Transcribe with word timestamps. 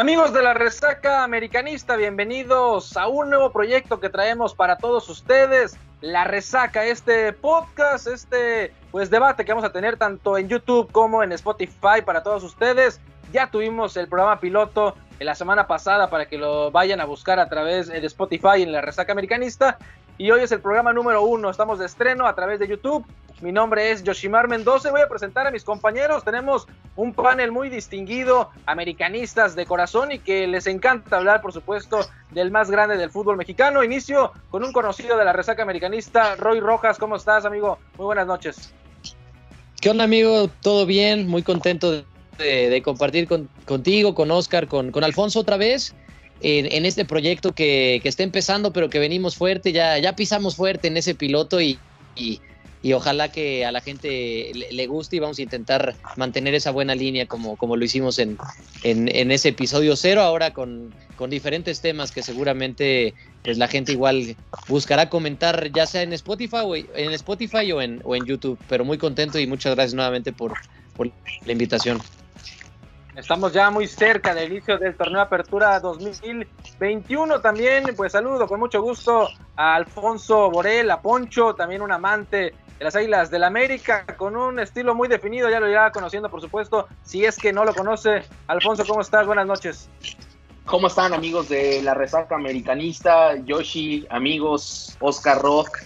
Amigos 0.00 0.32
de 0.32 0.42
la 0.42 0.54
Resaca 0.54 1.24
Americanista, 1.24 1.94
bienvenidos 1.94 2.96
a 2.96 3.06
un 3.06 3.28
nuevo 3.28 3.52
proyecto 3.52 4.00
que 4.00 4.08
traemos 4.08 4.54
para 4.54 4.78
todos 4.78 5.06
ustedes. 5.10 5.76
La 6.00 6.24
Resaca, 6.24 6.86
este 6.86 7.34
podcast, 7.34 8.06
este 8.06 8.72
pues 8.90 9.10
debate 9.10 9.44
que 9.44 9.52
vamos 9.52 9.66
a 9.66 9.72
tener 9.72 9.98
tanto 9.98 10.38
en 10.38 10.48
YouTube 10.48 10.90
como 10.90 11.22
en 11.22 11.32
Spotify 11.32 12.00
para 12.02 12.22
todos 12.22 12.42
ustedes. 12.44 12.98
Ya 13.30 13.50
tuvimos 13.50 13.94
el 13.98 14.08
programa 14.08 14.40
piloto 14.40 14.96
en 15.18 15.26
la 15.26 15.34
semana 15.34 15.66
pasada 15.66 16.08
para 16.08 16.24
que 16.30 16.38
lo 16.38 16.70
vayan 16.70 17.02
a 17.02 17.04
buscar 17.04 17.38
a 17.38 17.50
través 17.50 17.88
de 17.88 17.98
Spotify 18.06 18.62
en 18.62 18.72
la 18.72 18.80
Resaca 18.80 19.12
Americanista. 19.12 19.76
Y 20.20 20.30
hoy 20.30 20.42
es 20.42 20.52
el 20.52 20.60
programa 20.60 20.92
número 20.92 21.22
uno. 21.22 21.48
Estamos 21.48 21.78
de 21.78 21.86
estreno 21.86 22.26
a 22.26 22.34
través 22.34 22.60
de 22.60 22.68
YouTube 22.68 23.06
mi 23.40 23.52
nombre 23.52 23.90
es 23.90 24.02
Yoshimar 24.02 24.48
Mendoza. 24.48 24.90
Voy 24.90 25.00
a 25.00 25.08
presentar 25.08 25.46
a 25.46 25.50
mis 25.50 25.64
compañeros. 25.64 26.24
Tenemos 26.24 26.66
un 26.94 27.14
panel 27.14 27.52
muy 27.52 27.70
distinguido, 27.70 28.50
americanistas 28.66 29.56
de 29.56 29.64
corazón 29.64 30.12
y 30.12 30.18
que 30.18 30.46
les 30.46 30.66
encanta 30.66 31.16
hablar, 31.16 31.40
por 31.40 31.54
supuesto, 31.54 32.00
del 32.32 32.50
más 32.50 32.70
grande 32.70 32.98
del 32.98 33.08
fútbol 33.08 33.38
mexicano. 33.38 33.82
Inicio 33.82 34.32
con 34.50 34.62
un 34.62 34.72
conocido 34.72 35.16
de 35.16 35.24
la 35.24 35.32
resaca 35.32 35.62
americanista, 35.62 36.36
Roy 36.36 36.60
Rojas. 36.60 36.98
¿Cómo 36.98 37.16
estás, 37.16 37.46
amigo? 37.46 37.78
Muy 37.96 38.04
buenas 38.04 38.26
noches. 38.26 38.74
¿Qué 39.80 39.88
onda, 39.88 40.04
amigo? 40.04 40.50
¿Todo 40.60 40.84
bien? 40.84 41.26
Muy 41.26 41.42
contento 41.42 42.04
de, 42.36 42.82
compartir 42.84 43.26
contigo, 43.64 44.14
con 44.14 44.30
Oscar, 44.30 44.68
con, 44.68 44.92
Alfonso 45.02 45.40
otra 45.40 45.56
vez. 45.56 45.94
En, 46.42 46.86
este 46.86 47.04
proyecto 47.04 47.52
que, 47.52 48.00
está 48.04 48.22
empezando, 48.22 48.72
pero 48.72 48.88
que 48.88 48.98
venimos 48.98 49.36
fuerte, 49.36 49.72
ya, 49.72 49.98
ya 49.98 50.16
pisamos 50.16 50.56
fuerte 50.56 50.88
en 50.88 50.96
ese 50.96 51.14
piloto 51.14 51.60
y 51.60 51.78
y 52.82 52.94
ojalá 52.94 53.30
que 53.30 53.66
a 53.66 53.72
la 53.72 53.80
gente 53.80 54.52
le, 54.70 54.86
guste 54.86 55.16
y 55.16 55.18
vamos 55.18 55.38
a 55.38 55.42
intentar 55.42 55.96
mantener 56.16 56.54
esa 56.54 56.70
buena 56.70 56.94
línea 56.94 57.26
como, 57.26 57.56
lo 57.76 57.84
hicimos 57.84 58.18
en, 58.18 58.38
en, 58.82 59.30
ese 59.30 59.50
episodio 59.50 59.96
cero, 59.96 60.22
ahora 60.22 60.54
con, 60.54 60.94
con, 61.16 61.28
diferentes 61.28 61.82
temas 61.82 62.10
que 62.10 62.22
seguramente 62.22 63.14
pues 63.44 63.58
la 63.58 63.68
gente 63.68 63.92
igual 63.92 64.34
buscará 64.66 65.10
comentar 65.10 65.70
ya 65.72 65.86
sea 65.86 66.02
en 66.02 66.14
Spotify 66.14 66.62
o 66.64 66.74
en, 66.74 67.12
Spotify 67.12 67.70
o 67.72 67.82
en, 67.82 68.00
o 68.04 68.16
en 68.16 68.24
YouTube, 68.24 68.58
pero 68.68 68.84
muy 68.84 68.96
contento 68.96 69.38
y 69.38 69.46
muchas 69.46 69.74
gracias 69.74 69.94
nuevamente 69.94 70.32
por, 70.32 70.54
por 70.96 71.10
la 71.44 71.52
invitación. 71.52 72.00
Estamos 73.20 73.52
ya 73.52 73.68
muy 73.68 73.86
cerca 73.86 74.34
del 74.34 74.50
inicio 74.50 74.78
del 74.78 74.96
torneo 74.96 75.20
Apertura 75.20 75.78
2021 75.78 77.42
también. 77.42 77.84
Pues 77.94 78.12
saludo 78.12 78.48
con 78.48 78.58
mucho 78.58 78.80
gusto 78.80 79.28
a 79.56 79.74
Alfonso 79.74 80.50
Borel, 80.50 80.90
a 80.90 81.02
Poncho, 81.02 81.54
también 81.54 81.82
un 81.82 81.92
amante 81.92 82.54
de 82.78 82.84
las 82.84 82.96
Águilas 82.96 83.30
del 83.30 83.44
América, 83.44 84.06
con 84.16 84.36
un 84.36 84.58
estilo 84.58 84.94
muy 84.94 85.06
definido, 85.06 85.50
ya 85.50 85.60
lo 85.60 85.68
irá 85.68 85.92
conociendo 85.92 86.30
por 86.30 86.40
supuesto, 86.40 86.88
si 87.02 87.26
es 87.26 87.36
que 87.36 87.52
no 87.52 87.66
lo 87.66 87.74
conoce. 87.74 88.22
Alfonso, 88.46 88.86
¿cómo 88.86 89.02
estás? 89.02 89.26
Buenas 89.26 89.46
noches. 89.46 89.90
¿Cómo 90.64 90.86
están 90.86 91.12
amigos 91.12 91.50
de 91.50 91.82
la 91.82 91.92
resaca 91.92 92.36
americanista? 92.36 93.36
Yoshi, 93.44 94.06
amigos, 94.08 94.96
Oscar 95.00 95.42
Rock. 95.42 95.78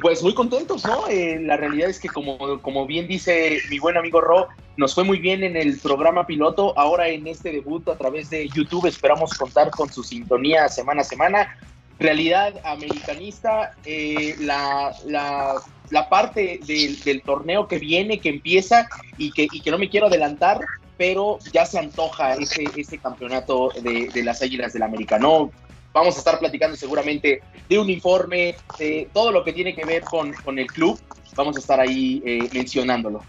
Pues 0.00 0.22
muy 0.22 0.32
contentos, 0.32 0.86
¿no? 0.86 1.08
Eh, 1.08 1.40
la 1.40 1.58
realidad 1.58 1.90
es 1.90 2.00
que 2.00 2.08
como, 2.08 2.62
como 2.62 2.86
bien 2.86 3.06
dice 3.06 3.58
mi 3.68 3.78
buen 3.78 3.98
amigo 3.98 4.20
Ro, 4.20 4.48
nos 4.80 4.94
fue 4.94 5.04
muy 5.04 5.18
bien 5.18 5.44
en 5.44 5.56
el 5.56 5.78
programa 5.78 6.26
piloto. 6.26 6.76
Ahora 6.78 7.08
en 7.08 7.26
este 7.26 7.52
debut 7.52 7.86
a 7.88 7.98
través 7.98 8.30
de 8.30 8.48
YouTube 8.48 8.86
esperamos 8.86 9.34
contar 9.34 9.70
con 9.70 9.92
su 9.92 10.02
sintonía 10.02 10.68
semana 10.70 11.02
a 11.02 11.04
semana. 11.04 11.58
Realidad 11.98 12.54
americanista, 12.64 13.74
eh, 13.84 14.34
la, 14.40 14.96
la 15.06 15.60
la 15.90 16.08
parte 16.08 16.60
del, 16.64 17.22
torneo 17.22 17.68
que 17.68 17.78
viene, 17.78 18.20
que 18.20 18.28
empieza 18.30 18.88
y 19.18 19.32
que, 19.32 19.48
y 19.50 19.60
que 19.60 19.70
no 19.70 19.78
me 19.78 19.90
quiero 19.90 20.06
adelantar, 20.06 20.60
pero 20.96 21.38
ya 21.52 21.66
se 21.66 21.78
antoja 21.78 22.34
ese, 22.34 22.64
ese 22.76 22.98
campeonato 22.98 23.72
de, 23.82 24.22
las 24.22 24.40
Águilas 24.40 24.72
del 24.72 24.84
América, 24.84 25.18
¿no? 25.18 25.50
Vamos 25.92 26.14
a 26.14 26.18
estar 26.18 26.38
platicando 26.38 26.76
seguramente 26.76 27.42
de 27.68 27.78
uniforme, 27.78 28.54
de 28.78 29.08
todo 29.12 29.32
lo 29.32 29.42
que 29.42 29.52
tiene 29.52 29.74
que 29.74 29.84
ver 29.84 30.04
con, 30.04 30.32
con 30.32 30.58
el 30.58 30.68
club. 30.68 30.98
Vamos 31.34 31.56
a 31.56 31.58
estar 31.58 31.80
ahí 31.80 32.22
eh, 32.24 32.48
mencionándolo. 32.52 33.22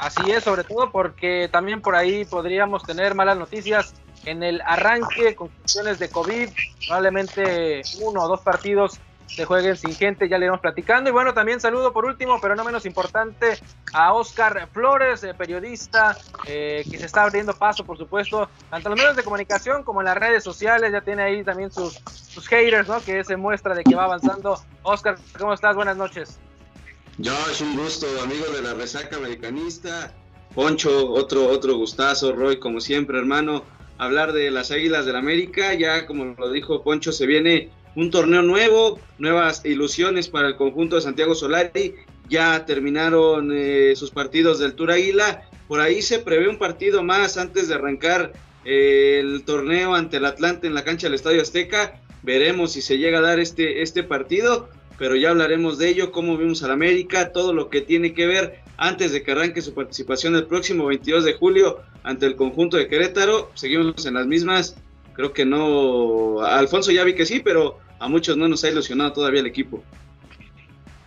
Así 0.00 0.30
es, 0.30 0.44
sobre 0.44 0.64
todo 0.64 0.90
porque 0.90 1.50
también 1.52 1.82
por 1.82 1.94
ahí 1.94 2.24
podríamos 2.24 2.82
tener 2.84 3.14
malas 3.14 3.36
noticias 3.36 3.92
en 4.24 4.42
el 4.42 4.62
arranque 4.62 5.34
con 5.34 5.48
cuestiones 5.48 5.98
de 5.98 6.08
COVID, 6.08 6.48
probablemente 6.86 7.82
uno 8.00 8.22
o 8.22 8.28
dos 8.28 8.40
partidos 8.40 8.98
se 9.26 9.44
jueguen 9.44 9.76
sin 9.76 9.94
gente, 9.94 10.26
ya 10.26 10.38
le 10.38 10.46
iremos 10.46 10.60
platicando. 10.60 11.10
Y 11.10 11.12
bueno, 11.12 11.34
también 11.34 11.60
saludo 11.60 11.92
por 11.92 12.06
último, 12.06 12.40
pero 12.40 12.56
no 12.56 12.64
menos 12.64 12.86
importante, 12.86 13.58
a 13.92 14.12
Oscar 14.14 14.68
Flores, 14.72 15.22
eh, 15.22 15.34
periodista, 15.34 16.16
eh, 16.46 16.82
que 16.90 16.98
se 16.98 17.06
está 17.06 17.22
abriendo 17.22 17.52
paso, 17.52 17.84
por 17.84 17.98
supuesto, 17.98 18.48
tanto 18.70 18.88
en 18.88 18.92
los 18.92 18.98
medios 18.98 19.16
de 19.16 19.22
comunicación 19.22 19.84
como 19.84 20.00
en 20.00 20.06
las 20.06 20.16
redes 20.16 20.42
sociales. 20.42 20.92
Ya 20.92 21.02
tiene 21.02 21.22
ahí 21.22 21.44
también 21.44 21.70
sus, 21.70 22.00
sus 22.10 22.48
haters, 22.48 22.88
¿no? 22.88 23.00
Que 23.00 23.22
se 23.22 23.36
muestra 23.36 23.74
de 23.74 23.84
que 23.84 23.94
va 23.94 24.04
avanzando. 24.04 24.60
Oscar, 24.82 25.16
¿cómo 25.38 25.52
estás? 25.52 25.76
Buenas 25.76 25.96
noches. 25.96 26.40
Yo, 27.22 27.34
es 27.50 27.60
un 27.60 27.76
gusto, 27.76 28.06
amigo 28.22 28.46
de 28.46 28.62
la 28.62 28.72
resaca 28.72 29.18
americanista. 29.18 30.14
Poncho, 30.54 31.10
otro, 31.10 31.48
otro 31.48 31.76
gustazo, 31.76 32.32
Roy, 32.32 32.58
como 32.58 32.80
siempre, 32.80 33.18
hermano. 33.18 33.62
Hablar 33.98 34.32
de 34.32 34.50
las 34.50 34.70
Águilas 34.70 35.04
del 35.04 35.16
América, 35.16 35.74
ya 35.74 36.06
como 36.06 36.34
lo 36.38 36.50
dijo 36.50 36.82
Poncho, 36.82 37.12
se 37.12 37.26
viene 37.26 37.68
un 37.94 38.10
torneo 38.10 38.40
nuevo, 38.40 38.98
nuevas 39.18 39.62
ilusiones 39.66 40.28
para 40.28 40.48
el 40.48 40.56
conjunto 40.56 40.96
de 40.96 41.02
Santiago 41.02 41.34
Solari. 41.34 41.94
Ya 42.30 42.64
terminaron 42.64 43.50
eh, 43.52 43.92
sus 43.96 44.10
partidos 44.10 44.58
del 44.58 44.72
Tour 44.72 44.92
Águila. 44.92 45.42
Por 45.68 45.80
ahí 45.80 46.00
se 46.00 46.20
prevé 46.20 46.48
un 46.48 46.58
partido 46.58 47.02
más 47.02 47.36
antes 47.36 47.68
de 47.68 47.74
arrancar 47.74 48.32
eh, 48.64 49.18
el 49.20 49.44
torneo 49.44 49.94
ante 49.94 50.16
el 50.16 50.24
Atlante 50.24 50.68
en 50.68 50.74
la 50.74 50.84
cancha 50.84 51.08
del 51.08 51.16
Estadio 51.16 51.42
Azteca. 51.42 52.00
Veremos 52.22 52.72
si 52.72 52.80
se 52.80 52.96
llega 52.96 53.18
a 53.18 53.22
dar 53.22 53.40
este, 53.40 53.82
este 53.82 54.02
partido, 54.02 54.70
pero 55.00 55.16
ya 55.16 55.30
hablaremos 55.30 55.78
de 55.78 55.88
ello, 55.88 56.12
cómo 56.12 56.36
vimos 56.36 56.62
al 56.62 56.72
América, 56.72 57.32
todo 57.32 57.54
lo 57.54 57.70
que 57.70 57.80
tiene 57.80 58.12
que 58.12 58.26
ver 58.26 58.60
antes 58.76 59.12
de 59.12 59.22
que 59.22 59.32
arranque 59.32 59.62
su 59.62 59.72
participación 59.72 60.36
el 60.36 60.44
próximo 60.44 60.84
22 60.84 61.24
de 61.24 61.32
julio 61.32 61.80
ante 62.02 62.26
el 62.26 62.36
conjunto 62.36 62.76
de 62.76 62.86
Querétaro. 62.86 63.50
Seguimos 63.54 64.04
en 64.04 64.12
las 64.12 64.26
mismas 64.26 64.76
creo 65.14 65.32
que 65.32 65.46
no. 65.46 66.42
Alfonso 66.42 66.92
ya 66.92 67.02
vi 67.04 67.14
que 67.14 67.24
sí, 67.24 67.40
pero 67.40 67.78
a 67.98 68.08
muchos 68.08 68.36
no 68.36 68.46
nos 68.46 68.62
ha 68.64 68.68
ilusionado 68.68 69.14
todavía 69.14 69.40
el 69.40 69.46
equipo. 69.46 69.82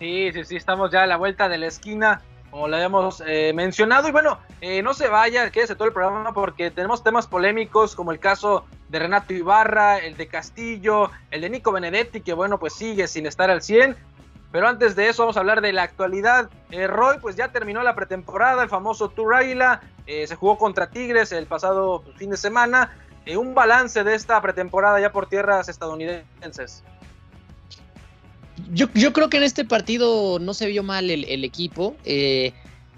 Sí, 0.00 0.32
sí, 0.32 0.44
sí, 0.44 0.56
estamos 0.56 0.90
ya 0.90 1.04
a 1.04 1.06
la 1.06 1.16
vuelta 1.16 1.48
de 1.48 1.58
la 1.58 1.66
esquina, 1.68 2.20
como 2.50 2.66
lo 2.66 2.74
habíamos 2.74 3.22
eh, 3.24 3.52
mencionado. 3.54 4.08
Y 4.08 4.10
bueno, 4.10 4.40
eh, 4.60 4.82
no 4.82 4.92
se 4.92 5.06
vaya, 5.06 5.50
quédese 5.52 5.76
todo 5.76 5.86
el 5.86 5.94
programa 5.94 6.34
porque 6.34 6.72
tenemos 6.72 7.04
temas 7.04 7.28
polémicos 7.28 7.94
como 7.94 8.10
el 8.10 8.18
caso 8.18 8.64
de 8.94 9.00
Renato 9.00 9.34
Ibarra, 9.34 9.98
el 9.98 10.16
de 10.16 10.26
Castillo, 10.26 11.10
el 11.30 11.42
de 11.42 11.50
Nico 11.50 11.70
Benedetti, 11.70 12.22
que 12.22 12.32
bueno, 12.32 12.58
pues 12.58 12.72
sigue 12.72 13.06
sin 13.06 13.26
estar 13.26 13.50
al 13.50 13.60
100. 13.60 13.96
Pero 14.50 14.68
antes 14.68 14.96
de 14.96 15.08
eso 15.08 15.22
vamos 15.22 15.36
a 15.36 15.40
hablar 15.40 15.60
de 15.60 15.72
la 15.72 15.82
actualidad. 15.82 16.48
Eh, 16.70 16.86
Roy, 16.86 17.18
pues 17.20 17.36
ya 17.36 17.52
terminó 17.52 17.82
la 17.82 17.94
pretemporada, 17.94 18.62
el 18.62 18.68
famoso 18.68 19.08
Tour 19.10 19.34
Águila, 19.34 19.82
se 20.06 20.34
jugó 20.34 20.58
contra 20.58 20.90
Tigres 20.90 21.32
el 21.32 21.46
pasado 21.46 22.04
fin 22.18 22.28
de 22.28 22.36
semana 22.36 22.90
eh, 23.26 23.36
un 23.36 23.54
balance 23.54 24.04
de 24.04 24.14
esta 24.14 24.40
pretemporada 24.42 25.00
ya 25.00 25.10
por 25.10 25.28
tierras 25.28 25.68
estadounidenses. 25.68 26.82
Yo, 28.72 28.88
creo 29.12 29.28
que 29.30 29.38
en 29.38 29.42
este 29.42 29.64
partido 29.64 30.38
no 30.38 30.54
se 30.54 30.66
vio 30.66 30.82
mal 30.82 31.10
el, 31.10 31.44
equipo. 31.44 31.96
Eh, 32.04 32.52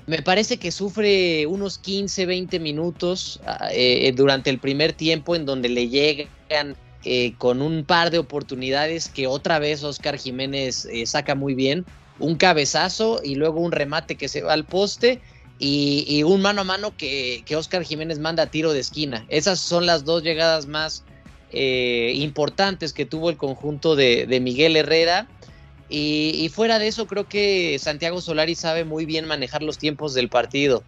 me 0.07 0.23
parece 0.23 0.59
que 0.59 0.71
sufre 0.71 1.47
unos 1.47 1.79
15, 1.79 2.27
20 2.27 2.61
minutos 2.61 3.41
ah, 3.47 3.69
eh, 3.73 4.13
durante 4.15 4.51
el 4.51 4.59
primer 4.59 4.93
tiempo 4.93 5.35
en 5.35 5.47
donde 5.47 5.69
le 5.69 5.89
llegan 5.89 6.77
con 7.39 7.63
un 7.63 7.85
par 7.85 8.11
de 8.11 8.19
oportunidades 8.19 9.09
que 9.09 9.29
otra 9.29 9.61
vez 9.61 9.85
Oscar 9.85 10.19
Jiménez 10.19 10.89
saca 11.05 11.37
muy 11.37 11.55
bien. 11.55 11.85
Un 12.19 12.35
cabezazo 12.35 13.21
y 13.23 13.37
luego 13.37 13.61
un 13.61 13.71
remate 13.71 14.17
que 14.17 14.27
se 14.27 14.43
va 14.43 14.55
al 14.55 14.65
poste 14.65 15.21
y, 15.59 16.23
un 16.23 16.43
mano 16.43 16.61
a 16.63 16.65
mano 16.65 16.97
que, 16.97 17.45
Oscar 17.57 17.83
Jiménez 17.83 18.19
manda 18.19 18.45
a 18.45 18.47
tiro 18.47 18.73
de 18.73 18.81
esquina. 18.81 19.25
Esas 19.29 19.59
son 19.59 19.87
las 19.87 20.05
dos 20.05 20.23
llegadas 20.23 20.67
más 20.67 21.05
eh, 21.53 22.13
importantes 22.17 22.93
que 22.93 23.07
tuvo 23.07 23.31
el 23.31 23.37
conjunto 23.37 23.97
de, 23.97 24.27
Miguel 24.43 24.77
Herrera. 24.77 25.29
Y, 25.89 26.51
fuera 26.53 26.79
de 26.79 26.89
eso, 26.89 27.07
creo 27.07 27.29
que 27.29 27.79
Santiago 27.79 28.21
Solari 28.21 28.55
sabe 28.55 28.85
muy 28.85 29.07
bien 29.07 29.27
manejar 29.27 29.63
los 29.63 29.79
tiempos 29.79 30.15
del 30.15 30.29
partido. 30.29 30.83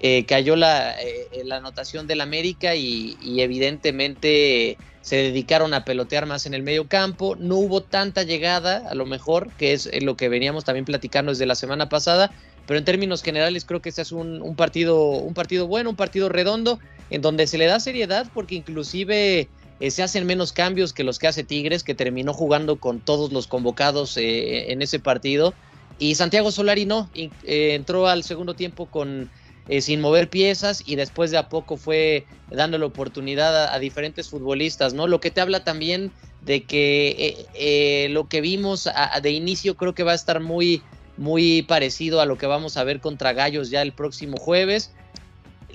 Eh, 0.00 0.24
cayó 0.26 0.54
la, 0.54 0.92
eh, 1.00 1.42
la, 1.44 1.56
anotación 1.56 2.06
del 2.06 2.20
América 2.20 2.76
y, 2.76 3.16
evidentemente 3.40 4.78
se 5.00 5.16
dedicaron 5.16 5.74
a 5.74 5.84
pelotear 5.84 6.26
más 6.26 6.46
en 6.46 6.54
el 6.54 6.62
medio 6.62 6.86
campo. 6.86 7.34
No 7.36 7.56
hubo 7.56 7.82
tanta 7.82 8.22
llegada, 8.22 8.88
a 8.88 8.94
lo 8.94 9.06
mejor, 9.06 9.50
que 9.56 9.72
es 9.72 9.90
lo 10.02 10.16
que 10.16 10.28
veníamos 10.28 10.64
también 10.64 10.84
platicando 10.84 11.32
desde 11.32 11.46
la 11.46 11.54
semana 11.54 11.88
pasada, 11.88 12.30
pero 12.66 12.78
en 12.78 12.84
términos 12.84 13.22
generales 13.22 13.64
creo 13.64 13.80
que 13.80 13.88
este 13.88 14.02
es 14.02 14.12
un, 14.12 14.54
partido, 14.54 15.00
un 15.00 15.32
partido 15.32 15.66
bueno, 15.66 15.90
un 15.90 15.96
partido 15.96 16.28
redondo, 16.28 16.78
en 17.08 17.22
donde 17.22 17.46
se 17.46 17.56
le 17.56 17.64
da 17.64 17.80
seriedad 17.80 18.26
porque 18.34 18.54
inclusive 18.54 19.48
eh, 19.80 19.90
se 19.90 20.02
hacen 20.02 20.26
menos 20.26 20.52
cambios 20.52 20.92
que 20.92 21.04
los 21.04 21.18
que 21.18 21.28
hace 21.28 21.44
Tigres, 21.44 21.84
que 21.84 21.94
terminó 21.94 22.32
jugando 22.32 22.76
con 22.76 23.00
todos 23.00 23.32
los 23.32 23.46
convocados 23.46 24.16
eh, 24.16 24.72
en 24.72 24.82
ese 24.82 24.98
partido. 24.98 25.54
Y 25.98 26.14
Santiago 26.14 26.50
Solari 26.50 26.84
no, 26.84 27.10
eh, 27.14 27.30
entró 27.74 28.08
al 28.08 28.24
segundo 28.24 28.54
tiempo 28.54 28.86
con 28.86 29.30
sin 29.80 30.00
mover 30.00 30.30
piezas 30.30 30.82
y 30.86 30.96
después 30.96 31.30
de 31.30 31.36
a 31.36 31.50
poco 31.50 31.76
fue 31.76 32.24
dando 32.50 32.78
la 32.78 32.86
oportunidad 32.86 33.66
a, 33.70 33.78
diferentes 33.78 34.30
futbolistas, 34.30 34.94
¿no? 34.94 35.06
Lo 35.06 35.20
que 35.20 35.30
te 35.30 35.42
habla 35.42 35.62
también 35.62 36.10
de 36.40 36.64
que 36.64 38.08
lo 38.10 38.30
que 38.30 38.40
vimos 38.40 38.88
de 39.20 39.30
inicio 39.30 39.76
creo 39.76 39.94
que 39.94 40.04
va 40.04 40.12
a 40.12 40.14
estar 40.14 40.40
muy, 40.40 40.82
muy 41.18 41.60
parecido 41.60 42.22
a 42.22 42.24
lo 42.24 42.38
que 42.38 42.46
vamos 42.46 42.78
a 42.78 42.84
ver 42.84 43.00
contra 43.00 43.34
Gallos 43.34 43.68
ya 43.68 43.82
el 43.82 43.92
próximo 43.92 44.38
jueves. 44.38 44.90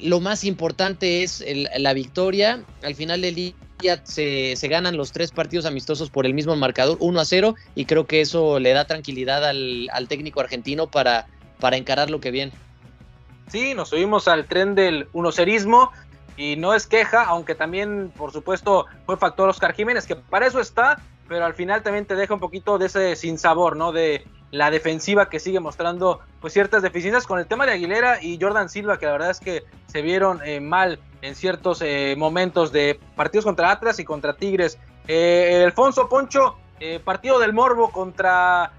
Lo 0.03 0.19
más 0.19 0.43
importante 0.43 1.23
es 1.23 1.41
la 1.77 1.93
victoria. 1.93 2.65
Al 2.83 2.93
final 2.93 3.21
del 3.21 3.35
día 3.35 4.01
se, 4.03 4.55
ganan 4.63 4.97
los 4.97 5.13
tres 5.13 5.31
partidos 5.31 5.65
amistosos 5.65 6.09
por 6.09 6.25
el 6.25 6.33
mismo 6.33 6.57
marcador, 6.57 6.97
1 6.99 7.19
a 7.21 7.23
0, 7.23 7.55
y 7.73 7.85
creo 7.85 8.05
que 8.05 8.19
eso 8.19 8.59
le 8.59 8.73
da 8.73 8.85
tranquilidad 8.85 9.45
al, 9.45 9.89
técnico 10.09 10.41
argentino 10.41 10.87
para, 10.87 11.27
para 11.57 11.77
encarar 11.77 12.09
lo 12.09 12.19
que 12.19 12.31
viene. 12.31 12.51
Sí, 13.47 13.73
nos 13.75 13.89
subimos 13.89 14.27
al 14.27 14.45
tren 14.45 14.75
del 14.75 15.07
unocerismo 15.13 15.91
y 16.35 16.57
no 16.57 16.73
es 16.73 16.85
queja, 16.85 17.23
aunque 17.23 17.55
también, 17.55 18.11
por 18.17 18.33
supuesto, 18.33 18.87
fue 19.05 19.15
factor 19.15 19.47
Oscar 19.47 19.73
Jiménez, 19.73 20.05
que 20.05 20.17
para 20.17 20.47
eso 20.47 20.59
está, 20.59 21.01
pero 21.29 21.45
al 21.45 21.53
final 21.53 21.81
también 21.81 22.05
te 22.05 22.15
deja 22.15 22.33
un 22.33 22.41
poquito 22.41 22.77
de 22.77 22.87
ese 22.87 23.15
sinsabor, 23.15 23.77
¿no? 23.77 23.93
De 23.93 24.25
la 24.53 24.69
defensiva 24.69 25.29
que 25.29 25.39
sigue 25.39 25.59
mostrando 25.59 26.19
pues 26.39 26.53
ciertas 26.53 26.83
deficiencias 26.83 27.25
con 27.25 27.39
el 27.39 27.47
tema 27.47 27.65
de 27.65 27.71
Aguilera 27.71 28.21
y 28.21 28.37
Jordan 28.39 28.69
Silva, 28.69 28.99
que 28.99 29.07
la 29.07 29.13
verdad 29.13 29.31
es 29.31 29.39
que 29.39 29.63
se 29.87 30.03
vieron 30.03 30.41
eh, 30.45 30.59
mal 30.59 30.99
en 31.23 31.33
ciertos 31.33 31.81
eh, 31.81 32.13
momentos 32.19 32.71
de 32.71 32.99
partidos 33.15 33.45
contra 33.45 33.71
Atlas 33.71 33.97
y 33.97 34.05
contra 34.05 34.35
Tigres. 34.35 34.77
Eh, 35.07 35.63
Alfonso 35.65 36.07
Poncho, 36.07 36.55
partido 37.03 37.39
del 37.39 37.51
Morbo 37.51 37.91
contra 37.91 38.73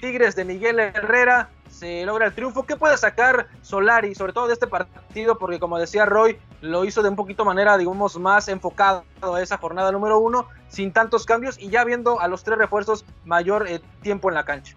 Tigres 0.00 0.36
de 0.36 0.44
Miguel 0.46 0.78
Herrera, 0.80 1.50
se 1.68 2.06
logra 2.06 2.24
el 2.24 2.34
triunfo. 2.34 2.64
¿Qué 2.64 2.76
puede 2.76 2.96
sacar 2.96 3.48
Solari, 3.60 4.14
sobre 4.14 4.32
todo 4.32 4.46
de 4.46 4.54
este 4.54 4.68
partido? 4.68 5.36
Porque 5.36 5.58
como 5.58 5.78
decía 5.78 6.06
Roy, 6.06 6.38
lo 6.62 6.86
hizo 6.86 7.02
de 7.02 7.10
un 7.10 7.16
poquito 7.16 7.44
manera, 7.44 7.76
digamos, 7.76 8.18
más 8.18 8.48
enfocado 8.48 9.04
a 9.20 9.42
esa 9.42 9.58
jornada 9.58 9.92
número 9.92 10.18
uno, 10.18 10.48
sin 10.68 10.92
tantos 10.92 11.26
cambios 11.26 11.58
y 11.58 11.68
ya 11.68 11.84
viendo 11.84 12.20
a 12.20 12.28
los 12.28 12.42
tres 12.42 12.56
refuerzos 12.56 13.04
mayor 13.26 13.68
tiempo 14.00 14.30
en 14.30 14.36
la 14.36 14.44
cancha. 14.44 14.76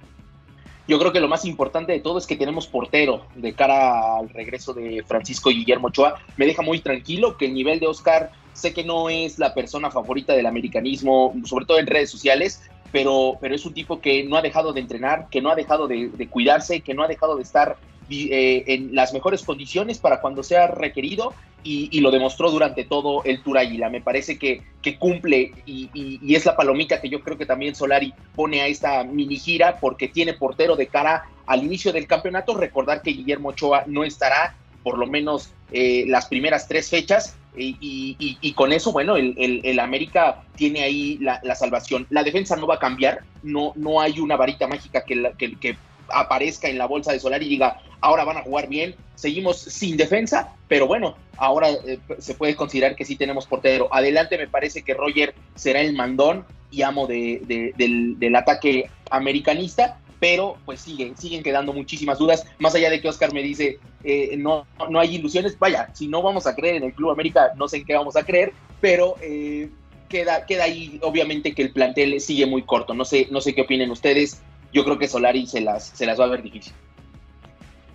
Yo 0.88 1.00
creo 1.00 1.13
que 1.13 1.21
lo 1.21 1.30
más 1.30 1.45
importante 1.45 1.94
de 1.94 2.01
todo 2.01 2.18
es 2.18 2.27
que 2.27 2.35
tenemos 2.35 2.68
portero 2.68 3.25
de 3.35 3.53
cara 3.53 4.18
al 4.18 4.30
regreso 4.30 4.74
de 4.74 5.03
Francisco 5.07 5.50
Guillermo 5.50 5.88
Ochoa. 5.88 6.15
Me 6.35 6.45
deja 6.45 6.62
muy 6.62 6.80
tranquilo 6.80 7.38
que 7.38 7.45
el 7.45 7.53
nivel 7.53 7.80
de 7.80 7.88
Oscar, 7.88 8.31
sé 8.51 8.74
que 8.74 8.83
no 8.83 9.09
es 9.09 9.39
la 9.39 9.53
persona 9.53 9.89
favorita 9.91 10.33
del 10.33 10.45
americanismo, 10.45 11.33
sobre 11.45 11.65
todo 11.65 11.80
en 11.80 11.88
redes 11.88 12.09
sociales, 12.09 12.69
pero, 12.91 13.38
pero 13.39 13.56
es 13.56 13.65
un 13.65 13.74
tipo 13.74 14.01
que 14.01 14.25
no 14.25 14.35
ha 14.35 14.41
dejado 14.41 14.74
de 14.74 14.81
entrenar, 14.81 15.30
que 15.30 15.41
no 15.41 15.50
ha 15.50 15.56
dejado 15.56 15.88
de, 15.88 16.09
de 16.09 16.27
cuidarse, 16.27 16.81
que 16.81 16.94
no 16.94 17.03
ha 17.03 17.07
dejado 17.07 17.38
de 17.38 17.44
estar 17.44 17.77
eh, 18.09 18.63
en 18.67 18.95
las 18.95 19.13
mejores 19.13 19.44
condiciones 19.44 20.00
para 20.00 20.21
cuando 20.21 20.44
sea 20.44 20.67
requerido 20.67 21.33
y, 21.63 22.01
lo 22.01 22.11
demostró 22.11 22.51
durante 22.51 22.83
todo 22.83 23.23
el 23.23 23.41
Tour. 23.41 23.57
Me 23.89 24.01
parece 24.01 24.38
que, 24.38 24.61
que 24.81 24.97
cumple 24.97 25.53
y, 25.65 26.19
es 26.35 26.45
la 26.45 26.55
palomita 26.55 27.01
que 27.01 27.09
yo 27.09 27.21
creo 27.21 27.38
que 27.38 27.45
también 27.45 27.75
Solari 27.75 28.13
pone 28.35 28.61
a 28.61 28.67
esta 28.67 29.03
mini 29.03 29.38
gira 29.38 29.79
porque 29.79 30.07
tiene 30.07 30.33
portero 30.33 30.75
de 30.75 30.88
cara 30.88 31.23
al 31.45 31.63
inicio 31.63 31.94
del 31.94 32.07
campeonato. 32.07 32.55
Recordar 32.55 33.01
que 33.01 33.11
Guillermo 33.11 33.50
Ochoa 33.50 33.83
no 33.88 34.03
estará 34.03 34.55
por 34.83 34.97
lo 34.97 35.07
menos 35.07 35.51
eh, 35.71 36.03
las 36.07 36.25
primeras 36.27 36.67
tres 36.67 36.89
fechas 36.89 37.38
y, 37.55 38.53
con 38.55 38.73
eso, 38.73 38.91
bueno, 38.91 39.15
el, 39.15 39.79
América 39.79 40.44
tiene 40.55 40.83
ahí 40.83 41.17
la, 41.19 41.55
salvación. 41.55 42.07
La 42.09 42.23
defensa 42.23 42.55
no 42.55 42.67
va 42.67 42.75
a 42.75 42.79
cambiar, 42.79 43.21
no, 43.44 43.73
no 43.75 44.01
hay 44.01 44.19
una 44.19 44.35
varita 44.35 44.67
mágica 44.67 45.05
que, 45.05 45.31
que, 45.38 45.55
que 45.57 45.77
aparezca 46.09 46.67
en 46.67 46.77
la 46.77 46.88
bolsa 46.88 47.11
de 47.11 47.19
Solar 47.19 47.41
y 47.44 47.50
diga, 47.50 47.79
ahora 48.03 48.25
van 48.25 48.38
a 48.38 48.44
jugar 48.44 48.67
bien, 48.67 48.95
seguimos 49.15 49.57
sin 49.57 49.95
defensa, 49.95 50.53
pero 50.67 50.88
bueno, 50.88 51.15
ahora 51.38 51.69
eh, 51.69 52.00
se 52.19 52.35
puede 52.35 52.55
considerar 52.55 52.95
que 52.95 53.05
sí 53.05 53.15
tenemos 53.15 53.47
portero. 53.47 53.88
Adelante 53.91 54.38
me 54.38 54.47
parece 54.47 54.83
que 54.83 54.94
Roger 54.94 55.33
será 55.55 55.79
el 55.79 55.94
mandón 55.94 56.45
y 56.69 56.81
amo 56.81 57.07
de, 57.07 57.73
del, 57.77 58.35
ataque 58.35 58.89
americanista, 59.09 60.00
pero 60.19 60.57
pues 60.65 60.81
siguen, 60.81 61.17
siguen 61.17 61.44
quedando 61.44 61.71
muchísimas 61.71 62.19
dudas, 62.19 62.45
más 62.59 62.75
allá 62.75 62.89
de 62.89 63.00
que 63.00 63.07
Oscar 63.07 63.33
me 63.33 63.41
dice, 63.41 63.79
eh, 64.03 64.35
no, 64.38 64.67
no 64.89 65.00
hay 65.00 65.15
ilusiones, 65.15 65.57
vaya, 65.57 65.89
si 65.94 66.07
no 66.07 66.21
vamos 66.21 66.45
a 66.45 66.55
creer 66.55 66.75
en 66.75 66.83
el 66.83 66.94
Club 66.94 67.11
América, 67.11 67.53
no 67.55 67.69
sé 67.69 67.77
en 67.77 67.85
qué 67.85 67.95
vamos 67.95 68.15
a 68.15 68.23
creer, 68.23 68.53
pero... 68.81 69.15
Eh, 69.21 69.69
queda, 70.09 70.45
queda 70.45 70.65
ahí, 70.65 71.00
obviamente, 71.01 71.55
que 71.55 71.63
el 71.63 71.71
plantel 71.71 72.21
sigue 72.21 72.45
muy 72.45 72.61
corto. 72.61 72.94
No 72.94 73.03
sé, 73.03 73.27
no 73.31 73.41
sé 73.41 73.55
qué 73.55 73.61
opinen 73.61 73.89
ustedes 73.89 74.44
yo 74.73 74.83
creo 74.83 74.97
que 74.97 75.07
Solari 75.07 75.45
se 75.45 75.61
las, 75.61 75.88
se 75.88 76.05
las 76.05 76.19
va 76.19 76.25
a 76.25 76.29
ver 76.29 76.41
difícil. 76.41 76.73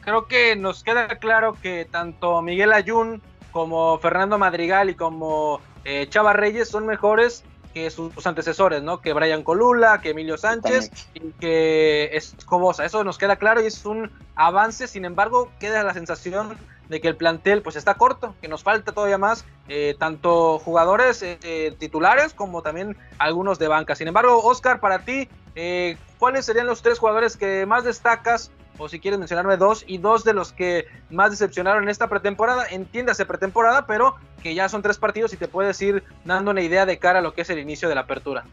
Creo 0.08 0.26
que 0.26 0.56
nos 0.56 0.82
queda 0.84 1.06
claro 1.18 1.54
que 1.60 1.84
tanto 1.84 2.40
Miguel 2.40 2.72
Ayun 2.72 3.20
como 3.52 3.98
Fernando 3.98 4.38
Madrigal 4.38 4.88
y 4.88 4.94
como 4.94 5.60
eh, 5.84 6.06
Chava 6.08 6.32
Reyes 6.32 6.70
son 6.70 6.86
mejores 6.86 7.44
que 7.74 7.90
sus, 7.90 8.26
antecesores, 8.26 8.82
¿no? 8.82 9.02
Que 9.02 9.12
Brian 9.12 9.42
Colula, 9.42 10.00
que 10.00 10.10
Emilio 10.10 10.38
Sánchez 10.38 10.90
y 11.12 11.32
que 11.32 12.08
Escobosa. 12.14 12.86
Eso 12.86 13.04
nos 13.04 13.18
queda 13.18 13.36
claro 13.36 13.60
y 13.60 13.66
es 13.66 13.84
un 13.84 14.10
avance. 14.34 14.86
Sin 14.86 15.04
embargo, 15.04 15.50
queda 15.60 15.82
la 15.82 15.92
sensación 15.92 16.56
de 16.88 17.02
que 17.02 17.08
el 17.08 17.16
plantel 17.16 17.60
pues 17.60 17.76
está 17.76 17.92
corto, 17.92 18.34
que 18.40 18.48
nos 18.48 18.62
falta 18.62 18.92
todavía 18.92 19.18
más, 19.18 19.44
eh, 19.68 19.94
tanto 19.98 20.58
jugadores 20.58 21.22
eh, 21.22 21.76
titulares 21.78 22.32
como 22.32 22.62
también 22.62 22.96
algunos 23.18 23.58
de 23.58 23.68
banca. 23.68 23.94
Sin 23.94 24.08
embargo, 24.08 24.40
Oscar, 24.42 24.80
para 24.80 25.00
ti, 25.00 25.28
eh, 25.54 25.98
¿cuáles 26.18 26.46
serían 26.46 26.66
los 26.66 26.80
tres 26.80 26.98
jugadores 26.98 27.36
que 27.36 27.66
más 27.66 27.84
destacas? 27.84 28.50
O 28.78 28.88
si 28.88 29.00
quieres 29.00 29.18
mencionarme 29.18 29.56
dos, 29.56 29.84
y 29.86 29.98
dos 29.98 30.24
de 30.24 30.32
los 30.32 30.52
que 30.52 30.86
más 31.10 31.32
decepcionaron 31.32 31.82
en 31.82 31.88
esta 31.88 32.08
pretemporada, 32.08 32.66
entiéndase 32.70 33.26
pretemporada, 33.26 33.86
pero 33.86 34.14
que 34.42 34.54
ya 34.54 34.68
son 34.68 34.82
tres 34.82 34.98
partidos 34.98 35.32
y 35.32 35.36
te 35.36 35.48
puedes 35.48 35.80
ir 35.82 36.04
dando 36.24 36.52
una 36.52 36.62
idea 36.62 36.86
de 36.86 36.98
cara 36.98 37.18
a 37.18 37.22
lo 37.22 37.34
que 37.34 37.42
es 37.42 37.50
el 37.50 37.58
inicio 37.58 37.88
de 37.88 37.96
la 37.96 38.02
apertura. 38.02 38.44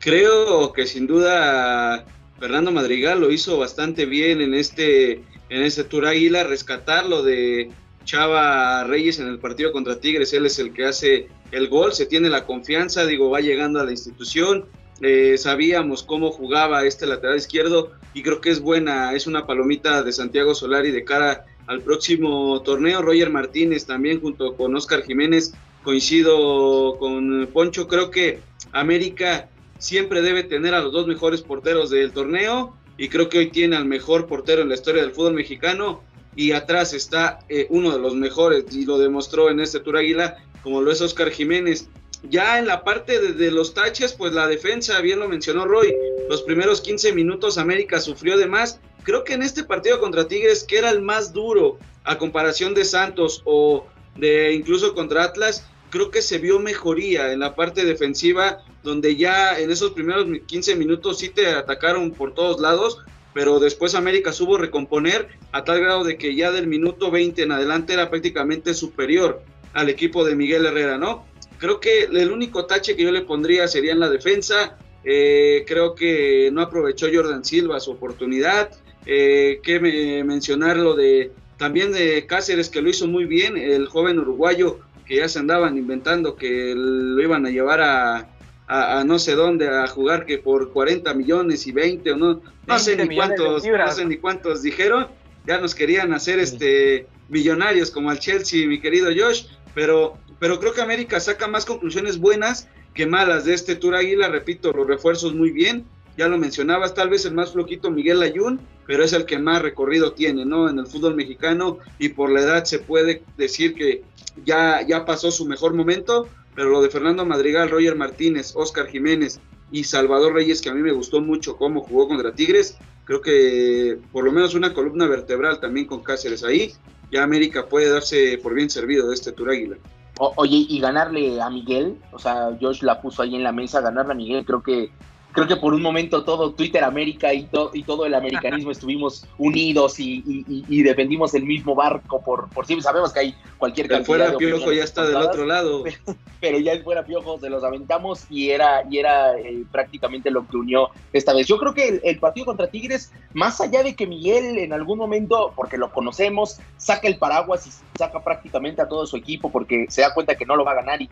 Creo 0.00 0.72
que 0.72 0.86
sin 0.86 1.06
duda 1.06 2.04
Fernando 2.38 2.70
Madrigal 2.70 3.20
lo 3.20 3.30
hizo 3.30 3.58
bastante 3.58 4.06
bien 4.06 4.40
en 4.40 4.54
este, 4.54 5.12
en 5.48 5.62
este 5.62 5.84
Tour 5.84 6.06
Águila, 6.06 6.44
rescatarlo 6.44 7.22
de 7.22 7.70
Chava 8.04 8.84
Reyes 8.84 9.18
en 9.18 9.26
el 9.26 9.38
partido 9.38 9.72
contra 9.72 9.98
Tigres, 9.98 10.32
él 10.32 10.46
es 10.46 10.58
el 10.58 10.72
que 10.72 10.86
hace 10.86 11.28
el 11.50 11.68
gol, 11.68 11.92
se 11.92 12.06
tiene 12.06 12.28
la 12.28 12.44
confianza, 12.44 13.04
digo, 13.04 13.30
va 13.30 13.40
llegando 13.40 13.80
a 13.80 13.84
la 13.84 13.90
institución, 13.90 14.66
eh, 15.00 15.36
sabíamos 15.38 16.02
cómo 16.02 16.30
jugaba 16.30 16.84
este 16.84 17.06
lateral 17.06 17.36
izquierdo 17.36 17.92
y 18.14 18.22
creo 18.22 18.40
que 18.40 18.50
es 18.50 18.60
buena, 18.60 19.12
es 19.14 19.26
una 19.26 19.46
palomita 19.46 20.02
de 20.02 20.12
Santiago 20.12 20.54
Solari 20.54 20.90
de 20.90 21.04
cara 21.04 21.44
al 21.66 21.82
próximo 21.82 22.62
torneo. 22.62 23.02
Roger 23.02 23.30
Martínez 23.30 23.84
también 23.84 24.20
junto 24.20 24.56
con 24.56 24.74
Oscar 24.74 25.02
Jiménez, 25.02 25.52
coincido 25.82 26.96
con 26.98 27.48
Poncho, 27.52 27.88
creo 27.88 28.10
que 28.10 28.40
América 28.72 29.48
siempre 29.78 30.22
debe 30.22 30.42
tener 30.42 30.74
a 30.74 30.80
los 30.80 30.92
dos 30.92 31.06
mejores 31.06 31.42
porteros 31.42 31.90
del 31.90 32.12
torneo 32.12 32.74
y 32.96 33.08
creo 33.08 33.28
que 33.28 33.38
hoy 33.38 33.50
tiene 33.50 33.76
al 33.76 33.84
mejor 33.84 34.26
portero 34.26 34.62
en 34.62 34.68
la 34.68 34.74
historia 34.74 35.02
del 35.02 35.12
fútbol 35.12 35.34
mexicano 35.34 36.02
y 36.34 36.52
atrás 36.52 36.92
está 36.94 37.40
eh, 37.48 37.66
uno 37.70 37.92
de 37.92 37.98
los 37.98 38.14
mejores 38.14 38.64
y 38.72 38.84
lo 38.84 38.98
demostró 38.98 39.50
en 39.50 39.60
este 39.60 39.80
Tour 39.80 39.98
Águila 39.98 40.36
como 40.62 40.80
lo 40.80 40.90
es 40.90 41.00
Oscar 41.00 41.30
Jiménez. 41.30 41.88
Ya 42.28 42.58
en 42.58 42.66
la 42.66 42.82
parte 42.82 43.20
de, 43.32 43.50
los 43.50 43.74
taches, 43.74 44.12
pues 44.12 44.32
la 44.32 44.46
defensa, 44.46 45.00
bien 45.00 45.20
lo 45.20 45.28
mencionó 45.28 45.64
Roy, 45.64 45.94
los 46.28 46.42
primeros 46.42 46.80
15 46.80 47.12
minutos 47.12 47.58
América 47.58 48.00
sufrió 48.00 48.36
de 48.36 48.46
más. 48.46 48.80
Creo 49.02 49.24
que 49.24 49.34
en 49.34 49.42
este 49.42 49.64
partido 49.64 50.00
contra 50.00 50.26
Tigres, 50.26 50.64
que 50.64 50.78
era 50.78 50.90
el 50.90 51.02
más 51.02 51.32
duro 51.32 51.78
a 52.04 52.18
comparación 52.18 52.74
de 52.74 52.84
Santos 52.84 53.42
o 53.44 53.86
de 54.16 54.52
incluso 54.52 54.94
contra 54.94 55.24
Atlas, 55.24 55.66
creo 55.90 56.10
que 56.10 56.22
se 56.22 56.38
vio 56.38 56.58
mejoría 56.58 57.32
en 57.32 57.40
la 57.40 57.54
parte 57.54 57.84
defensiva, 57.84 58.64
donde 58.82 59.16
ya 59.16 59.58
en 59.58 59.70
esos 59.70 59.92
primeros 59.92 60.26
15 60.46 60.76
minutos 60.76 61.18
sí 61.18 61.28
te 61.28 61.48
atacaron 61.48 62.10
por 62.12 62.34
todos 62.34 62.60
lados, 62.60 62.98
pero 63.34 63.60
después 63.60 63.94
América 63.94 64.32
supo 64.32 64.56
recomponer 64.56 65.28
a 65.52 65.62
tal 65.64 65.80
grado 65.80 66.04
de 66.04 66.16
que 66.16 66.34
ya 66.34 66.50
del 66.50 66.66
minuto 66.66 67.10
20 67.10 67.42
en 67.42 67.52
adelante 67.52 67.92
era 67.92 68.10
prácticamente 68.10 68.74
superior 68.74 69.42
al 69.74 69.90
equipo 69.90 70.24
de 70.24 70.34
Miguel 70.34 70.64
Herrera, 70.64 70.96
¿no? 70.96 71.26
Creo 71.58 71.80
que 71.80 72.04
el 72.04 72.30
único 72.30 72.66
tache 72.66 72.96
que 72.96 73.04
yo 73.04 73.10
le 73.10 73.22
pondría 73.22 73.68
sería 73.68 73.92
en 73.92 74.00
la 74.00 74.10
defensa. 74.10 74.78
Eh, 75.04 75.64
creo 75.66 75.94
que 75.94 76.50
no 76.52 76.60
aprovechó 76.62 77.06
Jordan 77.12 77.44
Silva 77.44 77.80
su 77.80 77.92
oportunidad. 77.92 78.70
Eh, 79.06 79.60
que 79.62 79.78
mencionar 80.24 80.76
lo 80.76 80.94
de 80.94 81.30
también 81.56 81.92
de 81.92 82.26
Cáceres, 82.26 82.68
que 82.68 82.82
lo 82.82 82.90
hizo 82.90 83.06
muy 83.06 83.24
bien, 83.24 83.56
el 83.56 83.86
joven 83.86 84.18
uruguayo 84.18 84.80
que 85.06 85.16
ya 85.16 85.28
se 85.28 85.38
andaban 85.38 85.78
inventando 85.78 86.36
que 86.36 86.74
lo 86.76 87.22
iban 87.22 87.46
a 87.46 87.50
llevar 87.50 87.80
a, 87.80 88.28
a, 88.66 89.04
no 89.04 89.18
sé 89.18 89.34
dónde 89.34 89.68
a 89.68 89.86
jugar 89.86 90.26
que 90.26 90.38
por 90.38 90.72
40 90.72 91.14
millones 91.14 91.66
y 91.66 91.72
20 91.72 92.12
o 92.12 92.16
no, 92.16 92.42
no 92.66 92.78
sé 92.78 92.96
ni 92.96 93.14
cuántos, 93.14 93.64
no 93.64 93.92
sé 93.92 94.04
ni 94.04 94.16
cuántos 94.16 94.62
dijeron, 94.62 95.06
ya 95.46 95.58
nos 95.58 95.74
querían 95.74 96.12
hacer 96.12 96.40
este 96.40 97.06
millonarios 97.28 97.90
como 97.90 98.10
al 98.10 98.18
Chelsea, 98.18 98.66
mi 98.66 98.80
querido 98.80 99.10
Josh, 99.16 99.46
pero 99.74 100.18
pero 100.38 100.60
creo 100.60 100.72
que 100.72 100.82
América 100.82 101.20
saca 101.20 101.48
más 101.48 101.64
conclusiones 101.64 102.18
buenas 102.18 102.68
que 102.94 103.06
malas 103.06 103.44
de 103.44 103.54
este 103.54 103.76
Tour 103.76 103.94
Águila. 103.94 104.28
Repito, 104.28 104.72
los 104.72 104.86
refuerzos 104.86 105.34
muy 105.34 105.50
bien. 105.50 105.84
ya 106.16 106.28
lo 106.28 106.38
mencionabas, 106.38 106.94
tal 106.94 107.10
vez 107.10 107.26
el 107.26 107.34
más 107.34 107.52
floquito 107.52 107.90
Miguel 107.90 108.22
Ayun, 108.22 108.58
pero 108.86 109.04
es 109.04 109.12
el 109.12 109.26
que 109.26 109.38
más 109.38 109.60
recorrido 109.60 110.12
tiene, 110.12 110.46
¿no? 110.46 110.66
En 110.70 110.78
el 110.78 110.86
fútbol 110.86 111.14
mexicano 111.14 111.78
y 111.98 112.08
por 112.08 112.30
la 112.30 112.40
edad 112.40 112.64
se 112.64 112.78
puede 112.78 113.22
decir 113.36 113.74
que 113.74 114.02
ya, 114.42 114.80
ya 114.80 115.04
pasó 115.04 115.30
su 115.30 115.44
mejor 115.44 115.74
momento, 115.74 116.26
pero 116.54 116.70
lo 116.70 116.80
de 116.80 116.88
Fernando 116.88 117.26
Madrigal, 117.26 117.68
Roger 117.68 117.96
Martínez, 117.96 118.52
Oscar 118.56 118.86
Jiménez 118.86 119.40
y 119.70 119.84
Salvador 119.84 120.32
Reyes, 120.32 120.62
que 120.62 120.70
a 120.70 120.74
mí 120.74 120.80
me 120.80 120.92
gustó 120.92 121.20
mucho 121.20 121.58
cómo 121.58 121.82
jugó 121.82 122.08
contra 122.08 122.32
Tigres, 122.32 122.78
creo 123.04 123.20
que 123.20 123.98
por 124.10 124.24
lo 124.24 124.32
menos 124.32 124.54
una 124.54 124.72
columna 124.72 125.06
vertebral 125.06 125.60
también 125.60 125.86
con 125.86 126.02
Cáceres 126.02 126.44
ahí, 126.44 126.72
ya 127.12 127.22
América 127.22 127.66
puede 127.66 127.90
darse 127.90 128.38
por 128.42 128.54
bien 128.54 128.70
servido 128.70 129.08
de 129.08 129.14
este 129.14 129.32
Tour 129.32 129.50
Águila. 129.50 129.76
Oye, 130.18 130.66
y 130.68 130.80
ganarle 130.80 131.40
a 131.40 131.50
Miguel, 131.50 131.98
o 132.12 132.18
sea, 132.18 132.50
Josh 132.60 132.82
la 132.82 133.00
puso 133.00 133.22
ahí 133.22 133.34
en 133.34 133.42
la 133.42 133.52
mesa, 133.52 133.80
ganarle 133.80 134.12
a 134.12 134.16
Miguel, 134.16 134.44
creo 134.44 134.62
que 134.62 134.90
creo 135.36 135.46
que 135.46 135.56
por 135.56 135.74
un 135.74 135.82
momento 135.82 136.24
todo 136.24 136.52
Twitter 136.52 136.82
América 136.82 137.32
y, 137.34 137.46
y 137.74 137.82
todo 137.82 138.06
el 138.06 138.14
americanismo 138.14 138.70
estuvimos 138.70 139.26
unidos 139.36 140.00
y, 140.00 140.82
defendimos 140.82 141.34
el 141.34 141.44
mismo 141.44 141.74
barco 141.74 142.22
por, 142.22 142.48
por 142.48 142.64
siempre. 142.64 142.82
Sabemos 142.82 143.12
que 143.12 143.20
hay 143.20 143.36
cualquier 143.58 143.86
cantidad 143.86 144.06
fuera 144.06 144.36
Piojo 144.38 144.72
ya 144.72 144.82
está 144.82 145.04
del 145.04 145.16
otro 145.16 145.44
lado. 145.44 145.84
Pero, 146.40 146.58
ya 146.58 146.72
fuera 146.82 147.04
Piojo 147.04 147.38
se 147.38 147.50
los 147.50 147.62
aventamos 147.64 148.24
y 148.30 148.50
era, 148.50 148.82
y 148.88 148.98
era 148.98 149.38
eh, 149.38 149.64
prácticamente 149.70 150.30
lo 150.30 150.46
que 150.46 150.56
unió 150.56 150.88
esta 151.12 151.34
vez. 151.34 151.46
Yo 151.46 151.58
creo 151.58 151.74
que 151.74 152.00
el, 152.02 152.18
partido 152.18 152.46
contra 152.46 152.68
Tigres, 152.68 153.12
más 153.34 153.60
allá 153.60 153.82
de 153.82 153.94
que 153.94 154.06
Miguel 154.06 154.58
en 154.58 154.72
algún 154.72 154.98
momento, 154.98 155.52
porque 155.54 155.76
lo 155.76 155.92
conocemos, 155.92 156.60
saca 156.78 157.08
el 157.08 157.18
paraguas 157.18 157.66
y 157.66 157.98
saca 157.98 158.24
prácticamente 158.24 158.80
a 158.80 158.88
todo 158.88 159.06
su 159.06 159.18
equipo 159.18 159.50
porque 159.50 159.84
se 159.90 160.00
da 160.00 160.14
cuenta 160.14 160.34
que 160.34 160.46
no 160.46 160.56
lo 160.56 160.64
va 160.64 160.72
a 160.72 160.76
ganar 160.76 161.02
y, 161.02 161.10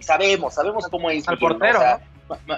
sabemos, 0.00 0.54
sabemos 0.54 0.86
cómo 0.88 1.10
es. 1.10 1.26
Al 1.26 1.38
portero, 1.38 1.80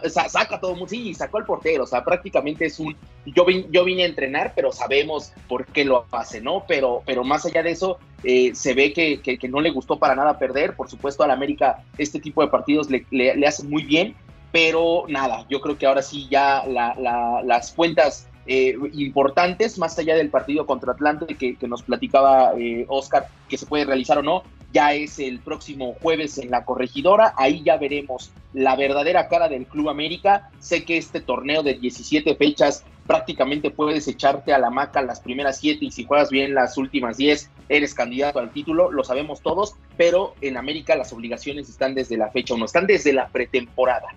saca 0.08 0.60
todo 0.60 0.72
el 0.72 0.78
mundo, 0.78 0.90
sí, 0.90 1.14
sacó 1.14 1.38
al 1.38 1.44
portero, 1.44 1.84
o 1.84 1.86
sea, 1.86 2.04
prácticamente 2.04 2.66
es 2.66 2.78
un, 2.80 2.96
yo, 3.26 3.46
yo 3.70 3.84
vine 3.84 4.02
a 4.02 4.06
entrenar, 4.06 4.52
pero 4.54 4.72
sabemos 4.72 5.32
por 5.48 5.66
qué 5.66 5.84
lo 5.84 6.06
hace, 6.12 6.40
¿no? 6.40 6.64
Pero, 6.66 7.02
pero 7.06 7.24
más 7.24 7.46
allá 7.46 7.62
de 7.62 7.70
eso, 7.70 7.98
eh, 8.24 8.52
se 8.54 8.74
ve 8.74 8.92
que, 8.92 9.20
que, 9.20 9.48
no 9.48 9.60
le 9.60 9.70
gustó 9.70 9.98
para 9.98 10.14
nada 10.14 10.38
perder, 10.38 10.76
por 10.76 10.88
supuesto, 10.88 11.22
al 11.22 11.30
América 11.30 11.82
este 11.98 12.20
tipo 12.20 12.42
de 12.42 12.48
partidos 12.48 12.90
le, 12.90 13.06
le, 13.10 13.46
hacen 13.46 13.70
muy 13.70 13.82
bien, 13.82 14.14
pero 14.52 15.04
nada, 15.08 15.46
yo 15.48 15.60
creo 15.60 15.78
que 15.78 15.86
ahora 15.86 16.02
sí 16.02 16.28
ya 16.30 16.64
las 16.66 17.72
cuentas 17.72 18.26
eh, 18.46 18.74
importantes, 18.94 19.78
más 19.78 19.98
allá 19.98 20.16
del 20.16 20.30
partido 20.30 20.66
contra 20.66 20.92
Atlante 20.92 21.36
que, 21.36 21.56
que 21.56 21.68
nos 21.68 21.82
platicaba 21.82 22.52
eh, 22.58 22.84
Oscar, 22.88 23.28
que 23.48 23.56
se 23.56 23.66
puede 23.66 23.84
realizar 23.84 24.18
o 24.18 24.22
no, 24.22 24.42
ya 24.72 24.94
es 24.94 25.18
el 25.18 25.40
próximo 25.40 25.96
jueves 26.00 26.38
en 26.38 26.50
la 26.50 26.64
corregidora, 26.64 27.34
ahí 27.36 27.62
ya 27.64 27.76
veremos 27.76 28.30
la 28.52 28.76
verdadera 28.76 29.28
cara 29.28 29.48
del 29.48 29.66
Club 29.66 29.88
América. 29.88 30.50
Sé 30.60 30.84
que 30.84 30.96
este 30.96 31.20
torneo 31.20 31.62
de 31.62 31.74
17 31.74 32.34
fechas 32.36 32.84
prácticamente 33.06 33.70
puedes 33.70 34.06
echarte 34.06 34.52
a 34.52 34.58
la 34.58 34.70
maca 34.70 35.02
las 35.02 35.20
primeras 35.20 35.58
7 35.58 35.84
y 35.84 35.90
si 35.90 36.04
juegas 36.04 36.30
bien 36.30 36.54
las 36.54 36.78
últimas 36.78 37.16
10 37.16 37.50
eres 37.68 37.94
candidato 37.94 38.38
al 38.38 38.52
título, 38.52 38.92
lo 38.92 39.02
sabemos 39.02 39.40
todos, 39.40 39.74
pero 39.96 40.34
en 40.40 40.56
América 40.56 40.94
las 40.94 41.12
obligaciones 41.12 41.68
están 41.68 41.94
desde 41.94 42.16
la 42.16 42.30
fecha 42.30 42.54
1, 42.54 42.64
están 42.64 42.86
desde 42.86 43.12
la 43.12 43.28
pretemporada. 43.28 44.08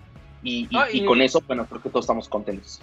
Y, 0.44 0.68
y 0.92 1.04
con 1.04 1.22
eso, 1.22 1.42
bueno, 1.46 1.66
creo 1.66 1.82
que 1.82 1.88
todos 1.88 2.04
estamos 2.04 2.28
contentos. 2.28 2.80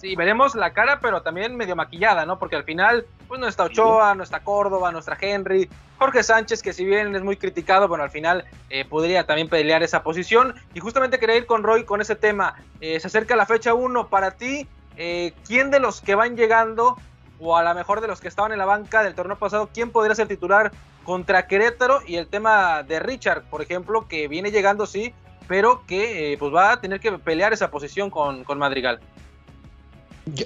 Sí, 0.00 0.14
veremos 0.14 0.54
la 0.54 0.72
cara, 0.72 1.00
pero 1.00 1.22
también 1.22 1.56
medio 1.56 1.74
maquillada, 1.74 2.24
¿no? 2.24 2.38
Porque 2.38 2.54
al 2.54 2.64
final, 2.64 3.04
pues 3.26 3.40
no 3.40 3.48
está 3.48 3.64
Ochoa, 3.64 4.14
no 4.14 4.22
está 4.22 4.40
Córdoba, 4.40 4.92
no 4.92 5.00
está 5.00 5.16
Henry, 5.20 5.68
Jorge 5.98 6.22
Sánchez, 6.22 6.62
que 6.62 6.72
si 6.72 6.84
bien 6.84 7.14
es 7.16 7.22
muy 7.22 7.36
criticado, 7.36 7.88
bueno, 7.88 8.04
al 8.04 8.10
final 8.10 8.44
eh, 8.70 8.84
podría 8.84 9.26
también 9.26 9.48
pelear 9.48 9.82
esa 9.82 10.04
posición. 10.04 10.54
Y 10.72 10.80
justamente 10.80 11.18
quería 11.18 11.36
ir 11.36 11.46
con 11.46 11.64
Roy 11.64 11.84
con 11.84 12.00
ese 12.00 12.14
tema. 12.14 12.54
Eh, 12.80 13.00
se 13.00 13.08
acerca 13.08 13.34
la 13.34 13.46
fecha 13.46 13.74
1 13.74 14.08
para 14.08 14.32
ti. 14.32 14.68
Eh, 14.96 15.32
¿Quién 15.46 15.70
de 15.70 15.80
los 15.80 16.00
que 16.00 16.14
van 16.14 16.36
llegando, 16.36 16.96
o 17.40 17.56
a 17.56 17.64
lo 17.64 17.74
mejor 17.74 18.00
de 18.00 18.06
los 18.06 18.20
que 18.20 18.28
estaban 18.28 18.52
en 18.52 18.58
la 18.58 18.64
banca 18.66 19.02
del 19.02 19.14
torneo 19.14 19.36
pasado, 19.36 19.68
quién 19.74 19.90
podría 19.90 20.14
ser 20.14 20.28
titular 20.28 20.70
contra 21.02 21.48
Querétaro? 21.48 22.00
Y 22.06 22.16
el 22.16 22.28
tema 22.28 22.84
de 22.84 23.00
Richard, 23.00 23.42
por 23.50 23.62
ejemplo, 23.62 24.06
que 24.06 24.28
viene 24.28 24.52
llegando, 24.52 24.86
sí, 24.86 25.12
pero 25.48 25.84
que 25.88 26.36
pues 26.38 26.54
va 26.54 26.72
a 26.72 26.80
tener 26.80 27.00
que 27.00 27.10
pelear 27.18 27.52
esa 27.52 27.72
posición 27.72 28.10
con, 28.10 28.44
con 28.44 28.58
Madrigal. 28.58 29.00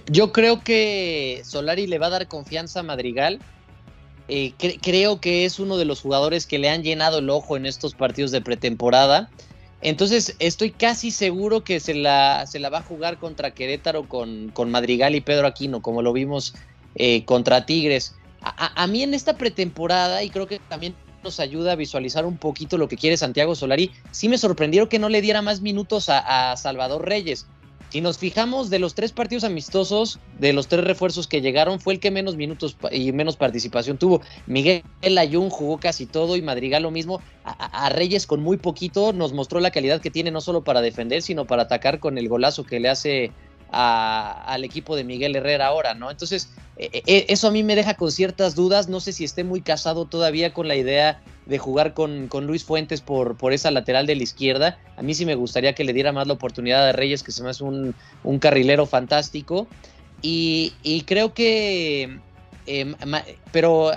Yo, 0.06 0.32
creo 0.32 0.62
que 0.62 1.42
Solari 1.44 1.86
le 1.86 1.98
va 1.98 2.06
a 2.06 2.10
dar 2.10 2.28
confianza 2.28 2.80
a 2.80 2.82
Madrigal. 2.82 3.40
Eh, 4.28 4.52
creo 4.80 5.20
que 5.20 5.44
es 5.44 5.58
uno 5.58 5.76
de 5.76 5.84
los 5.84 6.00
jugadores 6.00 6.46
que 6.46 6.58
le 6.58 6.70
han 6.70 6.82
llenado 6.82 7.18
el 7.18 7.30
ojo 7.30 7.56
en 7.56 7.66
estos 7.66 7.94
partidos 7.94 8.30
de 8.30 8.40
pretemporada. 8.40 9.30
Entonces 9.80 10.36
estoy 10.38 10.70
casi 10.70 11.10
seguro 11.10 11.64
que 11.64 11.80
se 11.80 11.94
la, 11.94 12.46
se 12.46 12.60
la 12.60 12.70
va 12.70 12.78
a 12.78 12.82
jugar 12.82 13.18
contra 13.18 13.50
Querétaro 13.50 14.08
con, 14.08 14.50
con 14.50 14.70
Madrigal 14.70 15.14
y 15.16 15.20
Pedro 15.20 15.46
Aquino, 15.46 15.82
como 15.82 16.02
lo 16.02 16.12
vimos 16.12 16.54
eh, 16.94 17.24
contra 17.24 17.66
Tigres. 17.66 18.14
A, 18.44 18.86
mí 18.88 19.04
en 19.04 19.14
esta 19.14 19.36
pretemporada, 19.36 20.24
y 20.24 20.30
creo 20.30 20.48
que 20.48 20.58
también 20.58 20.96
nos 21.22 21.38
ayuda 21.38 21.72
a 21.72 21.76
visualizar 21.76 22.26
un 22.26 22.36
poquito 22.36 22.76
lo 22.76 22.88
que 22.88 22.96
quiere 22.96 23.16
Santiago 23.16 23.54
Solari, 23.54 23.92
sí 24.10 24.28
me 24.28 24.36
sorprendió 24.36 24.88
que 24.88 24.98
no 24.98 25.08
le 25.08 25.22
diera 25.22 25.42
más 25.42 25.60
minutos 25.60 26.08
a 26.08 26.56
Salvador 26.56 27.06
Reyes. 27.06 27.46
Si 27.92 28.00
nos 28.00 28.16
fijamos 28.16 28.70
de 28.70 28.78
los 28.78 28.94
tres 28.94 29.12
partidos 29.12 29.44
amistosos, 29.44 30.18
de 30.38 30.54
los 30.54 30.66
tres 30.66 30.82
refuerzos 30.82 31.26
que 31.26 31.42
llegaron, 31.42 31.78
fue 31.78 31.92
el 31.92 32.00
que 32.00 32.10
menos 32.10 32.36
minutos 32.36 32.74
y 32.90 33.12
menos 33.12 33.36
participación 33.36 33.98
tuvo. 33.98 34.22
Miguel 34.46 34.82
Ayun 35.18 35.50
jugó 35.50 35.76
casi 35.76 36.06
todo 36.06 36.38
y 36.38 36.40
Madrigal 36.40 36.84
lo 36.84 36.90
mismo. 36.90 37.20
A, 37.44 37.90
Reyes 37.90 38.26
con 38.26 38.40
muy 38.40 38.56
poquito 38.56 39.12
nos 39.12 39.34
mostró 39.34 39.60
la 39.60 39.72
calidad 39.72 40.00
que 40.00 40.10
tiene 40.10 40.30
no 40.30 40.40
solo 40.40 40.64
para 40.64 40.80
defender, 40.80 41.20
sino 41.20 41.44
para 41.44 41.64
atacar 41.64 42.00
con 42.00 42.16
el 42.16 42.30
golazo 42.30 42.64
que 42.64 42.80
le 42.80 42.88
hace 42.88 43.30
al 43.72 44.64
equipo 44.64 44.96
de 44.96 45.04
Miguel 45.04 45.34
Herrera 45.34 45.66
ahora, 45.66 45.94
¿no? 45.94 46.10
Entonces, 46.10 46.50
e, 46.76 47.02
e, 47.06 47.26
eso 47.28 47.48
a 47.48 47.50
mí 47.50 47.62
me 47.62 47.74
deja 47.74 47.94
con 47.94 48.12
ciertas 48.12 48.54
dudas. 48.54 48.88
No 48.88 49.00
sé 49.00 49.12
si 49.12 49.24
esté 49.24 49.44
muy 49.44 49.62
casado 49.62 50.04
todavía 50.04 50.52
con 50.52 50.68
la 50.68 50.76
idea 50.76 51.22
de 51.46 51.58
jugar 51.58 51.94
con, 51.94 52.28
Luis 52.46 52.64
Fuentes 52.64 53.00
por, 53.00 53.36
por, 53.36 53.52
esa 53.52 53.70
lateral 53.70 54.06
de 54.06 54.16
la 54.16 54.22
izquierda. 54.22 54.78
A 54.96 55.02
mí 55.02 55.14
sí 55.14 55.26
me 55.26 55.34
gustaría 55.34 55.74
que 55.74 55.84
le 55.84 55.92
diera 55.92 56.12
más 56.12 56.26
la 56.26 56.34
oportunidad 56.34 56.88
a 56.88 56.92
Reyes, 56.92 57.22
que 57.22 57.32
se 57.32 57.42
me 57.42 57.50
hace 57.50 57.64
un, 57.64 57.94
carrilero 58.38 58.86
fantástico. 58.86 59.66
Y, 60.20 61.02
creo 61.06 61.34
que, 61.34 62.18
em, 62.66 62.94
pero 63.50 63.90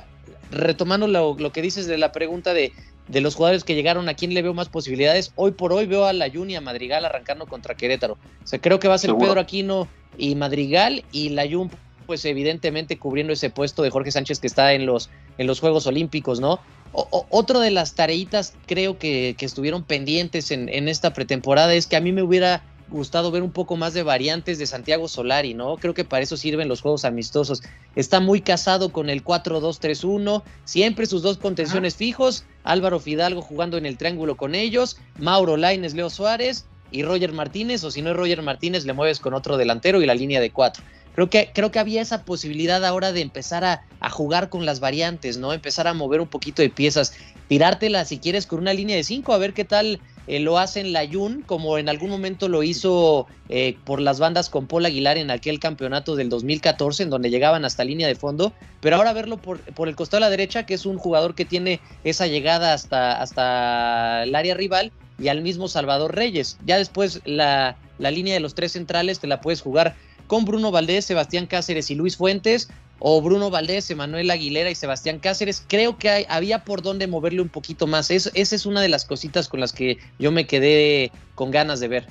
retomando 0.52 1.08
lo, 1.08 1.52
que 1.52 1.62
dices 1.62 1.86
de 1.86 1.98
la 1.98 2.12
pregunta 2.12 2.54
de, 2.54 2.72
de, 3.08 3.22
los 3.22 3.36
jugadores 3.36 3.64
que 3.64 3.76
llegaron, 3.76 4.10
¿a 4.10 4.14
quién 4.14 4.34
le 4.34 4.42
veo 4.42 4.54
más 4.54 4.70
posibilidades? 4.70 5.32
Hoy 5.36 5.52
por 5.52 5.74
hoy 5.74 5.86
veo 5.86 6.06
a 6.06 6.14
la 6.14 6.30
Juni 6.30 6.56
a 6.56 6.62
Madrigal 6.62 7.06
arrancando 7.06 7.46
contra 7.46 7.76
Querétaro. 7.76 8.14
O 8.44 8.48
sea, 8.48 8.60
creo 8.60 8.80
que 8.80 8.88
va 8.88 8.96
a 8.96 9.00
ser 9.00 9.16
Pedro 9.16 9.40
Aquino 9.40 9.88
y 10.18 10.36
Madrigal 10.36 11.04
y 11.12 11.30
la 11.30 11.50
Jun 11.50 11.70
pues 12.06 12.24
evidentemente 12.26 13.00
cubriendo 13.00 13.34
ese 13.34 13.50
puesto 13.50 13.82
de 13.82 13.90
Jorge 13.90 14.12
Sánchez 14.12 14.40
que 14.40 14.48
está 14.48 14.74
en 14.74 14.86
los, 14.86 15.10
en 15.38 15.48
los 15.48 15.60
Juegos 15.60 15.88
Olímpicos, 15.88 16.40
¿no? 16.40 16.60
otro 16.94 17.60
de 17.60 17.72
las 17.72 17.96
tareitas 17.96 18.54
creo 18.68 18.98
que, 18.98 19.36
estuvieron 19.40 19.84
pendientes 19.84 20.52
en, 20.52 20.88
esta 20.88 21.14
pretemporada 21.14 21.74
es 21.74 21.88
que 21.88 21.98
a 21.98 22.02
mí 22.02 22.14
me 22.14 22.24
hubiera 22.24 22.64
gustado 22.90 23.32
ver 23.32 23.44
un 23.44 23.52
poco 23.52 23.76
más 23.76 23.94
de 23.94 24.04
variantes 24.04 24.58
de 24.60 24.68
Santiago 24.68 25.08
Solari, 25.08 25.54
¿no? 25.54 25.78
Creo 25.78 25.94
que 25.94 26.06
para 26.06 26.24
eso 26.24 26.38
sirven 26.38 26.68
los 26.68 26.82
juegos 26.82 27.06
amistosos. 27.06 27.62
Está 27.96 28.20
muy 28.20 28.42
casado 28.42 28.92
con 28.92 29.10
el 29.10 29.24
4-2-3-1, 29.24 30.44
siempre 30.64 31.06
sus 31.06 31.22
dos 31.22 31.38
contenciones 31.38 31.96
fijos, 31.96 32.46
Álvaro 32.64 33.00
Fidalgo 33.00 33.42
jugando 33.42 33.78
en 33.78 33.86
el 33.86 33.98
triángulo 33.98 34.38
con 34.38 34.56
ellos, 34.56 34.98
Mauro 35.18 35.58
Laines, 35.58 35.94
Leo 35.94 36.10
Suárez 36.10 36.66
y 36.92 37.04
Roger 37.04 37.34
Martínez, 37.34 37.84
o 37.84 37.92
si 37.92 38.02
no 38.02 38.12
es 38.12 38.16
Roger 38.16 38.42
Martínez, 38.42 38.86
le 38.86 38.94
mueves 38.94 39.20
con 39.20 39.34
otro 39.34 39.58
delantero 39.58 40.02
y 40.02 40.06
la 40.06 40.16
línea 40.16 40.40
de 40.40 40.52
cuatro. 40.52 40.84
Creo 41.16 41.30
que, 41.30 41.52
creo 41.54 41.72
que 41.72 41.80
había 41.80 42.02
esa 42.02 42.26
posibilidad 42.26 42.84
ahora 42.84 43.14
de 43.14 43.22
empezar 43.22 43.64
a, 43.64 43.82
jugar 44.10 44.50
con 44.50 44.66
las 44.66 44.80
variantes, 44.80 45.38
¿no? 45.38 45.52
Empezar 45.52 45.88
a 45.88 45.94
mover 45.94 46.22
un 46.22 46.28
poquito 46.28 46.62
de 46.62 46.70
piezas, 46.70 47.14
tirártela 47.48 48.06
si 48.06 48.20
quieres 48.20 48.46
con 48.46 48.60
una 48.60 48.74
línea 48.74 48.96
de 48.96 49.04
cinco, 49.04 49.34
a 49.34 49.38
ver 49.38 49.54
qué 49.54 49.66
tal 49.66 50.00
eh, 50.28 50.40
lo 50.40 50.58
hace 50.58 50.80
en 50.80 50.94
la 50.94 51.08
Jun, 51.08 51.44
como 51.46 51.78
en 51.78 51.90
algún 51.90 52.10
momento 52.10 52.48
lo 52.48 52.64
hizo 52.64 53.28
eh, 53.50 53.78
por 53.84 54.02
las 54.02 54.20
bandas 54.20 54.50
con 54.50 54.68
Paul 54.68 54.86
Aguilar 54.86 55.18
en 55.18 55.32
aquel 55.32 55.60
campeonato 55.60 56.16
del 56.16 56.30
2014, 56.30 57.04
en 57.04 57.10
donde 57.10 57.30
llegaban 57.30 57.66
hasta 57.66 57.84
línea 57.84 58.08
de 58.08 58.16
fondo, 58.16 58.54
pero 58.82 58.96
ahora 58.96 59.14
verlo 59.14 59.38
por, 59.38 59.60
por 59.60 59.88
el 59.88 59.96
costado 59.96 60.22
de 60.22 60.28
la 60.28 60.30
derecha, 60.30 60.66
que 60.66 60.74
es 60.74 60.86
un 60.86 60.98
jugador 60.98 61.36
que 61.36 61.46
tiene 61.46 61.80
esa 62.04 62.28
llegada 62.28 62.74
hasta, 62.74 63.22
hasta 63.22 64.24
el 64.24 64.36
área 64.36 64.56
rival, 64.56 64.92
y 65.20 65.30
al 65.30 65.42
mismo 65.42 65.68
Salvador 65.68 66.16
Reyes. 66.16 66.58
Ya 66.66 66.78
después 66.78 67.22
la, 67.26 67.78
la 68.00 68.12
línea 68.12 68.34
de 68.34 68.40
los 68.40 68.56
tres 68.56 68.74
centrales 68.74 69.20
te 69.20 69.28
la 69.28 69.42
puedes 69.42 69.62
jugar 69.62 69.96
con 70.28 70.46
Bruno 70.46 70.72
Valdés, 70.72 71.06
Sebastián 71.06 71.46
Cáceres 71.46 71.90
y 71.92 71.96
Luis 71.96 72.18
Fuentes, 72.18 72.70
o 73.00 73.22
Bruno 73.22 73.50
Valdés, 73.50 73.90
Emanuel 73.92 74.32
Aguilera 74.32 74.70
y 74.70 74.76
Sebastián 74.76 75.20
Cáceres. 75.20 75.64
Creo 75.68 75.98
que 75.98 76.26
había 76.30 76.64
por 76.64 76.82
dónde 76.82 77.08
moverle 77.08 77.42
un 77.42 77.50
poquito 77.50 77.88
más. 77.88 78.10
esa 78.12 78.32
es 78.34 78.66
una 78.66 78.82
de 78.82 78.90
las 78.90 79.06
cositas 79.06 79.50
con 79.50 79.60
las 79.60 79.74
que 79.74 79.98
yo 80.20 80.32
me 80.32 80.48
quedé 80.48 81.12
con 81.36 81.52
ganas 81.52 81.80
de 81.80 81.88
ver. 81.88 82.08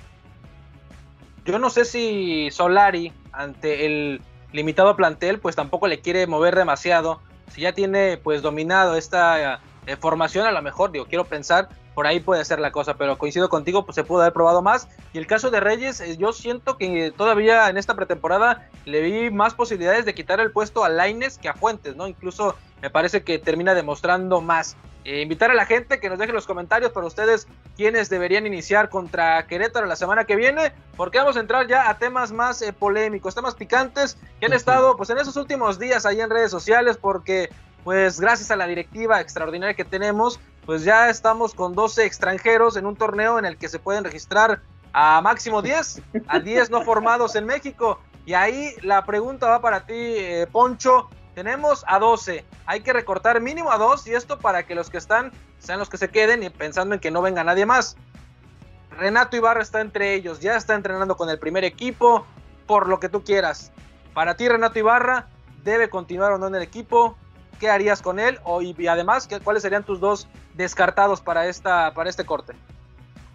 Yo 1.45 1.59
no 1.59 1.69
sé 1.69 1.85
si 1.85 2.51
Solari, 2.51 3.13
ante 3.33 3.87
el 3.87 4.21
limitado 4.53 4.97
plantel, 4.97 5.41
pues 5.41 5.57
tampoco 5.57 5.89
le 5.89 6.01
quiere 6.01 6.27
mover 6.27 6.57
demasiado. 6.57 7.21
Si 7.53 7.61
ya 7.61 7.73
tiene 7.73 8.17
pues 8.17 8.41
dominado 8.41 8.97
esta 8.97 9.61
eh, 9.87 9.97
formación 9.97 10.47
a 10.47 10.53
lo 10.53 10.63
mejor, 10.63 10.93
digo, 10.93 11.07
quiero 11.07 11.25
pensar, 11.25 11.69
por 11.95 12.07
ahí 12.07 12.21
puede 12.21 12.45
ser 12.45 12.61
la 12.61 12.73
cosa, 12.73 12.95
pero 12.95 13.19
coincido 13.19 13.49
contigo, 13.49 13.85
pues 13.85 13.95
se 13.95 14.05
pudo 14.05 14.23
haber 14.23 14.33
probado 14.33 14.63
más. 14.63 14.89
Y 15.13 15.19
el 15.19 15.27
caso 15.27 15.51
de 15.51 15.61
Reyes, 15.61 16.01
eh, 16.01 16.17
yo 16.17 16.33
siento 16.33 16.77
que 16.77 17.13
todavía 17.17 17.69
en 17.69 17.77
esta 17.77 17.95
pretemporada 17.95 18.69
le 18.85 19.01
vi 19.01 19.31
más 19.31 19.55
posibilidades 19.55 20.05
de 20.05 20.15
quitar 20.15 20.41
el 20.41 20.51
puesto 20.51 20.85
a 20.85 20.89
Laines 20.89 21.39
que 21.39 21.49
a 21.49 21.55
Fuentes, 21.55 21.97
¿no? 21.97 22.09
Incluso 22.09 22.57
me 22.83 22.91
parece 22.91 23.23
que 23.23 23.39
termina 23.39 23.75
demostrando 23.75 24.41
más. 24.41 24.77
Eh, 25.05 25.21
invitar 25.21 25.51
a 25.51 25.55
la 25.55 25.67
gente 25.67 26.01
que 26.01 26.09
nos 26.09 26.19
deje 26.19 26.33
los 26.33 26.47
comentarios 26.47 26.91
para 26.91 27.07
ustedes 27.07 27.47
quiénes 27.77 28.09
deberían 28.09 28.47
iniciar 28.47 28.89
contra 28.89 29.47
Querétaro 29.47 29.85
la 29.85 29.97
semana 29.97 30.25
que 30.25 30.35
viene, 30.35 30.73
porque 30.97 31.19
vamos 31.19 31.37
a 31.37 31.41
entrar 31.41 31.67
ya 31.67 31.91
a 31.91 31.99
temas 31.99 32.33
más 32.33 32.63
eh, 32.63 32.73
polémicos, 32.73 33.35
temas 33.35 33.55
picantes 33.55 34.17
que 34.41 34.47
han 34.47 34.55
estado 34.55 34.97
pues 34.97 35.11
en 35.11 35.19
esos 35.19 35.37
últimos 35.37 35.79
días 35.79 36.07
ahí 36.07 36.23
en 36.23 36.31
redes 36.31 36.51
sociales, 36.51 36.97
porque 36.97 37.51
pues 37.85 38.19
gracias 38.19 38.51
a 38.51 38.57
la 38.57 38.67
directiva 38.67 39.21
extraordinaria 39.21 39.75
que 39.75 39.85
tenemos, 39.85 40.41
pues 40.67 40.85
ya 40.85 41.11
estamos 41.11 41.55
con 41.55 41.75
12 41.75 42.05
extranjeros 42.05 42.77
en 42.77 42.87
un 42.87 42.97
torneo 42.97 43.39
en 43.39 43.45
el 43.45 43.57
que 43.57 43.69
se 43.69 43.79
pueden 43.79 44.05
registrar 44.05 44.63
a 44.93 45.21
máximo 45.21 45.61
10, 45.61 46.03
a 46.29 46.39
10 46.39 46.71
no 46.71 46.83
formados 46.83 47.35
en 47.37 47.47
México. 47.47 48.01
Y 48.25 48.35
ahí 48.35 48.75
la 48.83 49.05
pregunta 49.05 49.49
va 49.49 49.61
para 49.61 49.85
ti, 49.87 49.95
eh, 49.95 50.47
Poncho. 50.51 51.11
Tenemos 51.35 51.85
a 51.89 51.99
12, 51.99 52.45
hay 52.65 52.81
que 52.83 52.93
recortar 52.93 53.41
mínimo 53.41 53.73
a 53.73 53.77
2 53.77 54.07
y 54.07 54.15
esto 54.15 54.39
para 54.39 54.67
que 54.67 54.77
los 54.77 54.89
que 54.89 54.99
están 54.99 55.33
sean 55.59 55.81
los 55.81 55.91
que 55.91 55.97
se 55.97 56.09
queden 56.09 56.45
y 56.45 56.51
pensando 56.51 56.95
en 56.95 57.01
que 57.01 57.11
no 57.11 57.23
venga 57.23 57.43
nadie 57.43 57.67
más. 57.67 57.97
Renato 58.93 59.37
Ibarra 59.37 59.61
está 59.61 59.81
entre 59.81 60.15
ellos, 60.15 60.39
ya 60.39 60.55
está 60.55 60.75
entrenando 60.75 61.17
con 61.17 61.29
el 61.29 61.41
primer 61.41 61.65
equipo, 61.65 62.25
por 62.67 62.89
lo 62.89 63.01
que 63.01 63.09
tú 63.09 63.25
quieras. 63.25 63.73
Para 64.15 64.37
ti, 64.37 64.49
Renato 64.49 64.79
Ibarra, 64.79 65.27
¿debe 65.65 65.91
continuar 65.91 66.31
o 66.33 66.39
no 66.39 66.47
en 66.47 66.55
el 66.55 66.63
equipo? 66.63 67.17
¿Qué 67.59 67.69
harías 67.69 68.01
con 68.01 68.21
él? 68.21 68.39
O, 68.45 68.63
y 68.63 68.87
además, 68.87 69.29
¿cuáles 69.43 69.63
serían 69.63 69.83
tus 69.83 69.99
dos 69.99 70.29
descartados 70.55 71.21
para, 71.21 71.47
esta, 71.47 71.93
para 71.95 72.11
este 72.11 72.25
corte? 72.25 72.55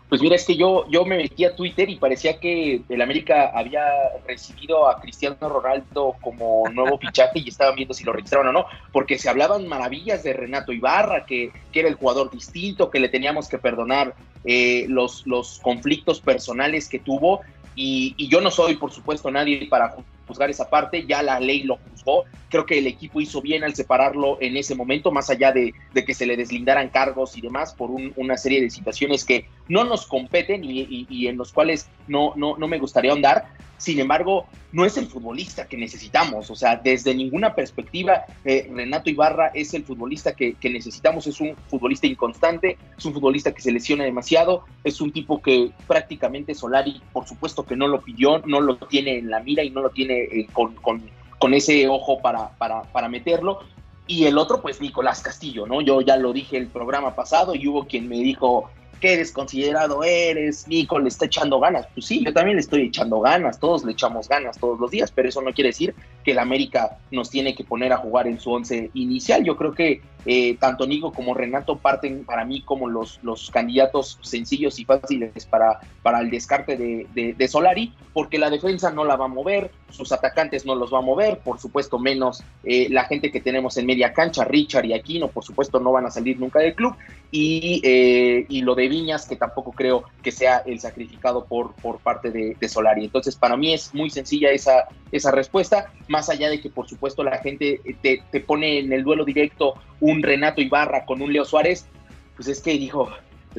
Pues 0.09 0.21
mira, 0.21 0.35
es 0.35 0.45
que 0.45 0.55
yo, 0.55 0.87
yo 0.89 1.05
me 1.05 1.17
metí 1.17 1.45
a 1.45 1.55
Twitter 1.55 1.87
y 1.87 1.97
parecía 1.97 2.39
que 2.39 2.81
el 2.89 3.01
América 3.01 3.51
había 3.53 3.83
recibido 4.27 4.89
a 4.89 4.99
Cristiano 4.99 5.37
Ronaldo 5.39 6.15
como 6.21 6.63
nuevo 6.73 6.97
fichaje 7.01 7.39
y 7.39 7.49
estaban 7.49 7.75
viendo 7.75 7.93
si 7.93 8.03
lo 8.03 8.13
registraron 8.13 8.47
o 8.47 8.51
no, 8.51 8.65
porque 8.91 9.19
se 9.19 9.29
hablaban 9.29 9.67
maravillas 9.67 10.23
de 10.23 10.33
Renato 10.33 10.71
Ibarra, 10.71 11.27
que, 11.27 11.51
que 11.71 11.81
era 11.81 11.89
el 11.89 11.93
jugador 11.93 12.31
distinto, 12.31 12.89
que 12.89 12.99
le 12.99 13.09
teníamos 13.09 13.47
que 13.47 13.59
perdonar 13.59 14.15
eh, 14.45 14.85
los, 14.89 15.27
los 15.27 15.59
conflictos 15.59 16.21
personales 16.21 16.89
que 16.89 16.97
tuvo. 16.97 17.41
Y, 17.75 18.15
y 18.17 18.29
yo 18.29 18.41
no 18.41 18.49
soy, 18.49 18.77
por 18.77 18.91
supuesto, 18.91 19.29
nadie 19.29 19.67
para 19.69 19.95
juzgar 20.29 20.49
esa 20.49 20.69
parte, 20.69 21.05
ya 21.07 21.23
la 21.23 21.39
ley 21.39 21.63
lo 21.63 21.77
juzgó, 21.77 22.25
creo 22.49 22.65
que 22.65 22.77
el 22.77 22.87
equipo 22.87 23.19
hizo 23.19 23.41
bien 23.41 23.63
al 23.63 23.75
separarlo 23.75 24.37
en 24.39 24.55
ese 24.55 24.75
momento, 24.75 25.11
más 25.11 25.29
allá 25.29 25.51
de, 25.51 25.73
que 25.93 26.13
se 26.13 26.27
le 26.27 26.37
deslindaran 26.37 26.89
cargos 26.89 27.35
y 27.35 27.41
demás 27.41 27.73
por 27.73 27.89
una 27.91 28.37
serie 28.37 28.61
de 28.61 28.69
situaciones 28.69 29.25
que 29.25 29.47
no 29.67 29.83
nos 29.83 30.05
competen 30.05 30.63
y, 30.63 31.27
en 31.27 31.37
los 31.37 31.51
cuales 31.51 31.89
no, 32.07 32.33
no, 32.35 32.55
no 32.57 32.67
me 32.67 32.77
gustaría 32.77 33.11
ahondar, 33.11 33.47
sin 33.79 33.97
embargo, 33.97 34.45
no 34.73 34.83
es 34.83 34.97
el 34.97 35.07
futbolista 35.07 35.65
que 35.65 35.77
necesitamos. 35.77 36.51
O 36.51 36.55
sea, 36.55 36.75
desde 36.75 37.15
ninguna 37.15 37.55
perspectiva, 37.55 38.25
eh, 38.43 38.69
Renato 38.69 39.09
Ibarra 39.09 39.51
es 39.53 39.73
el 39.73 39.85
futbolista 39.85 40.35
que, 40.35 40.55
que, 40.55 40.69
necesitamos. 40.69 41.27
Es 41.27 41.39
un 41.39 41.55
futbolista 41.69 42.05
inconstante, 42.05 42.77
es 42.97 43.05
un 43.05 43.13
futbolista 43.13 43.53
que 43.53 43.61
se 43.61 43.71
lesiona 43.71 44.03
demasiado, 44.03 44.65
es 44.83 44.99
un 44.99 45.13
tipo 45.13 45.41
que 45.41 45.71
prácticamente 45.87 46.53
Solari, 46.53 47.01
por 47.13 47.25
supuesto 47.25 47.65
que 47.65 47.77
no 47.77 47.87
lo 47.87 48.01
pidió, 48.01 48.39
no 48.39 48.59
lo 48.59 48.75
tiene 48.75 49.17
en 49.17 49.29
la 49.29 49.39
mira 49.39 49.63
y 49.63 49.69
no 49.69 49.81
lo 49.81 49.91
tiene 49.91 50.18
eh, 50.23 50.47
con, 50.51 50.75
con, 50.75 51.01
con, 51.37 51.53
ese 51.53 51.87
ojo 51.87 52.21
para, 52.21 52.49
para, 52.57 52.83
para 52.83 53.09
meterlo. 53.09 53.59
Y 54.07 54.25
el 54.25 54.37
otro, 54.37 54.61
pues 54.61 54.81
Nicolás 54.81 55.21
Castillo, 55.21 55.67
¿no? 55.67 55.81
Yo 55.81 56.01
ya 56.01 56.17
lo 56.17 56.33
dije 56.33 56.57
el 56.57 56.67
programa 56.67 57.15
pasado 57.15 57.53
y 57.53 57.67
hubo 57.67 57.85
quien 57.85 58.09
me 58.09 58.17
dijo, 58.17 58.69
qué 58.99 59.17
desconsiderado 59.17 60.03
eres, 60.03 60.67
Nico, 60.67 60.99
le 60.99 61.09
está 61.09 61.25
echando 61.25 61.59
ganas. 61.59 61.87
Pues 61.93 62.05
sí, 62.05 62.23
yo 62.23 62.33
también 62.33 62.57
le 62.57 62.61
estoy 62.61 62.83
echando 62.83 63.19
ganas, 63.19 63.59
todos 63.59 63.83
le 63.83 63.93
echamos 63.93 64.27
ganas 64.27 64.57
todos 64.57 64.79
los 64.79 64.91
días, 64.91 65.11
pero 65.11 65.29
eso 65.29 65.41
no 65.41 65.53
quiere 65.53 65.69
decir 65.69 65.95
que 66.23 66.31
el 66.31 66.39
América 66.39 66.97
nos 67.11 67.29
tiene 67.29 67.55
que 67.55 67.63
poner 67.63 67.93
a 67.93 67.97
jugar 67.97 68.27
en 68.27 68.39
su 68.39 68.51
once 68.51 68.91
inicial. 68.93 69.43
Yo 69.43 69.55
creo 69.55 69.73
que 69.73 70.01
eh, 70.25 70.57
tanto 70.59 70.85
Nico 70.85 71.13
como 71.13 71.33
Renato 71.33 71.77
parten 71.77 72.25
para 72.25 72.43
mí 72.43 72.61
como 72.61 72.89
los, 72.89 73.19
los 73.23 73.49
candidatos 73.51 74.19
sencillos 74.21 74.77
y 74.77 74.85
fáciles 74.85 75.45
para, 75.45 75.79
para 76.03 76.19
el 76.19 76.29
descarte 76.29 76.75
de, 76.75 77.33
de, 77.37 77.47
Solari, 77.47 77.93
porque 78.11 78.37
la 78.37 78.49
defensa 78.49 78.91
no 78.91 79.05
la 79.05 79.15
va 79.15 79.25
a 79.25 79.29
mover, 79.29 79.71
sus 79.89 80.11
atacantes 80.11 80.65
no 80.65 80.75
los 80.75 80.93
va 80.93 80.99
a 80.99 81.01
mover, 81.01 81.39
por 81.39 81.59
supuesto 81.59 81.97
menos 81.99 82.43
eh, 82.65 82.87
la 82.89 83.05
gente 83.05 83.31
que 83.31 83.39
tenemos 83.39 83.77
en 83.77 83.85
media 83.85 84.11
cancha, 84.11 84.43
Richard 84.43 84.85
y 84.85 84.93
Aquino, 84.93 85.29
por 85.29 85.45
supuesto 85.45 85.79
no 85.79 85.93
van 85.93 86.05
a 86.05 86.11
salir 86.11 86.37
nunca 86.37 86.59
del 86.59 86.75
club, 86.75 86.95
y, 87.31 87.81
eh, 87.83 88.45
y 88.49 88.61
lo 88.61 88.75
de 88.75 88.88
Viñas, 88.89 89.27
que 89.27 89.35
tampoco 89.35 89.71
creo 89.71 90.03
que 90.21 90.31
sea 90.31 90.63
el 90.65 90.79
sacrificado 90.79 91.45
por, 91.45 91.73
por 91.75 91.99
parte 91.99 92.31
de, 92.31 92.69
Solari. 92.69 93.05
Entonces, 93.05 93.35
para 93.35 93.55
mí 93.55 93.73
es 93.73 93.93
muy 93.93 94.09
sencilla 94.09 94.51
esa, 94.51 94.87
esa 95.11 95.31
respuesta, 95.31 95.91
más 96.07 96.29
allá 96.29 96.49
de 96.49 96.59
que, 96.61 96.69
por 96.69 96.87
supuesto, 96.87 97.23
la 97.23 97.37
gente 97.37 97.81
te, 98.01 98.23
te 98.31 98.39
pone 98.41 98.79
en 98.79 98.91
el 98.91 99.03
duelo 99.03 99.25
directo 99.25 99.75
un 99.99 100.21
Renato 100.21 100.61
Ibarra 100.61 101.05
con 101.05 101.21
un 101.21 101.31
Leo 101.31 101.45
Suárez, 101.45 101.87
pues 102.35 102.47
es 102.47 102.61
que 102.61 102.71
dijo, 102.71 103.09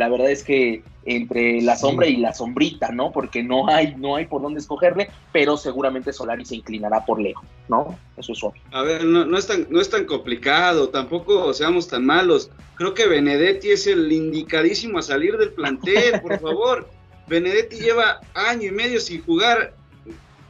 la 0.00 0.08
verdad 0.08 0.30
es 0.30 0.42
que 0.42 0.82
entre 1.04 1.60
la 1.60 1.76
sombra 1.76 2.06
y 2.06 2.16
la 2.16 2.32
sombrita, 2.32 2.90
¿no? 2.90 3.12
Porque 3.12 3.42
no 3.42 3.68
hay, 3.68 3.94
no 3.96 4.16
hay 4.16 4.24
por 4.24 4.40
dónde 4.40 4.58
escogerle, 4.58 5.10
pero 5.30 5.58
seguramente 5.58 6.10
Solari 6.14 6.46
se 6.46 6.56
inclinará 6.56 7.04
por 7.04 7.20
Leo, 7.20 7.42
¿no? 7.68 7.98
Eso 8.16 8.32
es 8.32 8.42
obvio. 8.42 8.62
A 8.72 8.82
ver, 8.82 9.04
no, 9.04 9.26
no, 9.26 9.36
es 9.36 9.46
tan, 9.46 9.66
no 9.68 9.78
es 9.78 9.90
tan 9.90 10.06
complicado, 10.06 10.88
tampoco 10.88 11.52
seamos 11.52 11.86
tan 11.86 12.06
malos. 12.06 12.50
Creo 12.76 12.94
que 12.94 13.06
Benedetti 13.06 13.72
es 13.72 13.86
el 13.86 14.10
indicadísimo 14.10 14.98
a 14.98 15.02
salir 15.02 15.36
del 15.36 15.52
plantel, 15.52 16.18
por 16.22 16.40
favor. 16.40 16.88
Benedetti 17.28 17.76
lleva 17.76 18.20
año 18.32 18.68
y 18.68 18.72
medio 18.72 19.00
sin 19.00 19.22
jugar 19.22 19.74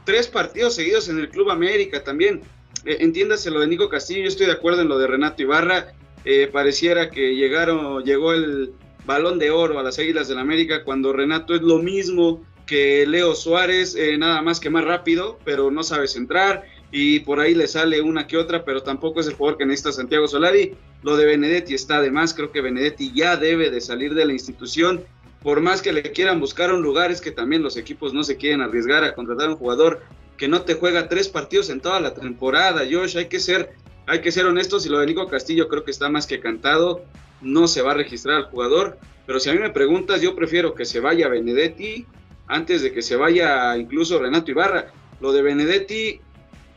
tres 0.05 0.29
partidos 0.29 0.75
seguidos 0.75 1.09
en 1.09 1.19
el 1.19 1.29
Club 1.29 1.51
América 1.51 2.05
también. 2.05 2.41
Eh, 2.85 2.99
entiéndase 3.01 3.51
lo 3.51 3.59
de 3.59 3.67
Nico 3.67 3.89
Castillo, 3.89 4.21
yo 4.21 4.29
estoy 4.29 4.45
de 4.45 4.53
acuerdo 4.53 4.81
en 4.81 4.87
lo 4.87 4.97
de 4.97 5.07
Renato 5.07 5.41
Ibarra. 5.41 5.93
Eh, 6.23 6.47
pareciera 6.53 7.09
que 7.09 7.35
llegaron, 7.35 8.03
llegó 8.03 8.31
el 8.31 8.73
balón 9.05 9.39
de 9.39 9.51
oro 9.51 9.79
a 9.79 9.83
las 9.83 9.99
Águilas 9.99 10.27
del 10.27 10.39
América 10.39 10.83
cuando 10.83 11.13
Renato 11.13 11.55
es 11.55 11.61
lo 11.61 11.79
mismo 11.79 12.43
que 12.65 13.05
Leo 13.05 13.35
Suárez, 13.35 13.95
eh, 13.95 14.17
nada 14.17 14.41
más 14.41 14.59
que 14.59 14.69
más 14.69 14.85
rápido, 14.85 15.39
pero 15.43 15.71
no 15.71 15.83
sabe 15.83 16.07
centrar 16.07 16.63
y 16.91 17.21
por 17.21 17.39
ahí 17.39 17.55
le 17.55 17.67
sale 17.67 18.01
una 18.01 18.27
que 18.27 18.37
otra, 18.37 18.63
pero 18.63 18.83
tampoco 18.83 19.19
es 19.19 19.27
el 19.27 19.33
jugador 19.33 19.57
que 19.57 19.65
necesita 19.65 19.91
Santiago 19.91 20.27
Solari. 20.27 20.75
Lo 21.03 21.17
de 21.17 21.25
Benedetti 21.25 21.73
está 21.73 21.97
además, 21.97 22.33
creo 22.33 22.51
que 22.51 22.61
Benedetti 22.61 23.11
ya 23.13 23.37
debe 23.37 23.71
de 23.71 23.81
salir 23.81 24.13
de 24.13 24.25
la 24.25 24.33
institución, 24.33 25.03
por 25.41 25.61
más 25.61 25.81
que 25.81 25.93
le 25.93 26.03
quieran 26.03 26.39
buscar 26.39 26.71
un 26.71 26.81
lugar, 26.81 27.11
es 27.11 27.21
que 27.21 27.31
también 27.31 27.63
los 27.63 27.77
equipos 27.77 28.13
no 28.13 28.23
se 28.23 28.37
quieren 28.37 28.61
arriesgar 28.61 29.03
a 29.03 29.15
contratar 29.15 29.47
a 29.47 29.51
un 29.51 29.57
jugador 29.57 30.01
que 30.37 30.47
no 30.47 30.61
te 30.61 30.75
juega 30.75 31.07
tres 31.07 31.29
partidos 31.29 31.69
en 31.69 31.81
toda 31.81 31.99
la 31.99 32.13
temporada, 32.13 32.81
Josh, 32.89 33.17
hay 33.17 33.25
que 33.25 33.39
ser, 33.39 33.73
hay 34.07 34.21
que 34.21 34.31
ser 34.31 34.45
honestos 34.45 34.85
y 34.85 34.89
lo 34.89 34.99
de 34.99 35.07
Nico 35.07 35.27
Castillo 35.27 35.67
creo 35.67 35.83
que 35.83 35.91
está 35.91 36.09
más 36.09 36.27
que 36.27 36.39
cantado, 36.39 37.03
no 37.41 37.67
se 37.67 37.81
va 37.81 37.91
a 37.91 37.95
registrar 37.95 38.37
al 38.37 38.43
jugador, 38.45 38.97
pero 39.25 39.39
si 39.39 39.49
a 39.49 39.53
mí 39.53 39.59
me 39.59 39.69
preguntas, 39.69 40.21
yo 40.21 40.35
prefiero 40.35 40.73
que 40.73 40.85
se 40.85 40.99
vaya 40.99 41.27
Benedetti 41.27 42.05
antes 42.47 42.81
de 42.81 42.91
que 42.91 43.01
se 43.01 43.15
vaya 43.15 43.77
incluso 43.77 44.19
Renato 44.19 44.51
Ibarra. 44.51 44.91
Lo 45.21 45.31
de 45.31 45.41
Benedetti, 45.41 46.19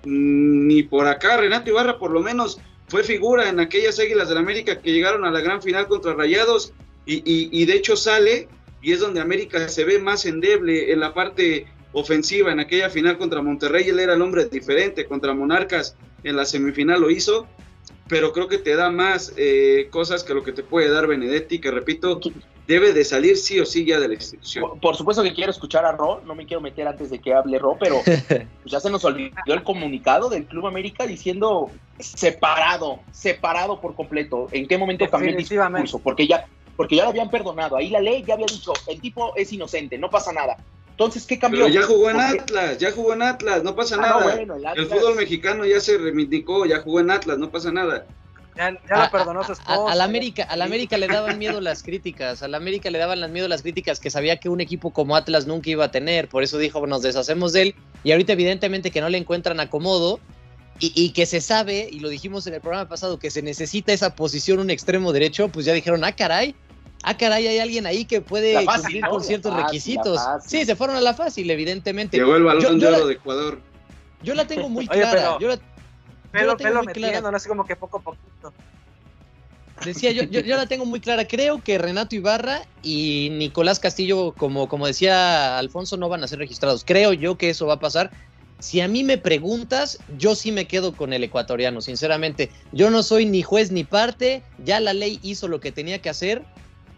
mm, 0.05 0.67
ni 0.67 0.83
por 0.83 1.07
acá, 1.07 1.37
Renato 1.37 1.71
Ibarra 1.71 1.99
por 1.99 2.13
lo 2.13 2.21
menos 2.21 2.61
fue 2.87 3.03
figura 3.03 3.49
en 3.49 3.59
aquellas 3.59 3.99
Águilas 3.99 4.29
del 4.29 4.39
América 4.39 4.81
que 4.81 4.93
llegaron 4.93 5.25
a 5.25 5.31
la 5.31 5.41
gran 5.41 5.63
final 5.63 5.89
contra 5.89 6.15
Rayados 6.15 6.73
y, 7.07 7.23
y 7.25 7.67
de 7.67 7.75
hecho 7.75 7.97
sale 7.97 8.49
y 8.81 8.93
es 8.93 9.01
donde 9.01 9.21
América 9.21 9.69
se 9.69 9.85
ve 9.85 9.99
más 9.99 10.27
endeble 10.27 10.93
en 10.93 11.01
la 11.01 11.15
parte 11.15 11.67
ofensiva 11.93 12.53
en 12.53 12.61
aquella 12.61 12.91
final 12.91 13.17
contra 13.17 13.41
Monterrey, 13.41 13.89
él 13.89 13.99
era 13.99 14.15
el 14.15 14.23
hombre 14.23 14.45
diferente, 14.47 15.07
contra 15.07 15.33
Monarcas 15.33 15.97
en 16.25 16.37
la 16.37 16.45
semifinal 16.45 17.01
lo 17.01 17.11
hizo, 17.11 17.47
pero 18.09 18.33
creo 18.33 18.49
que 18.49 18.59
te 18.59 18.75
da 18.75 18.91
más 18.91 19.33
eh, 19.37 19.89
cosas 19.91 20.25
que 20.25 20.35
lo 20.35 20.43
que 20.43 20.53
te 20.53 20.63
puede 20.63 20.91
dar 20.91 21.07
Benedetti, 21.07 21.59
que 21.59 21.71
repito, 21.71 22.21
debe 22.67 22.93
de 22.93 23.05
salir 23.05 23.37
sí 23.37 23.61
o 23.61 23.67
sí 23.67 23.85
ya 23.85 24.01
de 24.01 24.09
la 24.09 24.15
institución. 24.15 24.79
Por, 24.81 24.97
supuesto 24.97 25.23
que 25.23 25.33
quiero 25.33 25.51
escuchar 25.51 25.85
a 25.85 25.93
Ro, 25.93 26.23
no 26.25 26.35
me 26.35 26.47
quiero 26.47 26.61
meter 26.61 26.89
antes 26.89 27.11
de 27.11 27.19
que 27.21 27.35
hable 27.35 27.59
Ro, 27.59 27.77
pero 27.79 28.01
pues 28.05 28.47
ya 28.65 28.81
se 28.81 28.91
nos 28.91 29.05
olvidó 29.05 29.35
el 29.47 29.63
comunicado 29.63 30.29
del 30.29 30.45
Club 30.47 30.67
América 30.67 31.07
diciendo 31.07 31.71
separado, 31.99 33.01
separado 33.13 33.81
por 33.81 33.95
completo. 33.95 34.49
¿En 34.53 34.67
qué 34.67 34.79
momento 34.79 35.09
cambió 35.09 35.31
el 35.31 35.37
discurso? 35.37 35.99
Porque 35.99 36.27
ya, 36.27 36.47
porque 36.77 36.97
ya 36.97 37.05
lo 37.05 37.11
habían 37.11 37.31
perdonado. 37.31 37.77
Ahí 37.77 37.91
la 37.91 38.01
ley 38.01 38.25
ya 38.27 38.35
había 38.35 38.47
dicho, 38.47 38.73
el 38.87 39.01
tipo 39.01 39.35
es 39.37 39.53
inocente, 39.53 39.99
no 39.99 40.11
pasa 40.11 40.33
nada. 40.33 40.57
Entonces, 40.95 41.27
¿qué 41.27 41.41
cambió? 41.41 41.65
Pero 41.65 41.75
ya 41.75 41.83
jugó 41.83 42.09
en 42.09 42.21
Atlas, 42.21 42.79
ya 42.79 42.93
jugó 42.93 43.15
en 43.15 43.23
Atlas, 43.23 43.65
no 43.65 43.75
pasa 43.75 43.97
ah, 43.97 44.01
nada. 44.01 44.73
el, 44.77 44.87
fútbol 44.87 45.17
mexicano 45.17 45.67
ya 45.67 45.81
se 45.81 45.99
reivindicó, 45.99 46.67
ya 46.67 46.83
jugó 46.83 47.01
en 47.01 47.11
Atlas, 47.11 47.37
no 47.37 47.51
pasa 47.51 47.73
nada. 47.73 48.07
Ya, 48.57 48.79
ya 48.89 49.11
perdonó 49.11 49.43
su 49.43 49.55
esposa. 49.55 49.91
A, 49.91 49.97
la 49.97 50.05
América, 50.05 50.45
a 50.45 50.57
la 50.57 50.65
América 50.65 50.97
le 50.97 51.09
daban 51.09 51.37
miedo 51.41 51.61
las 51.61 51.83
críticas, 51.83 52.45
a 52.45 52.49
la 52.49 52.59
América 52.59 52.91
le 52.91 52.99
daban 52.99 53.33
miedo 53.33 53.49
las 53.49 53.63
críticas 53.63 53.99
que 53.99 54.09
sabía 54.09 54.37
que 54.37 54.49
un 54.49 54.61
equipo 54.61 54.93
como 54.93 55.17
Atlas 55.17 55.49
nunca 55.49 55.69
iba 55.71 55.87
a 55.87 55.91
tener, 55.91 56.29
por 56.29 56.45
eso 56.45 56.59
dijo, 56.59 56.87
nos 56.87 57.03
deshacemos 57.03 57.53
de 57.53 57.63
él, 57.63 57.75
y 58.05 58.13
ahorita 58.13 58.35
evidentemente 58.35 58.93
que 58.93 59.01
no 59.01 59.09
le 59.09 59.19
encuentran 59.19 59.59
acomodo, 59.59 60.21
y, 60.81 61.11
que 61.11 61.25
se 61.25 61.41
sabe, 61.41 61.89
y 61.91 62.01
lo 62.01 62.09
dijimos 62.09 62.47
en 62.47 62.55
el 62.55 62.61
programa 62.61 62.89
pasado, 62.89 63.19
que 63.19 63.31
se 63.31 63.43
necesita 63.43 63.93
esa 63.93 64.17
posición 64.17 64.59
un 64.59 64.71
extremo 64.71 65.13
derecho, 65.13 65.49
pues 65.49 65.67
ya 65.67 65.73
dijeron, 65.73 66.05
ah, 66.05 66.13
caray, 66.13 66.55
ah, 67.05 67.17
caray, 67.17 67.47
hay 67.47 67.59
alguien 67.59 67.87
ahí 67.87 68.05
que 68.05 68.21
puede 68.21 68.65
cumplir 68.65 69.07
con 69.07 69.23
ciertos 69.23 69.55
requisitos. 69.55 70.21
Sí, 70.47 70.65
se 70.65 70.77
fueron 70.77 70.97
a 70.97 71.01
la 71.01 71.15
fácil, 71.15 71.51
evidentemente. 71.51 72.17
Llegó 72.17 72.37
el 72.37 72.45
balón 72.45 72.79
de 72.79 72.87
oro 72.87 73.07
de 73.07 73.15
Ecuador. 73.15 73.61
Yo 74.23 74.35
la 74.35 74.47
tengo 74.47 74.69
muy 74.69 74.87
clara. 74.89 75.39
yo 75.39 75.49
la, 75.49 75.59
pelo, 76.33 76.57
pelo 76.57 76.83
metiendo, 76.83 77.31
no 77.31 77.37
así 77.37 77.49
como 77.49 77.65
que 77.65 77.77
poco 77.77 77.99
a 77.99 78.03
poquito. 78.03 78.53
Decía, 79.85 80.13
yo, 80.13 80.23
yo, 80.23 80.57
la 80.57 80.67
tengo 80.67 80.87
muy 80.87 81.01
clara. 81.01 81.27
Creo 81.27 81.63
que 81.63 81.79
Renato 81.79 82.15
Ibarra 82.15 82.63
y 82.83 83.29
Nicolás 83.33 83.81
Castillo, 83.81 84.33
como, 84.33 84.69
como 84.69 84.87
decía 84.87 85.59
Alfonso, 85.59 85.97
no 85.97 86.09
van 86.09 86.23
a 86.23 86.29
ser 86.29 86.39
registrados. 86.39 86.85
Creo 86.85 87.13
yo 87.13 87.37
que 87.37 87.51
eso 87.51 87.67
va 87.67 87.75
a 87.75 87.81
pasar. 87.81 88.11
Si 88.61 88.81
a 88.81 88.89
mí 88.89 89.03
me 89.05 89.19
preguntas, 89.19 89.99
yo 90.17 90.35
sí 90.37 90.53
me 90.53 90.67
quedo 90.67 90.95
con 90.95 91.13
el 91.13 91.25
ecuatoriano, 91.25 91.81
sinceramente. 91.81 92.51
Yo 92.73 92.89
no 92.91 93.03
soy 93.03 93.27
ni 93.27 93.43
juez 93.43 93.73
ni 93.73 93.85
parte, 93.85 94.43
ya 94.65 94.81
la 94.81 94.95
ley 94.95 95.19
hizo 95.23 95.49
lo 95.49 95.61
que 95.61 95.73
tenía 95.73 96.01
que 96.01 96.09
hacer. 96.09 96.45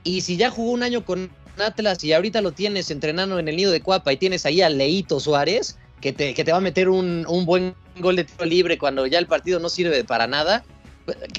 Y 0.07 0.21
si 0.21 0.37
ya 0.37 0.51
jugó 0.51 0.71
un 0.71 0.85
año 0.85 1.05
con 1.05 1.31
Atlas 1.59 2.03
y 2.05 2.13
ahorita 2.13 2.41
lo 2.41 2.53
tienes 2.53 2.93
entrenando 2.93 3.41
en 3.41 3.49
el 3.49 3.57
nido 3.57 3.73
de 3.73 3.81
Cuapa 3.81 4.13
y 4.13 4.17
tienes 4.17 4.47
ahí 4.47 4.63
a 4.63 4.69
Leito 4.69 5.19
Suárez, 5.19 5.77
que 6.01 6.13
te, 6.13 6.33
que 6.33 6.45
te 6.45 6.53
va 6.53 6.59
a 6.59 6.61
meter 6.61 6.89
un, 6.89 7.27
un 7.29 7.45
buen 7.45 7.75
gol 7.99 8.15
de 8.15 8.23
tiro 8.23 8.45
libre 8.45 8.79
cuando 8.79 9.07
ya 9.07 9.19
el 9.19 9.27
partido 9.27 9.59
no 9.59 9.69
sirve 9.69 10.05
para 10.05 10.29
nada, 10.29 10.65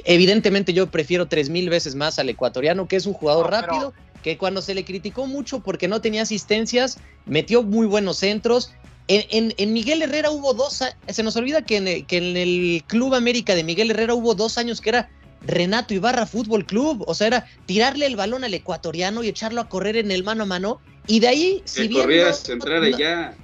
evidentemente 0.03 0.73
yo 0.73 0.88
prefiero 0.88 1.27
tres 1.27 1.49
mil 1.49 1.69
veces 1.69 1.95
más 1.95 2.19
al 2.19 2.27
ecuatoriano, 2.27 2.89
que 2.89 2.97
es 2.97 3.06
un 3.06 3.13
jugador 3.13 3.51
rápido, 3.51 3.93
que 4.21 4.38
cuando 4.38 4.62
se 4.62 4.75
le 4.75 4.84
criticó 4.84 5.27
mucho 5.27 5.62
porque 5.62 5.88
no 5.88 6.01
tenía 6.01 6.23
asistencias, 6.23 6.97
metió 7.25 7.63
muy 7.63 7.88
buenos 7.88 8.17
centros. 8.17 8.73
En, 9.08 9.71
Miguel 9.71 10.01
Herrera 10.01 10.32
hubo 10.32 10.53
dos, 10.53 10.84
se 11.08 11.23
nos 11.23 11.38
olvida 11.38 11.62
que 11.62 11.77
en, 11.77 12.06
que 12.06 12.17
en 12.17 12.36
el 12.36 12.84
Club 12.88 13.15
América 13.15 13.56
de 13.56 13.63
Miguel 13.63 13.91
Herrera 13.91 14.13
hubo 14.13 14.36
dos 14.36 14.58
años 14.58 14.82
que 14.82 14.89
era 14.89 15.10
Renato 15.45 15.93
Ibarra 15.93 16.26
Fútbol 16.26 16.65
Club, 16.65 17.04
o 17.08 17.13
sea, 17.13 17.28
era 17.28 17.45
tirarle 17.65 18.06
el 18.06 18.15
balón 18.15 18.43
al 18.43 18.54
ecuatoriano 18.54 19.23
y 19.23 19.30
echarlo 19.30 19.62
a 19.62 19.69
correr 19.69 19.97
en 19.97 20.12
el 20.12 20.23
mano 20.23 20.43
a 20.43 20.45
mano, 20.45 20.82
y 21.06 21.19
de 21.19 21.28
ahí, 21.28 21.62
si 21.65 21.88
bien... 21.88 22.10
ya. 22.97 23.36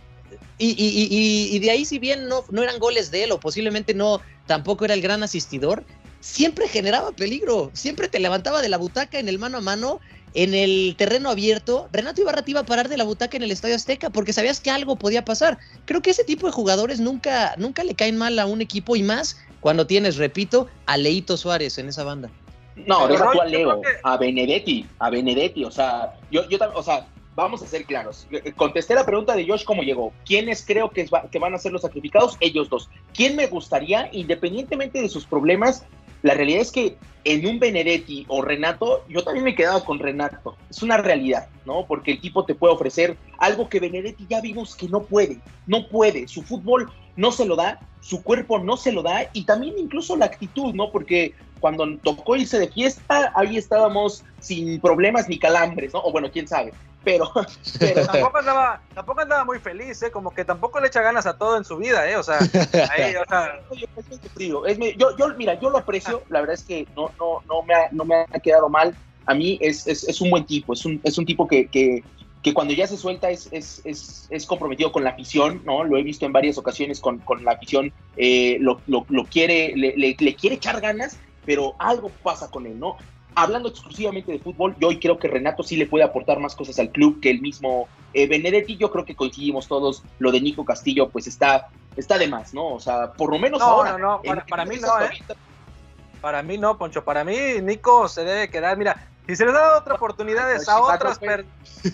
Y, 0.57 0.69
y, 0.69 1.55
y, 1.55 1.59
de 1.59 1.71
ahí, 1.71 1.83
si 1.83 1.99
bien 1.99 2.27
no, 2.27 2.45
no 2.49 2.63
eran 2.63 2.79
goles 2.79 3.11
de 3.11 3.23
él, 3.23 3.31
o 3.31 3.39
posiblemente 3.39 3.93
no, 3.93 4.21
tampoco 4.45 4.85
era 4.85 4.93
el 4.93 5.01
gran 5.01 5.23
asistidor, 5.23 5.83
siempre 6.19 6.69
generaba 6.69 7.11
peligro, 7.11 7.69
siempre 7.73 8.07
te 8.07 8.19
levantaba 8.19 8.61
de 8.61 8.69
la 8.69 8.77
butaca 8.77 9.19
en 9.19 9.27
el 9.27 9.39
mano 9.39 9.57
a 9.57 9.61
mano, 9.61 9.99
en 10.33 10.53
el 10.53 10.95
terreno 10.97 11.29
abierto. 11.29 11.89
Renato 11.91 12.21
Ibarra 12.21 12.43
te 12.43 12.51
iba 12.51 12.61
a 12.61 12.65
parar 12.65 12.87
de 12.87 12.97
la 12.97 13.03
butaca 13.03 13.35
en 13.35 13.43
el 13.43 13.51
Estadio 13.51 13.75
Azteca 13.75 14.09
porque 14.09 14.33
sabías 14.33 14.59
que 14.59 14.71
algo 14.71 14.95
podía 14.95 15.25
pasar. 15.25 15.59
Creo 15.85 16.01
que 16.01 16.11
ese 16.11 16.23
tipo 16.23 16.47
de 16.47 16.53
jugadores 16.53 16.99
nunca, 16.99 17.55
nunca 17.57 17.83
le 17.83 17.93
caen 17.95 18.17
mal 18.17 18.39
a 18.39 18.45
un 18.45 18.61
equipo 18.61 18.95
y 18.95 19.03
más 19.03 19.37
cuando 19.63 19.87
tienes, 19.87 20.17
repito, 20.17 20.67
a 20.85 20.97
Leito 20.97 21.37
Suárez 21.37 21.77
en 21.77 21.87
esa 21.87 22.03
banda. 22.03 22.29
No, 22.75 23.07
deja 23.07 23.31
tú 23.31 23.41
a 23.41 23.45
Leo, 23.45 23.81
a 24.03 24.17
Benedetti, 24.17 24.85
a 24.99 25.09
Benedetti, 25.09 25.63
o 25.63 25.71
sea, 25.71 26.15
yo, 26.29 26.47
yo 26.49 26.57
o 26.75 26.83
sea, 26.83 27.07
vamos 27.33 27.63
a 27.63 27.67
ser 27.67 27.85
claros. 27.85 28.27
Contesté 28.57 28.93
la 28.93 29.05
pregunta 29.05 29.37
de 29.37 29.47
Josh 29.47 29.63
cómo 29.63 29.81
llegó. 29.81 30.11
¿Quiénes 30.25 30.65
creo 30.65 30.89
que, 30.89 31.07
que 31.31 31.39
van 31.39 31.53
a 31.53 31.57
ser 31.57 31.71
los 31.71 31.83
sacrificados? 31.83 32.35
Ellos 32.41 32.67
dos. 32.69 32.89
¿Quién 33.13 33.37
me 33.37 33.47
gustaría, 33.47 34.09
independientemente 34.11 35.01
de 35.01 35.07
sus 35.07 35.25
problemas, 35.25 35.85
la 36.23 36.33
realidad 36.33 36.61
es 36.61 36.71
que 36.71 36.97
en 37.23 37.47
un 37.47 37.59
Benedetti 37.59 38.25
o 38.27 38.41
Renato, 38.41 39.05
yo 39.07 39.23
también 39.23 39.45
me 39.45 39.51
he 39.51 39.55
quedado 39.55 39.85
con 39.85 39.99
Renato. 39.99 40.57
Es 40.69 40.83
una 40.83 40.97
realidad, 40.97 41.47
¿no? 41.65 41.85
Porque 41.85 42.11
el 42.11 42.19
tipo 42.19 42.43
te 42.43 42.53
puede 42.53 42.73
ofrecer 42.73 43.17
algo 43.37 43.69
que 43.69 43.79
Benedetti 43.79 44.25
ya 44.29 44.41
vimos 44.41 44.75
que 44.75 44.89
no 44.89 45.03
puede. 45.03 45.39
No 45.67 45.87
puede. 45.87 46.27
Su 46.27 46.41
fútbol 46.41 46.91
no 47.15 47.31
se 47.31 47.45
lo 47.45 47.55
da, 47.55 47.79
su 48.01 48.23
cuerpo 48.23 48.59
no 48.59 48.77
se 48.77 48.91
lo 48.91 49.03
da 49.03 49.29
y 49.33 49.45
también 49.45 49.75
incluso 49.77 50.15
la 50.15 50.25
actitud, 50.25 50.73
¿no? 50.73 50.91
Porque 50.91 51.33
cuando 51.59 51.85
tocó 52.03 52.35
irse 52.35 52.59
de 52.59 52.67
fiesta, 52.67 53.31
ahí 53.35 53.57
estábamos 53.57 54.23
sin 54.39 54.79
problemas 54.81 55.29
ni 55.29 55.39
calambres, 55.39 55.93
¿no? 55.93 56.01
O 56.01 56.11
bueno, 56.11 56.29
quién 56.31 56.47
sabe 56.47 56.73
pero, 57.03 57.31
tampoco, 58.05 58.37
andaba, 58.37 58.81
tampoco 58.93 59.21
andaba 59.21 59.43
muy 59.43 59.59
feliz, 59.59 60.01
¿eh? 60.03 60.11
como 60.11 60.33
que 60.33 60.45
tampoco 60.45 60.79
le 60.79 60.87
echa 60.87 61.01
ganas 61.01 61.25
a 61.25 61.37
todo 61.37 61.57
en 61.57 61.65
su 61.65 61.77
vida, 61.77 62.09
¿eh? 62.09 62.15
o 62.15 62.23
sea, 62.23 62.39
ahí, 62.91 63.15
o 63.15 63.25
sea... 63.27 63.59
yo, 64.37 65.17
yo, 65.17 65.27
mira, 65.37 65.59
yo 65.59 65.69
lo 65.69 65.79
aprecio, 65.79 66.23
la 66.29 66.41
verdad 66.41 66.55
es 66.55 66.63
que 66.63 66.87
no, 66.95 67.11
no, 67.19 67.41
no, 67.47 67.61
me, 67.63 67.73
ha, 67.73 67.89
no 67.91 68.05
me 68.05 68.15
ha 68.15 68.39
quedado 68.39 68.69
mal, 68.69 68.95
a 69.25 69.33
mí 69.33 69.57
es, 69.61 69.87
es, 69.87 70.03
es 70.07 70.21
un 70.21 70.29
buen 70.29 70.45
tipo, 70.45 70.73
es 70.73 70.85
un, 70.85 70.99
es 71.03 71.17
un 71.17 71.25
tipo 71.25 71.47
que, 71.47 71.67
que, 71.67 72.03
que 72.43 72.53
cuando 72.53 72.73
ya 72.73 72.85
se 72.85 72.97
suelta 72.97 73.29
es, 73.29 73.47
es, 73.51 73.81
es, 73.85 74.27
es, 74.29 74.45
comprometido 74.45 74.91
con 74.91 75.03
la 75.03 75.11
afición, 75.11 75.61
¿no? 75.65 75.83
Lo 75.83 75.97
he 75.97 76.03
visto 76.03 76.25
en 76.25 76.33
varias 76.33 76.57
ocasiones 76.57 76.99
con, 76.99 77.19
con 77.19 77.43
la 77.45 77.53
afición, 77.53 77.93
eh, 78.17 78.57
lo, 78.59 78.81
lo, 78.85 79.05
lo, 79.09 79.23
quiere, 79.23 79.73
le, 79.75 79.95
le, 79.95 80.15
le, 80.19 80.35
quiere 80.35 80.57
echar 80.57 80.81
ganas, 80.81 81.17
pero 81.45 81.75
algo 81.79 82.11
pasa 82.21 82.51
con 82.51 82.67
él, 82.67 82.79
¿no? 82.79 82.97
hablando 83.35 83.69
exclusivamente 83.69 84.31
de 84.31 84.39
fútbol, 84.39 84.75
yo 84.79 84.89
hoy 84.89 84.99
creo 84.99 85.17
que 85.17 85.27
Renato 85.27 85.63
sí 85.63 85.75
le 85.75 85.85
puede 85.85 86.03
aportar 86.03 86.39
más 86.39 86.55
cosas 86.55 86.79
al 86.79 86.89
club 86.91 87.19
que 87.19 87.29
el 87.29 87.41
mismo 87.41 87.87
eh, 88.13 88.27
Benedetti. 88.27 88.77
Yo 88.77 88.91
creo 88.91 89.05
que 89.05 89.15
coincidimos 89.15 89.67
todos, 89.67 90.03
lo 90.19 90.31
de 90.31 90.41
Nico 90.41 90.65
Castillo, 90.65 91.09
pues 91.09 91.27
está, 91.27 91.69
está 91.95 92.17
de 92.17 92.27
más, 92.27 92.53
¿no? 92.53 92.73
O 92.73 92.79
sea, 92.79 93.13
por 93.13 93.31
lo 93.31 93.39
menos 93.39 93.61
ahora. 93.61 93.97
No, 93.97 94.21
no, 94.23 94.45
para, 94.47 94.65
mí 94.65 94.75
no, 94.77 95.01
¿eh? 95.01 95.09
Para 96.21 96.43
mí 96.43 96.57
no, 96.57 96.77
Poncho. 96.77 97.03
Para 97.03 97.23
mí, 97.23 97.35
Nico 97.61 98.07
se 98.07 98.23
debe 98.23 98.49
quedar. 98.49 98.77
Mira, 98.77 99.07
si 99.27 99.35
se 99.35 99.45
les 99.45 99.53
da 99.53 99.77
otra 99.77 99.95
oportunidades 99.95 100.67
a 100.67 100.81
otras. 100.81 101.19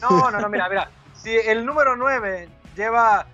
No, 0.01 0.31
no, 0.31 0.39
no, 0.39 0.49
mira, 0.49 0.69
mira. 0.69 0.91
Si 1.13 1.35
el 1.35 1.65
número 1.65 1.95
9 1.95 2.49
lleva 2.75 3.27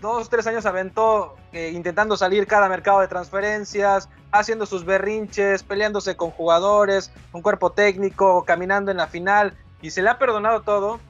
dos, 0.00 0.28
tres 0.28 0.46
años 0.46 0.64
aventó 0.64 1.36
eh, 1.52 1.70
intentando 1.74 2.16
salir 2.16 2.46
cada 2.46 2.68
mercado 2.68 3.00
de 3.00 3.08
transferencias, 3.08 4.08
haciendo 4.30 4.66
sus 4.66 4.84
berrinches, 4.84 5.62
peleándose 5.62 6.16
con 6.16 6.30
jugadores, 6.30 7.10
un 7.32 7.42
cuerpo 7.42 7.72
técnico, 7.72 8.44
caminando 8.44 8.90
en 8.90 8.96
la 8.96 9.06
final, 9.06 9.56
y 9.82 9.90
se 9.90 10.02
le 10.02 10.10
ha 10.10 10.18
perdonado 10.18 10.62
todo 10.62 11.00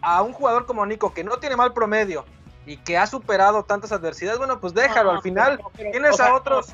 a 0.00 0.22
un 0.22 0.32
jugador 0.32 0.66
como 0.66 0.84
Nico, 0.86 1.12
que 1.12 1.24
no 1.24 1.36
tiene 1.38 1.56
mal 1.56 1.72
promedio 1.72 2.24
y 2.66 2.76
que 2.76 2.96
ha 2.96 3.06
superado 3.06 3.64
tantas 3.64 3.92
adversidades, 3.92 4.38
bueno, 4.38 4.60
pues 4.60 4.72
déjalo, 4.72 5.10
al 5.10 5.22
final 5.22 5.60
tienes 5.74 6.20
a 6.20 6.34
otros, 6.34 6.72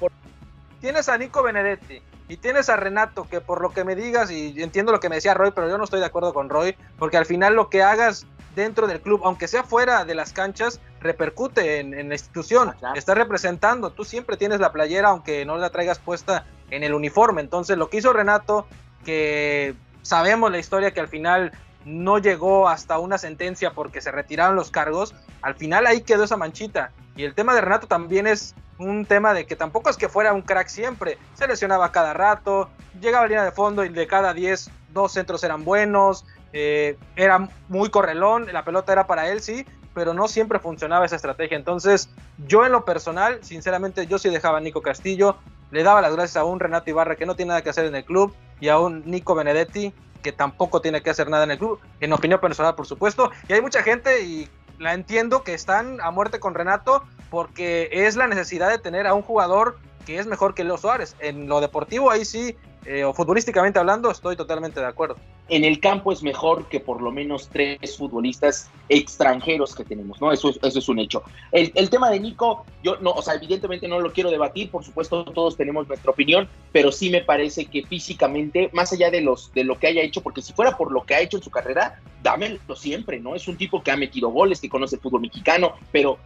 tienes 0.80 1.08
a 1.08 1.16
Nico 1.16 1.42
Benedetti 1.42 2.02
y 2.28 2.36
tienes 2.36 2.68
a 2.68 2.76
Renato, 2.76 3.26
que 3.28 3.40
por 3.40 3.62
lo 3.62 3.70
que 3.70 3.84
me 3.84 3.96
digas, 3.96 4.30
y 4.30 4.62
entiendo 4.62 4.92
lo 4.92 5.00
que 5.00 5.08
me 5.08 5.16
decía 5.16 5.34
Roy, 5.34 5.52
pero 5.54 5.68
yo 5.68 5.78
no 5.78 5.84
estoy 5.84 6.00
de 6.00 6.06
acuerdo 6.06 6.34
con 6.34 6.48
Roy, 6.48 6.76
porque 6.98 7.16
al 7.16 7.26
final 7.26 7.54
lo 7.54 7.70
que 7.70 7.82
hagas 7.82 8.26
dentro 8.54 8.86
del 8.86 9.00
club, 9.00 9.22
aunque 9.24 9.48
sea 9.48 9.62
fuera 9.62 10.04
de 10.04 10.14
las 10.14 10.32
canchas, 10.32 10.80
repercute 11.00 11.78
en, 11.78 12.08
la 12.08 12.14
institución. 12.14 12.74
Ah, 12.82 12.92
Estás 12.96 13.16
representando, 13.16 13.90
tú 13.90 14.04
siempre 14.04 14.36
tienes 14.36 14.60
la 14.60 14.72
playera, 14.72 15.08
aunque 15.08 15.44
no 15.44 15.56
la 15.56 15.70
traigas 15.70 15.98
puesta 15.98 16.44
en 16.70 16.82
el 16.82 16.92
uniforme. 16.92 17.40
Entonces, 17.40 17.78
lo 17.78 17.88
que 17.88 17.98
hizo 17.98 18.12
Renato, 18.12 18.66
que 19.04 19.74
sabemos 20.02 20.50
la 20.50 20.58
historia 20.58 20.92
que 20.92 21.00
al 21.00 21.08
final 21.08 21.52
no 21.88 22.18
llegó 22.18 22.68
hasta 22.68 22.98
una 22.98 23.18
sentencia 23.18 23.72
porque 23.72 24.00
se 24.00 24.12
retiraron 24.12 24.56
los 24.56 24.70
cargos, 24.70 25.14
al 25.42 25.54
final 25.54 25.86
ahí 25.86 26.02
quedó 26.02 26.24
esa 26.24 26.36
manchita. 26.36 26.92
Y 27.16 27.24
el 27.24 27.34
tema 27.34 27.54
de 27.54 27.62
Renato 27.62 27.86
también 27.86 28.26
es 28.26 28.54
un 28.78 29.06
tema 29.06 29.34
de 29.34 29.46
que 29.46 29.56
tampoco 29.56 29.90
es 29.90 29.96
que 29.96 30.08
fuera 30.08 30.32
un 30.32 30.42
crack 30.42 30.68
siempre, 30.68 31.18
se 31.34 31.48
lesionaba 31.48 31.90
cada 31.90 32.12
rato, 32.12 32.68
llegaba 33.00 33.24
a 33.24 33.28
línea 33.28 33.44
de 33.44 33.52
fondo 33.52 33.84
y 33.84 33.88
de 33.88 34.06
cada 34.06 34.34
10, 34.34 34.70
dos 34.92 35.12
centros 35.12 35.42
eran 35.42 35.64
buenos, 35.64 36.26
eh, 36.52 36.96
era 37.16 37.48
muy 37.68 37.90
correlón, 37.90 38.46
la 38.52 38.64
pelota 38.64 38.92
era 38.92 39.06
para 39.06 39.28
él, 39.30 39.40
sí, 39.40 39.66
pero 39.94 40.14
no 40.14 40.28
siempre 40.28 40.58
funcionaba 40.58 41.06
esa 41.06 41.16
estrategia. 41.16 41.56
Entonces, 41.56 42.10
yo 42.46 42.64
en 42.64 42.72
lo 42.72 42.84
personal, 42.84 43.38
sinceramente, 43.42 44.06
yo 44.06 44.18
sí 44.18 44.28
dejaba 44.28 44.58
a 44.58 44.60
Nico 44.60 44.82
Castillo, 44.82 45.36
le 45.70 45.82
daba 45.82 46.00
las 46.00 46.12
gracias 46.12 46.36
a 46.36 46.44
un 46.44 46.60
Renato 46.60 46.90
Ibarra 46.90 47.16
que 47.16 47.26
no 47.26 47.34
tiene 47.34 47.48
nada 47.48 47.62
que 47.62 47.70
hacer 47.70 47.86
en 47.86 47.96
el 47.96 48.04
club 48.04 48.34
y 48.60 48.68
a 48.68 48.78
un 48.78 49.02
Nico 49.06 49.34
Benedetti 49.34 49.92
que 50.28 50.32
tampoco 50.32 50.82
tiene 50.82 51.00
que 51.00 51.08
hacer 51.08 51.30
nada 51.30 51.44
en 51.44 51.52
el 51.52 51.58
club, 51.58 51.80
en 52.00 52.12
opinión 52.12 52.38
personal, 52.38 52.74
por 52.74 52.86
supuesto. 52.86 53.30
Y 53.48 53.54
hay 53.54 53.62
mucha 53.62 53.82
gente, 53.82 54.20
y 54.20 54.46
la 54.78 54.92
entiendo, 54.92 55.42
que 55.42 55.54
están 55.54 56.02
a 56.02 56.10
muerte 56.10 56.38
con 56.38 56.52
Renato 56.52 57.02
porque 57.30 57.88
es 57.90 58.14
la 58.14 58.26
necesidad 58.26 58.68
de 58.68 58.78
tener 58.78 59.06
a 59.06 59.14
un 59.14 59.22
jugador 59.22 59.78
que 60.04 60.18
es 60.18 60.26
mejor 60.26 60.54
que 60.54 60.64
Leo 60.64 60.76
Suárez. 60.76 61.16
En 61.18 61.48
lo 61.48 61.62
deportivo, 61.62 62.10
ahí 62.10 62.26
sí 62.26 62.58
eh, 62.88 63.04
o 63.04 63.12
futbolísticamente 63.12 63.78
hablando, 63.78 64.10
estoy 64.10 64.34
totalmente 64.34 64.80
de 64.80 64.86
acuerdo. 64.86 65.16
En 65.50 65.62
el 65.62 65.78
campo 65.78 66.10
es 66.10 66.22
mejor 66.22 66.70
que 66.70 66.80
por 66.80 67.02
lo 67.02 67.10
menos 67.10 67.50
tres 67.52 67.98
futbolistas 67.98 68.70
extranjeros 68.88 69.74
que 69.74 69.84
tenemos, 69.84 70.18
¿no? 70.22 70.32
Eso 70.32 70.48
es, 70.48 70.58
eso 70.62 70.78
es 70.78 70.88
un 70.88 70.98
hecho. 70.98 71.22
El, 71.52 71.70
el, 71.74 71.90
tema 71.90 72.08
de 72.08 72.18
Nico, 72.18 72.64
yo 72.82 72.96
no, 73.02 73.10
o 73.10 73.20
sea, 73.20 73.34
evidentemente 73.34 73.86
no 73.88 74.00
lo 74.00 74.10
quiero 74.10 74.30
debatir, 74.30 74.70
por 74.70 74.84
supuesto 74.84 75.22
todos 75.24 75.54
tenemos 75.54 75.86
nuestra 75.86 76.10
opinión, 76.10 76.48
pero 76.72 76.90
sí 76.90 77.10
me 77.10 77.20
parece 77.20 77.66
que 77.66 77.82
físicamente, 77.82 78.70
más 78.72 78.90
allá 78.90 79.10
de, 79.10 79.20
los, 79.20 79.52
de 79.52 79.64
lo 79.64 79.78
que 79.78 79.88
haya 79.88 80.00
hecho, 80.00 80.22
porque 80.22 80.40
si 80.40 80.54
fuera 80.54 80.74
por 80.74 80.90
lo 80.90 81.04
que 81.04 81.14
ha 81.14 81.20
hecho 81.20 81.36
en 81.36 81.42
su 81.42 81.50
carrera, 81.50 82.00
dámelo 82.22 82.74
siempre, 82.74 83.20
¿no? 83.20 83.34
Es 83.34 83.48
un 83.48 83.58
tipo 83.58 83.82
que 83.82 83.90
ha 83.90 83.98
metido 83.98 84.30
goles, 84.30 84.62
que 84.62 84.70
conoce 84.70 84.96
el 84.96 85.02
fútbol 85.02 85.20
mexicano, 85.20 85.74
pero 85.92 86.18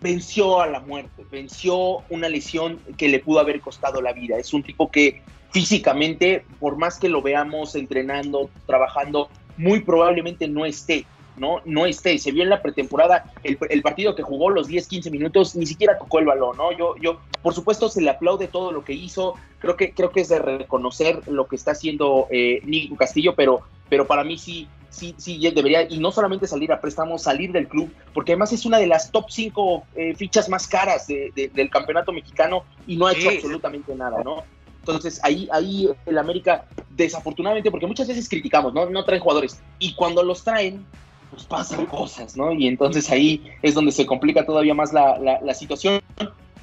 venció 0.00 0.60
a 0.60 0.66
la 0.66 0.80
muerte, 0.80 1.24
venció 1.30 1.98
una 2.08 2.28
lesión 2.28 2.78
que 2.96 3.08
le 3.08 3.20
pudo 3.20 3.40
haber 3.40 3.60
costado 3.60 4.00
la 4.00 4.12
vida. 4.12 4.38
Es 4.38 4.52
un 4.52 4.62
tipo 4.62 4.90
que 4.90 5.22
físicamente, 5.50 6.44
por 6.58 6.76
más 6.76 6.98
que 6.98 7.08
lo 7.08 7.22
veamos 7.22 7.74
entrenando, 7.74 8.50
trabajando, 8.66 9.28
muy 9.56 9.80
probablemente 9.80 10.48
no 10.48 10.64
esté. 10.64 11.06
¿no? 11.36 11.60
No 11.64 11.86
esté. 11.86 12.18
Se 12.18 12.32
vio 12.32 12.42
en 12.42 12.50
la 12.50 12.60
pretemporada 12.60 13.32
el, 13.42 13.82
partido 13.82 14.14
que 14.14 14.22
jugó 14.22 14.50
los 14.50 14.68
10, 14.68 14.86
15 14.86 15.10
minutos, 15.10 15.56
ni 15.56 15.64
siquiera 15.64 15.98
tocó 15.98 16.18
el 16.18 16.26
balón, 16.26 16.56
¿no? 16.58 16.70
Yo, 16.72 16.96
yo, 16.96 17.20
por 17.42 17.54
supuesto, 17.54 17.88
se 17.88 18.02
le 18.02 18.10
aplaude 18.10 18.46
todo 18.46 18.72
lo 18.72 18.84
que 18.84 18.92
hizo. 18.92 19.34
Creo 19.58 19.76
que, 19.76 19.92
creo 19.92 20.10
que 20.10 20.20
es 20.20 20.28
de 20.28 20.38
reconocer 20.38 21.26
lo 21.28 21.48
que 21.48 21.56
está 21.56 21.70
haciendo 21.70 22.26
eh, 22.30 22.60
Nico 22.64 22.96
Castillo, 22.96 23.34
pero, 23.34 23.62
pero 23.88 24.06
para 24.06 24.22
mí 24.22 24.36
sí, 24.36 24.68
sí, 24.90 25.14
sí 25.16 25.38
debería, 25.54 25.86
y 25.88 25.98
no 25.98 26.12
solamente 26.12 26.46
salir 26.46 26.72
a 26.72 26.80
préstamo, 26.80 27.18
salir 27.18 27.52
del 27.52 27.68
club, 27.68 27.90
porque 28.12 28.32
además 28.32 28.52
es 28.52 28.66
una 28.66 28.78
de 28.78 28.86
las 28.86 29.10
top 29.10 29.26
5 29.30 29.84
eh, 29.94 30.14
fichas 30.14 30.48
más 30.48 30.66
caras 30.66 31.06
del 31.06 31.70
campeonato 31.70 32.12
mexicano 32.12 32.64
y 32.86 32.96
no 32.96 33.06
ha 33.06 33.12
hecho 33.12 33.30
absolutamente 33.30 33.94
nada, 33.94 34.22
¿no? 34.22 34.44
Entonces 34.80 35.20
ahí, 35.22 35.48
ahí 35.52 35.88
el 36.06 36.18
América, 36.18 36.64
desafortunadamente, 36.90 37.70
porque 37.70 37.86
muchas 37.86 38.08
veces 38.08 38.28
criticamos, 38.28 38.74
¿no? 38.74 38.88
No 38.88 39.04
traen 39.04 39.22
jugadores. 39.22 39.60
Y 39.78 39.94
cuando 39.94 40.22
los 40.22 40.42
traen, 40.42 40.84
pues 41.30 41.44
pasan 41.44 41.86
cosas, 41.86 42.36
¿no? 42.36 42.52
Y 42.52 42.66
entonces 42.66 43.08
ahí 43.10 43.44
es 43.62 43.74
donde 43.74 43.92
se 43.92 44.06
complica 44.06 44.44
todavía 44.44 44.74
más 44.74 44.92
la, 44.92 45.18
la, 45.18 45.54
situación. 45.54 45.99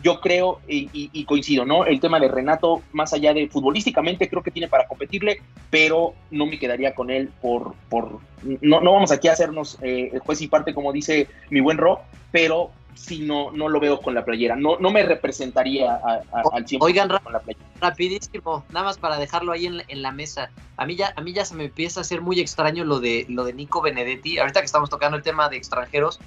Yo 0.08 0.22
creo 0.22 0.62
y, 0.70 1.26
coincido, 1.26 1.66
¿no? 1.66 1.84
El 1.84 2.00
tema 2.00 2.18
de 2.18 2.30
Renato, 2.30 2.82
más 2.94 3.12
allá 3.12 3.34
de 3.34 3.50
futbolísticamente, 3.50 4.30
creo 4.30 4.42
que 4.42 4.52
tiene 4.52 4.70
para 4.70 4.88
competirle, 4.88 5.42
pero 5.70 6.14
no 6.32 6.46
me 6.46 6.58
quedaría 6.58 6.96
con 6.96 7.10
él 7.10 7.30
por. 7.42 7.74
por 7.90 8.20
no, 8.62 8.80
no 8.80 8.94
vamos 8.94 9.12
aquí 9.12 9.28
a 9.28 9.34
hacernos 9.34 9.78
eh, 9.82 10.18
juez 10.26 10.42
y 10.42 10.48
parte, 10.48 10.74
como 10.74 10.94
dice 10.94 11.28
mi 11.50 11.60
buen 11.60 11.78
Ro, 11.78 12.00
pero 12.32 12.72
sí 12.94 13.20
no, 13.20 13.52
no 13.52 13.68
lo 13.68 13.82
veo 13.82 14.00
con 14.00 14.16
la 14.16 14.24
playera. 14.24 14.56
No, 14.56 14.78
no 14.80 14.92
me 14.92 15.04
representaría 15.04 15.96
al 15.96 16.66
100% 16.66 16.78
Oigan, 16.80 17.10
con 17.10 17.34
la 17.34 17.40
playera. 17.40 17.66
Rapidísimo, 17.82 18.64
nada 18.72 18.86
más 18.86 18.98
para 18.98 19.18
dejarlo 19.18 19.52
ahí 19.52 19.66
en, 19.66 20.02
la 20.02 20.14
mesa. 20.14 20.52
A 20.78 20.86
mí, 20.86 20.96
ya, 20.96 21.12
a 21.18 21.22
mí 21.22 21.34
ya 21.34 21.44
se 21.44 21.54
me 21.54 21.66
empieza 21.66 22.00
a 22.00 22.04
hacer 22.04 22.22
muy 22.22 22.40
extraño 22.40 22.86
lo 22.86 23.02
de, 23.02 23.26
lo 23.28 23.44
de 23.44 23.52
Nico 23.52 23.82
Benedetti. 23.82 24.40
Ahorita 24.40 24.62
que 24.62 24.68
estamos 24.68 24.90
tocando 24.90 25.18
el 25.18 25.24
tema 25.24 25.50
de 25.50 25.58
extranjeros, 25.58 26.22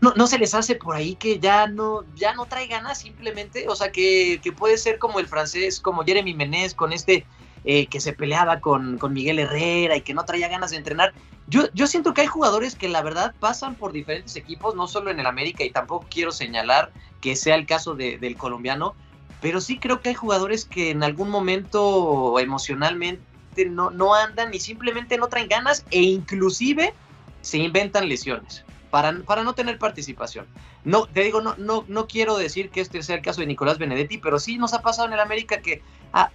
no, 0.00 0.12
no, 0.14 0.26
se 0.26 0.38
les 0.38 0.54
hace 0.54 0.74
por 0.74 0.94
ahí 0.94 1.14
que 1.14 1.38
ya 1.38 1.66
no, 1.66 2.04
ya 2.14 2.34
no 2.34 2.46
trae 2.46 2.66
ganas 2.66 2.98
simplemente, 2.98 3.66
o 3.68 3.74
sea 3.74 3.90
que, 3.90 4.40
que 4.42 4.52
puede 4.52 4.76
ser 4.76 4.98
como 4.98 5.20
el 5.20 5.26
francés, 5.26 5.80
como 5.80 6.04
Jeremy 6.04 6.34
Menez 6.34 6.74
con 6.74 6.92
este 6.92 7.24
eh, 7.64 7.86
que 7.86 8.00
se 8.00 8.12
peleaba 8.12 8.60
con, 8.60 8.98
con, 8.98 9.12
Miguel 9.12 9.38
Herrera 9.38 9.96
y 9.96 10.00
que 10.00 10.14
no 10.14 10.24
traía 10.24 10.48
ganas 10.48 10.72
de 10.72 10.78
entrenar. 10.78 11.14
Yo, 11.46 11.72
yo 11.74 11.86
siento 11.86 12.12
que 12.12 12.22
hay 12.22 12.26
jugadores 12.26 12.74
que 12.74 12.88
la 12.88 13.02
verdad 13.02 13.34
pasan 13.38 13.76
por 13.76 13.92
diferentes 13.92 14.34
equipos, 14.34 14.74
no 14.74 14.88
solo 14.88 15.12
en 15.12 15.20
el 15.20 15.26
América, 15.26 15.62
y 15.62 15.70
tampoco 15.70 16.06
quiero 16.10 16.32
señalar 16.32 16.92
que 17.20 17.36
sea 17.36 17.54
el 17.54 17.66
caso 17.66 17.94
del 17.94 18.36
colombiano, 18.36 18.96
pero 19.40 19.60
sí 19.60 19.78
creo 19.78 20.00
que 20.00 20.10
hay 20.10 20.14
jugadores 20.16 20.64
que 20.64 20.90
en 20.90 21.04
algún 21.04 21.30
momento 21.30 22.38
emocionalmente 22.40 23.22
no, 23.68 23.90
no 23.90 24.14
andan 24.14 24.52
y 24.52 24.58
simplemente 24.58 25.16
no 25.16 25.28
traen 25.28 25.48
ganas 25.48 25.84
e 25.90 26.00
inclusive 26.00 26.92
se 27.42 27.58
inventan 27.58 28.08
lesiones 28.08 28.64
para, 28.92 29.10
para 29.22 29.42
no 29.42 29.54
tener 29.54 29.78
participación. 29.78 30.44
No, 30.84 31.06
te 31.06 31.22
digo, 31.22 31.40
no, 31.40 31.54
no, 31.56 31.86
no 31.88 32.06
quiero 32.06 32.36
decir 32.36 32.68
que 32.68 32.82
este 32.82 33.02
sea 33.02 33.16
el 33.16 33.22
caso 33.22 33.40
de 33.40 33.46
Nicolás 33.46 33.78
Benedetti, 33.78 34.18
pero 34.18 34.38
sí 34.38 34.58
nos 34.58 34.74
ha 34.74 34.82
pasado 34.82 35.08
en 35.08 35.14
el 35.14 35.20
América 35.20 35.62
que 35.62 35.80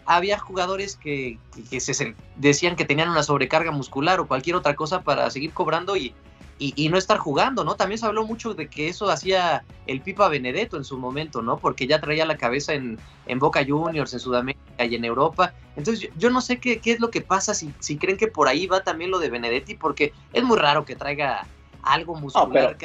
había 0.07 0.39
jugadores 0.39 0.95
que, 0.95 1.37
que, 1.69 1.79
se 1.79 2.15
decían 2.35 2.75
que 2.75 2.83
tenían 2.83 3.09
una 3.09 3.21
sobrecarga 3.21 3.69
muscular 3.69 4.19
o 4.19 4.27
cualquier 4.27 4.55
otra 4.55 4.75
cosa 4.75 5.03
para 5.03 5.29
seguir 5.29 5.53
cobrando 5.53 5.95
y, 5.95 6.15
y, 6.57 6.89
no 6.89 6.97
estar 6.97 7.19
jugando, 7.19 7.63
¿no? 7.63 7.75
También 7.75 7.99
se 7.99 8.07
habló 8.07 8.25
mucho 8.25 8.55
de 8.55 8.67
que 8.67 8.87
eso 8.87 9.07
hacía 9.11 9.63
el 9.85 10.01
Pipa 10.01 10.27
Benedetto 10.27 10.77
en 10.77 10.83
su 10.83 10.97
momento, 10.97 11.43
¿no? 11.43 11.59
Porque 11.59 11.85
ya 11.85 12.01
traía 12.01 12.25
la 12.25 12.37
cabeza 12.37 12.73
en, 12.73 12.97
en 13.27 13.37
Boca 13.37 13.63
Juniors, 13.63 14.13
en 14.13 14.19
Sudamérica 14.19 14.83
y 14.83 14.95
en 14.95 15.05
Europa. 15.05 15.53
Entonces, 15.75 16.09
yo, 16.17 16.31
no 16.31 16.41
sé 16.41 16.59
qué, 16.59 16.79
qué, 16.79 16.93
es 16.93 16.99
lo 16.99 17.11
que 17.11 17.21
pasa 17.21 17.53
si, 17.53 17.71
si 17.77 17.99
creen 17.99 18.17
que 18.17 18.25
por 18.25 18.47
ahí 18.47 18.65
va 18.65 18.83
también 18.83 19.11
lo 19.11 19.19
de 19.19 19.29
Benedetti, 19.29 19.75
porque 19.75 20.11
es 20.33 20.43
muy 20.43 20.57
raro 20.57 20.85
que 20.85 20.95
traiga 20.95 21.45
algo 21.83 22.15
muscular. 22.15 22.77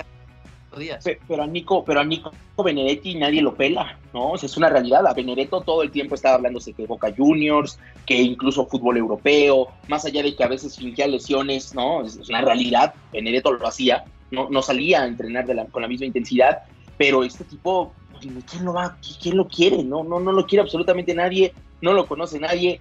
Pero 1.29 1.43
a 1.43 1.47
Nico, 1.47 1.85
pero 1.85 2.01
a 2.01 2.05
Nico 2.05 2.33
Benedetti 2.65 3.15
nadie 3.15 3.43
lo 3.43 3.55
pela, 3.55 3.99
¿no? 4.15 4.35
es 4.35 4.57
una 4.57 4.69
realidad. 4.69 5.07
A 5.07 5.13
Benedetto 5.13 5.61
todo 5.61 5.83
el 5.83 5.91
tiempo 5.91 6.15
estaba 6.15 6.37
hablándose 6.37 6.73
de 6.73 6.87
Boca 6.87 7.13
Juniors, 7.15 7.79
que 8.07 8.15
incluso 8.15 8.67
fútbol 8.67 8.97
europeo, 8.97 9.69
más 9.89 10.05
allá 10.05 10.23
de 10.23 10.35
que 10.35 10.45
a 10.45 10.49
veces 10.49 10.77
fingía 10.77 11.07
lesiones, 11.07 11.75
¿no? 11.75 12.03
Es, 12.03 12.17
una 12.29 12.41
realidad. 12.41 12.95
Benedetto 13.13 13.53
lo 13.53 13.67
hacía, 13.67 14.05
no, 14.31 14.49
no 14.49 14.63
salía 14.63 15.03
a 15.03 15.07
entrenar 15.07 15.47
con 15.71 15.83
la 15.83 15.89
misma 15.89 16.07
intensidad, 16.07 16.63
pero 16.97 17.25
este 17.25 17.45
tipo, 17.45 17.93
¿quién 18.21 18.65
lo 18.65 18.73
va? 18.73 18.97
¿Quién 19.21 19.37
lo 19.37 19.49
quiere? 19.49 19.83
No, 19.85 20.05
no, 20.05 20.21
no 20.21 20.33
lo 20.33 20.47
quiere 20.47 20.63
absolutamente 20.63 21.15
nadie, 21.15 21.53
no 21.81 21.93
lo 21.93 22.07
conoce 22.07 22.39
nadie 22.39 22.81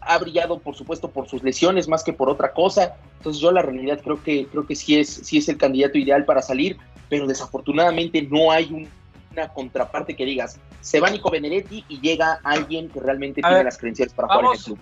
ha 0.00 0.18
brillado 0.18 0.58
por 0.58 0.74
supuesto 0.74 1.10
por 1.10 1.28
sus 1.28 1.42
lesiones 1.42 1.88
más 1.88 2.02
que 2.02 2.12
por 2.12 2.28
otra 2.28 2.52
cosa. 2.52 2.96
Entonces 3.18 3.40
yo 3.40 3.52
la 3.52 3.62
realidad 3.62 4.00
creo 4.02 4.22
que 4.22 4.46
creo 4.46 4.66
que 4.66 4.74
sí 4.74 4.98
es 4.98 5.08
sí 5.08 5.38
es 5.38 5.48
el 5.48 5.58
candidato 5.58 5.98
ideal 5.98 6.24
para 6.24 6.42
salir, 6.42 6.78
pero 7.08 7.26
desafortunadamente 7.26 8.22
no 8.22 8.50
hay 8.50 8.88
una 9.32 9.48
contraparte 9.48 10.16
que 10.16 10.24
digas, 10.24 10.58
se 10.80 11.00
va 11.00 11.10
Nico 11.10 11.30
Benedetti 11.30 11.84
y 11.88 12.00
llega 12.00 12.40
alguien 12.42 12.88
que 12.88 13.00
realmente 13.00 13.42
tiene 13.42 13.64
las 13.64 13.78
credenciales 13.78 14.12
para 14.14 14.28
jugar 14.28 14.44
en 14.44 14.52
el 14.52 14.64
club. 14.64 14.78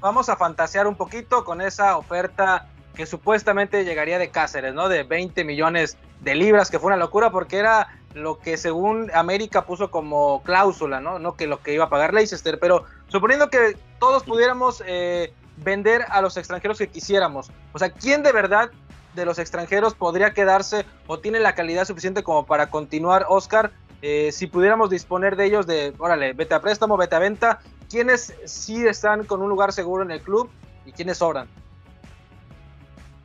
Vamos 0.00 0.28
a 0.28 0.36
fantasear 0.36 0.86
un 0.86 0.96
poquito 0.96 1.44
con 1.44 1.60
esa 1.60 1.96
oferta 1.96 2.68
que 2.94 3.06
supuestamente 3.06 3.84
llegaría 3.84 4.18
de 4.18 4.30
Cáceres, 4.30 4.74
¿no? 4.74 4.88
De 4.88 5.04
20 5.04 5.44
millones 5.44 5.96
de 6.20 6.34
libras, 6.34 6.70
que 6.70 6.78
fue 6.78 6.88
una 6.88 6.96
locura 6.96 7.30
porque 7.30 7.56
era 7.58 7.88
lo 8.14 8.38
que 8.38 8.56
según 8.56 9.10
América 9.14 9.64
puso 9.64 9.90
como 9.90 10.42
cláusula, 10.42 11.00
¿no? 11.00 11.18
No 11.18 11.34
que 11.34 11.46
lo 11.46 11.62
que 11.62 11.72
iba 11.72 11.84
a 11.84 11.88
pagar 11.88 12.12
Leicester, 12.12 12.58
pero 12.58 12.84
suponiendo 13.12 13.50
que 13.50 13.76
todos 14.00 14.24
pudiéramos 14.24 14.82
eh, 14.86 15.32
vender 15.58 16.02
a 16.08 16.22
los 16.22 16.36
extranjeros 16.38 16.78
que 16.78 16.88
quisiéramos, 16.88 17.50
o 17.72 17.78
sea, 17.78 17.90
¿quién 17.90 18.22
de 18.22 18.32
verdad 18.32 18.70
de 19.14 19.26
los 19.26 19.38
extranjeros 19.38 19.94
podría 19.94 20.32
quedarse 20.32 20.86
o 21.06 21.18
tiene 21.18 21.38
la 21.38 21.54
calidad 21.54 21.84
suficiente 21.84 22.22
como 22.22 22.46
para 22.46 22.70
continuar, 22.70 23.26
Oscar? 23.28 23.70
Eh, 24.00 24.32
si 24.32 24.46
pudiéramos 24.46 24.90
disponer 24.90 25.36
de 25.36 25.44
ellos 25.44 25.66
de, 25.66 25.92
órale, 25.98 26.32
vete 26.32 26.54
a 26.54 26.60
préstamo, 26.62 26.96
vete 26.96 27.14
a 27.14 27.20
venta, 27.20 27.60
¿quiénes 27.88 28.34
sí 28.46 28.84
están 28.86 29.24
con 29.26 29.42
un 29.42 29.50
lugar 29.50 29.72
seguro 29.72 30.02
en 30.02 30.10
el 30.10 30.22
club 30.22 30.50
y 30.86 30.92
quiénes 30.92 31.18
sobran? 31.18 31.46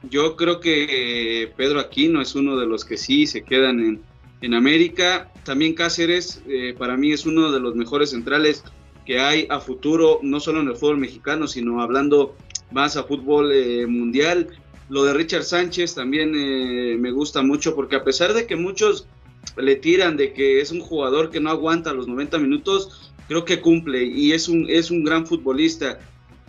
Yo 0.03 0.35
creo 0.35 0.59
que 0.59 1.43
eh, 1.43 1.53
Pedro 1.55 1.79
Aquino 1.79 2.21
es 2.21 2.35
uno 2.35 2.57
de 2.57 2.67
los 2.67 2.85
que 2.85 2.97
sí 2.97 3.25
se 3.25 3.43
quedan 3.43 3.79
en, 3.79 4.01
en 4.41 4.53
América. 4.53 5.31
También 5.43 5.73
Cáceres, 5.73 6.43
eh, 6.47 6.75
para 6.77 6.97
mí, 6.97 7.11
es 7.11 7.25
uno 7.25 7.51
de 7.51 7.59
los 7.59 7.75
mejores 7.75 8.11
centrales 8.11 8.63
que 9.07 9.19
hay 9.19 9.47
a 9.49 9.61
futuro, 9.61 10.19
no 10.21 10.41
solo 10.41 10.59
en 10.59 10.67
el 10.67 10.75
fútbol 10.75 10.97
mexicano, 10.97 11.47
sino 11.47 11.81
hablando 11.81 12.35
más 12.71 12.97
a 12.97 13.05
fútbol 13.05 13.53
mundial. 13.87 14.49
Lo 14.89 15.05
de 15.05 15.13
Richard 15.13 15.43
Sánchez 15.43 15.95
también 15.95 16.33
eh, 16.35 16.97
me 16.99 17.11
gusta 17.11 17.41
mucho 17.41 17.73
porque 17.73 17.95
a 17.95 18.03
pesar 18.03 18.33
de 18.33 18.45
que 18.45 18.57
muchos 18.57 19.07
le 19.55 19.77
tiran 19.77 20.17
de 20.17 20.33
que 20.33 20.59
es 20.59 20.73
un 20.73 20.81
jugador 20.81 21.29
que 21.29 21.39
no 21.39 21.49
aguanta 21.49 21.93
los 21.93 22.09
90 22.09 22.37
minutos, 22.37 23.13
creo 23.29 23.45
que 23.45 23.61
cumple 23.61 24.03
y 24.03 24.33
es 24.33 24.49
un, 24.49 24.65
es 24.69 24.91
un 24.91 25.05
gran 25.05 25.25
futbolista. 25.25 25.99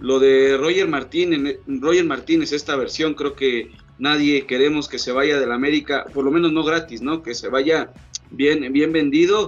Lo 0.01 0.19
de 0.19 0.57
Roger 0.57 0.89
Martínez, 0.89 1.59
Roger 1.69 2.07
Martínez, 2.07 2.53
esta 2.53 2.75
versión, 2.75 3.15
creo 3.15 3.35
que 3.35 3.71
nadie 4.01 4.47
queremos 4.47 4.89
que 4.89 4.99
se 4.99 5.13
vaya 5.13 5.39
del 5.39 5.53
América, 5.53 6.07
por 6.13 6.25
lo 6.25 6.33
menos 6.33 6.51
no 6.51 6.65
gratis, 6.65 7.03
¿no? 7.03 7.23
Que 7.23 7.35
se 7.35 7.49
vaya 7.49 7.93
bien, 8.33 8.73
bien 8.73 8.93
vendido. 8.93 9.47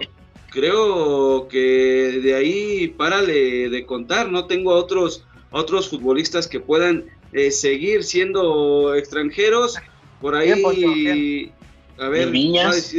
Creo 0.50 1.46
que 1.48 2.20
de 2.22 2.34
ahí 2.34 2.88
párale 2.88 3.68
de 3.68 3.86
contar, 3.86 4.30
no 4.30 4.46
tengo 4.46 4.72
otros, 4.74 5.24
otros 5.52 5.88
futbolistas 5.88 6.48
que 6.48 6.58
puedan 6.58 7.04
eh, 7.32 7.52
seguir 7.52 8.02
siendo 8.02 8.94
extranjeros. 8.96 9.78
Por 10.20 10.34
ahí, 10.34 11.52
a 11.98 12.08
ver, 12.08 12.30
Viñas. 12.30 12.92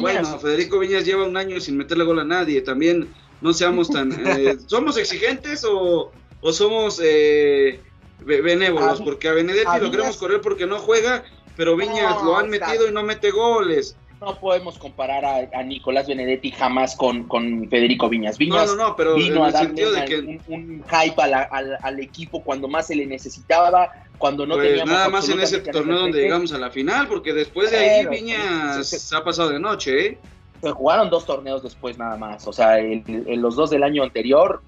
bueno, 0.00 0.38
Federico 0.38 0.78
Viñas 0.78 1.06
lleva 1.06 1.24
un 1.24 1.36
año 1.36 1.60
sin 1.60 1.78
meterle 1.78 2.04
gol 2.04 2.18
a 2.18 2.24
nadie. 2.24 2.60
También 2.60 3.08
no 3.40 3.54
seamos 3.54 3.88
tan. 3.88 4.12
Eh, 4.12 4.58
¿Somos 4.66 4.98
exigentes 4.98 5.64
o, 5.64 6.12
o 6.42 6.52
somos 6.52 7.00
eh, 7.02 7.80
benévolos? 8.20 9.00
porque 9.00 9.28
a 9.28 9.32
Benedetti 9.32 9.80
lo 9.80 9.90
queremos 9.90 10.18
correr 10.18 10.42
porque 10.42 10.66
no 10.66 10.78
juega, 10.78 11.24
pero 11.56 11.74
Viñas 11.74 12.22
lo 12.22 12.36
han 12.36 12.50
metido 12.50 12.86
y 12.86 12.92
no 12.92 13.02
mete 13.02 13.30
goles 13.30 13.96
no 14.20 14.38
podemos 14.38 14.78
comparar 14.78 15.24
a, 15.24 15.62
Nicolás 15.62 16.06
Benedetti 16.06 16.50
jamás 16.50 16.96
con, 16.96 17.24
con, 17.24 17.68
Federico 17.68 18.08
Viñas. 18.08 18.38
Viñas 18.38 18.68
no, 18.68 18.76
no, 18.76 18.88
no, 18.88 18.96
pero 18.96 19.14
vino 19.14 19.44
a 19.44 19.50
darle 19.50 20.40
un, 20.48 20.82
hype 20.82 21.22
al, 21.22 22.00
equipo 22.00 22.42
cuando 22.42 22.68
más 22.68 22.88
se 22.88 22.96
le 22.96 23.06
necesitaba, 23.06 23.90
cuando 24.18 24.46
no 24.46 24.54
pues 24.54 24.68
teníamos 24.68 24.94
nada 24.94 25.08
más 25.08 25.28
en 25.28 25.40
ese 25.40 25.60
torneo 25.60 26.00
donde 26.00 26.20
llegamos 26.22 26.52
a 26.52 26.58
la 26.58 26.70
final, 26.70 27.06
porque 27.08 27.32
después 27.32 27.70
de 27.70 27.78
ahí 27.78 28.06
Viñas 28.06 28.88
se, 28.88 29.16
ha 29.16 29.22
pasado 29.22 29.50
de 29.50 29.60
noche, 29.60 30.06
¿eh? 30.06 30.18
Se 30.60 30.70
jugaron 30.72 31.08
dos 31.08 31.24
torneos 31.24 31.62
después 31.62 31.98
nada 31.98 32.16
más, 32.16 32.46
o 32.48 32.52
sea, 32.52 32.78
en 32.78 33.40
los 33.40 33.54
dos 33.54 33.70
del 33.70 33.84
año 33.84 34.02
anterior 34.02 34.62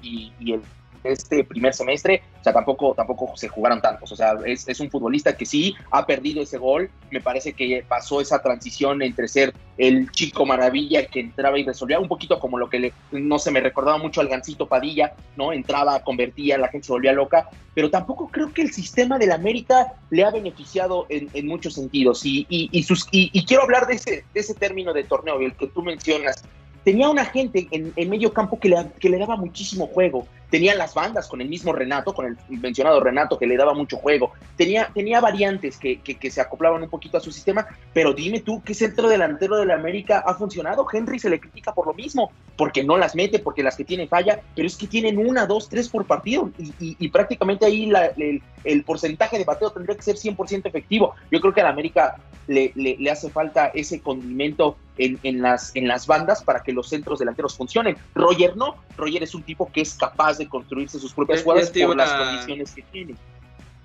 y, 0.00 0.32
y 0.38 0.52
el 0.52 0.62
este 1.04 1.44
primer 1.44 1.74
semestre, 1.74 2.22
o 2.40 2.42
sea, 2.42 2.52
tampoco, 2.52 2.94
tampoco 2.94 3.36
se 3.36 3.48
jugaron 3.48 3.80
tantos. 3.80 4.10
O 4.10 4.16
sea, 4.16 4.34
es, 4.44 4.80
un 4.80 4.90
futbolista 4.90 5.36
que 5.36 5.46
sí 5.46 5.74
ha 5.90 6.04
perdido 6.06 6.42
ese 6.42 6.58
gol. 6.58 6.90
Me 7.10 7.20
parece 7.20 7.52
que 7.52 7.84
pasó 7.86 8.20
esa 8.20 8.42
transición 8.42 9.02
entre 9.02 9.28
ser 9.28 9.54
el 9.76 10.10
chico 10.10 10.46
maravilla 10.46 11.06
que 11.06 11.20
entraba 11.20 11.58
y 11.58 11.64
resolvía, 11.64 12.00
un 12.00 12.08
poquito 12.08 12.38
como 12.38 12.58
lo 12.58 12.68
que 12.68 12.78
le, 12.78 12.92
no 13.12 13.38
se 13.38 13.50
me 13.50 13.60
recordaba 13.60 13.98
mucho 13.98 14.20
al 14.20 14.28
Gancito 14.28 14.66
Padilla, 14.66 15.14
¿no? 15.36 15.52
Entraba, 15.52 16.02
convertía, 16.02 16.58
la 16.58 16.68
gente 16.68 16.86
se 16.86 16.92
volvía 16.92 17.12
loca, 17.12 17.48
pero 17.74 17.90
tampoco 17.90 18.28
creo 18.28 18.52
que 18.52 18.62
el 18.62 18.72
sistema 18.72 19.18
del 19.18 19.32
América 19.32 19.94
le 20.10 20.24
ha 20.24 20.30
beneficiado 20.30 21.06
en, 21.08 21.46
muchos 21.46 21.74
sentidos. 21.74 22.24
Y, 22.24 22.46
y, 22.48 22.82
sus, 22.84 23.06
y, 23.10 23.44
quiero 23.44 23.64
hablar 23.64 23.86
de 23.86 23.94
ese, 23.94 24.24
de 24.32 24.40
ese 24.40 24.54
término 24.54 24.92
de 24.92 25.04
torneo, 25.04 25.40
el 25.40 25.54
que 25.54 25.66
tú 25.66 25.82
mencionas. 25.82 26.44
Tenía 26.84 27.08
una 27.08 27.24
gente 27.24 27.66
en, 27.70 28.10
medio 28.10 28.32
campo 28.32 28.60
que 28.60 28.68
le, 28.68 28.76
que 29.00 29.08
le 29.08 29.18
daba 29.18 29.36
muchísimo 29.36 29.86
juego, 29.86 30.26
tenía 30.50 30.74
las 30.74 30.94
bandas 30.94 31.26
con 31.26 31.40
el 31.40 31.48
mismo 31.48 31.72
Renato, 31.72 32.14
con 32.14 32.26
el 32.26 32.36
mencionado 32.60 33.00
Renato 33.00 33.38
que 33.38 33.46
le 33.46 33.56
daba 33.56 33.74
mucho 33.74 33.96
juego, 33.96 34.32
tenía, 34.56 34.90
tenía 34.94 35.20
variantes 35.20 35.78
que, 35.78 36.00
que, 36.00 36.30
se 36.30 36.40
acoplaban 36.40 36.82
un 36.82 36.90
poquito 36.90 37.16
a 37.16 37.20
su 37.20 37.32
sistema, 37.32 37.66
pero 37.92 38.12
dime 38.12 38.40
tú, 38.40 38.62
¿qué 38.62 38.74
centro 38.74 39.08
delantero 39.08 39.56
de 39.56 39.66
la 39.66 39.74
América 39.74 40.22
ha 40.24 40.34
funcionado? 40.34 40.86
Henry 40.92 41.18
se 41.18 41.30
le 41.30 41.40
critica 41.40 41.72
por 41.72 41.86
lo 41.86 41.94
mismo, 41.94 42.30
porque 42.56 42.84
no 42.84 42.96
las 42.96 43.16
mete, 43.16 43.38
porque 43.38 43.62
las 43.62 43.76
que 43.76 43.84
tiene 43.84 44.06
falla, 44.06 44.42
pero 44.54 44.68
es 44.68 44.76
que 44.76 44.86
tienen 44.86 45.18
una, 45.18 45.46
dos, 45.46 45.68
tres 45.68 45.88
por 45.88 46.04
partido 46.04 46.50
y, 46.78 47.08
prácticamente 47.08 47.64
ahí 47.64 47.90
el, 48.16 48.42
el, 48.62 48.84
porcentaje 48.84 49.38
de 49.38 49.44
bateo 49.44 49.70
tendría 49.70 49.96
que 49.96 50.02
ser 50.02 50.16
100% 50.16 50.66
efectivo. 50.66 51.14
Yo 51.30 51.40
creo 51.40 51.54
que 51.54 51.62
a 51.62 51.64
la 51.64 51.70
América 51.70 52.16
le, 52.46 52.72
le, 52.74 52.96
le 52.98 53.10
hace 53.10 53.30
falta 53.30 53.66
ese 53.68 54.00
condimento 54.00 54.76
en, 54.98 55.18
en, 55.22 55.42
las, 55.42 55.74
en 55.74 55.88
las 55.88 56.06
bandas 56.06 56.42
para 56.42 56.62
que 56.62 56.72
los 56.72 56.88
centros 56.88 57.18
delanteros 57.18 57.56
funcionen. 57.56 57.96
Roger 58.14 58.56
no, 58.56 58.76
Roger 58.96 59.22
es 59.22 59.34
un 59.34 59.42
tipo 59.42 59.70
que 59.72 59.80
es 59.80 59.94
capaz 59.94 60.38
de 60.38 60.48
construirse 60.48 60.98
sus 60.98 61.12
propias 61.12 61.42
jugadas 61.42 61.70
por 61.70 61.96
las 61.96 62.12
condiciones 62.12 62.72
que 62.72 62.82
tiene. 62.82 63.14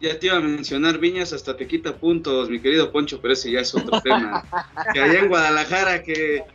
Ya 0.01 0.17
te 0.17 0.27
iba 0.27 0.37
a 0.37 0.39
mencionar 0.39 0.97
Viñas, 0.97 1.33
hasta 1.33 1.57
te 1.57 1.67
quita 1.67 1.95
puntos, 1.95 2.49
mi 2.49 2.61
querido 2.61 2.91
Poncho, 2.91 3.19
pero 3.21 3.33
ese 3.33 3.51
ya 3.51 3.59
es 3.59 3.75
otro 3.75 3.99
tema. 4.03 4.45
que 4.93 5.01
allá 5.01 5.19
en 5.19 5.27
Guadalajara, 5.27 6.03
que, 6.03 6.45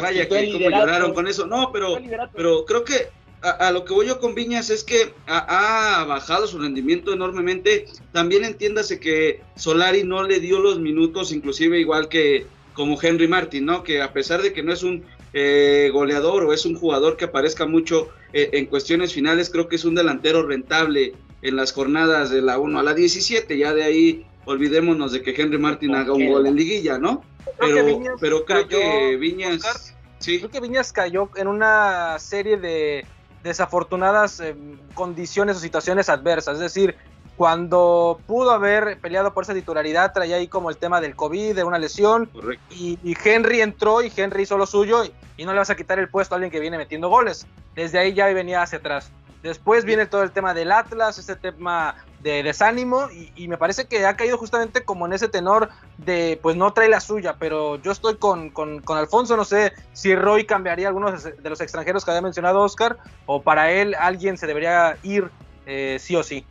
vaya, 0.00 0.28
que 0.28 0.52
como 0.52 0.68
lloraron 0.68 1.14
con 1.14 1.26
eso. 1.26 1.46
No, 1.46 1.72
pero, 1.72 1.96
pero 2.34 2.66
creo 2.66 2.84
que 2.84 3.08
a, 3.42 3.72
lo 3.72 3.84
que 3.84 3.92
voy 3.92 4.06
yo 4.06 4.20
con 4.20 4.34
Viñas 4.34 4.70
es 4.70 4.84
que 4.84 5.14
ha, 5.26 6.04
bajado 6.06 6.46
su 6.46 6.58
rendimiento 6.58 7.12
enormemente. 7.12 7.86
También 8.12 8.44
entiéndase 8.44 9.00
que 9.00 9.40
Solari 9.56 10.04
no 10.04 10.22
le 10.22 10.38
dio 10.40 10.60
los 10.60 10.78
minutos, 10.78 11.32
inclusive 11.32 11.78
igual 11.80 12.08
que 12.08 12.46
como 12.72 13.00
Henry 13.00 13.28
Martin, 13.28 13.66
¿no? 13.66 13.82
Que 13.82 14.00
a 14.00 14.12
pesar 14.12 14.42
de 14.42 14.52
que 14.52 14.62
no 14.62 14.72
es 14.72 14.82
un 14.82 15.04
eh, 15.32 15.90
goleador 15.92 16.44
o 16.44 16.52
es 16.52 16.64
un 16.64 16.76
jugador 16.76 17.16
que 17.16 17.26
aparezca 17.26 17.66
mucho 17.66 18.08
eh, 18.32 18.50
en 18.52 18.66
cuestiones 18.66 19.12
finales, 19.12 19.50
creo 19.50 19.68
que 19.68 19.76
es 19.76 19.84
un 19.84 19.94
delantero 19.94 20.46
rentable 20.46 21.14
en 21.42 21.56
las 21.56 21.72
jornadas 21.72 22.30
de 22.30 22.42
la 22.42 22.58
1 22.58 22.78
a 22.78 22.82
la 22.82 22.94
17, 22.94 23.58
ya 23.58 23.74
de 23.74 23.82
ahí 23.82 24.26
olvidémonos 24.44 25.12
de 25.12 25.22
que 25.22 25.34
Henry 25.36 25.58
Martin 25.58 25.94
haga 25.94 26.12
un 26.12 26.28
gol 26.28 26.46
en 26.46 26.56
liguilla, 26.56 26.98
¿no? 26.98 27.24
Pero, 27.58 28.16
pero 28.20 28.44
creo 28.44 28.68
que 28.68 29.16
Viñas... 29.16 29.94
Sí. 30.18 30.38
Creo 30.38 30.50
que 30.50 30.60
Viñas 30.60 30.92
cayó 30.92 31.28
en 31.34 31.48
una 31.48 32.16
serie 32.20 32.56
de 32.56 33.04
desafortunadas 33.42 34.40
eh, 34.40 34.54
condiciones 34.94 35.56
o 35.56 35.60
situaciones 35.60 36.08
adversas, 36.08 36.54
es 36.54 36.60
decir, 36.60 36.96
cuando 37.36 38.20
pudo 38.26 38.52
haber 38.52 38.98
peleado 39.00 39.32
por 39.32 39.44
esa 39.44 39.54
titularidad, 39.54 40.12
traía 40.12 40.36
ahí 40.36 40.48
como 40.48 40.70
el 40.70 40.76
tema 40.76 41.00
del 41.00 41.16
COVID, 41.16 41.56
de 41.56 41.64
una 41.64 41.78
lesión. 41.78 42.30
Y, 42.70 42.98
Henry 43.24 43.62
entró 43.62 44.02
y 44.02 44.12
Henry 44.14 44.42
hizo 44.42 44.58
lo 44.58 44.66
suyo 44.66 45.02
y, 45.04 45.44
no 45.44 45.52
le 45.52 45.58
vas 45.58 45.70
a 45.70 45.74
quitar 45.74 45.98
el 45.98 46.08
puesto 46.08 46.34
a 46.34 46.36
alguien 46.36 46.52
que 46.52 46.60
viene 46.60 46.78
metiendo 46.78 47.08
goles. 47.08 47.46
Desde 47.74 47.98
ahí 47.98 48.12
ya 48.12 48.26
venía 48.26 48.62
hacia 48.62 48.78
atrás. 48.78 49.10
Después 49.42 49.84
viene 49.84 50.06
todo 50.06 50.22
el 50.22 50.30
tema 50.30 50.54
del 50.54 50.70
Atlas, 50.70 51.18
este 51.18 51.34
tema 51.34 51.96
de 52.22 52.42
desánimo 52.42 53.08
y, 53.36 53.48
me 53.48 53.56
parece 53.56 53.86
que 53.86 54.06
ha 54.06 54.16
caído 54.16 54.38
justamente 54.38 54.84
como 54.84 55.06
en 55.06 55.12
ese 55.12 55.28
tenor 55.28 55.70
de 55.98 56.38
pues 56.40 56.56
no 56.56 56.72
trae 56.72 56.88
la 56.88 57.00
suya, 57.00 57.36
pero 57.38 57.76
yo 57.76 57.90
estoy 57.92 58.16
con, 58.16 58.50
con, 58.50 58.80
con 58.80 58.96
Alfonso, 58.96 59.36
no 59.36 59.44
sé 59.44 59.72
si 59.92 60.14
Roy 60.14 60.44
cambiaría 60.44 60.88
algunos 60.88 61.24
de 61.24 61.50
los 61.50 61.60
extranjeros 61.60 62.04
que 62.04 62.12
había 62.12 62.22
mencionado 62.22 62.60
Oscar 62.60 62.98
o 63.26 63.42
para 63.42 63.72
él 63.72 63.94
alguien 63.98 64.38
se 64.38 64.46
debería 64.46 64.96
ir 65.02 65.30
eh, 65.66 65.98
sí 66.00 66.16
o 66.16 66.22
sí. 66.22 66.44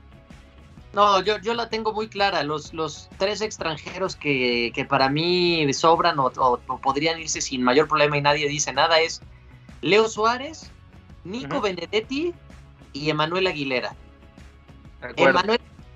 No, 0.94 1.22
yo, 1.22 1.38
yo 1.40 1.54
la 1.54 1.70
tengo 1.70 1.94
muy 1.94 2.10
clara. 2.10 2.44
Los, 2.44 2.74
los 2.74 3.10
tres 3.18 3.42
extranjeros 3.42 4.16
que, 4.16 4.86
para 4.90 5.10
mí 5.10 5.72
sobran 5.74 6.20
o, 6.20 6.32
podrían 6.82 7.20
irse 7.20 7.40
sin 7.40 7.64
mayor 7.64 7.88
problema 7.88 8.18
y 8.18 8.22
nadie 8.22 8.50
dice 8.50 8.74
nada 8.74 9.00
es 9.00 9.22
Leo 9.82 10.10
Suárez, 10.10 10.70
Nico 11.24 11.62
Benedetti 11.62 12.34
y 12.92 13.10
Emanuel 13.10 13.48
Aguilera. 13.48 13.96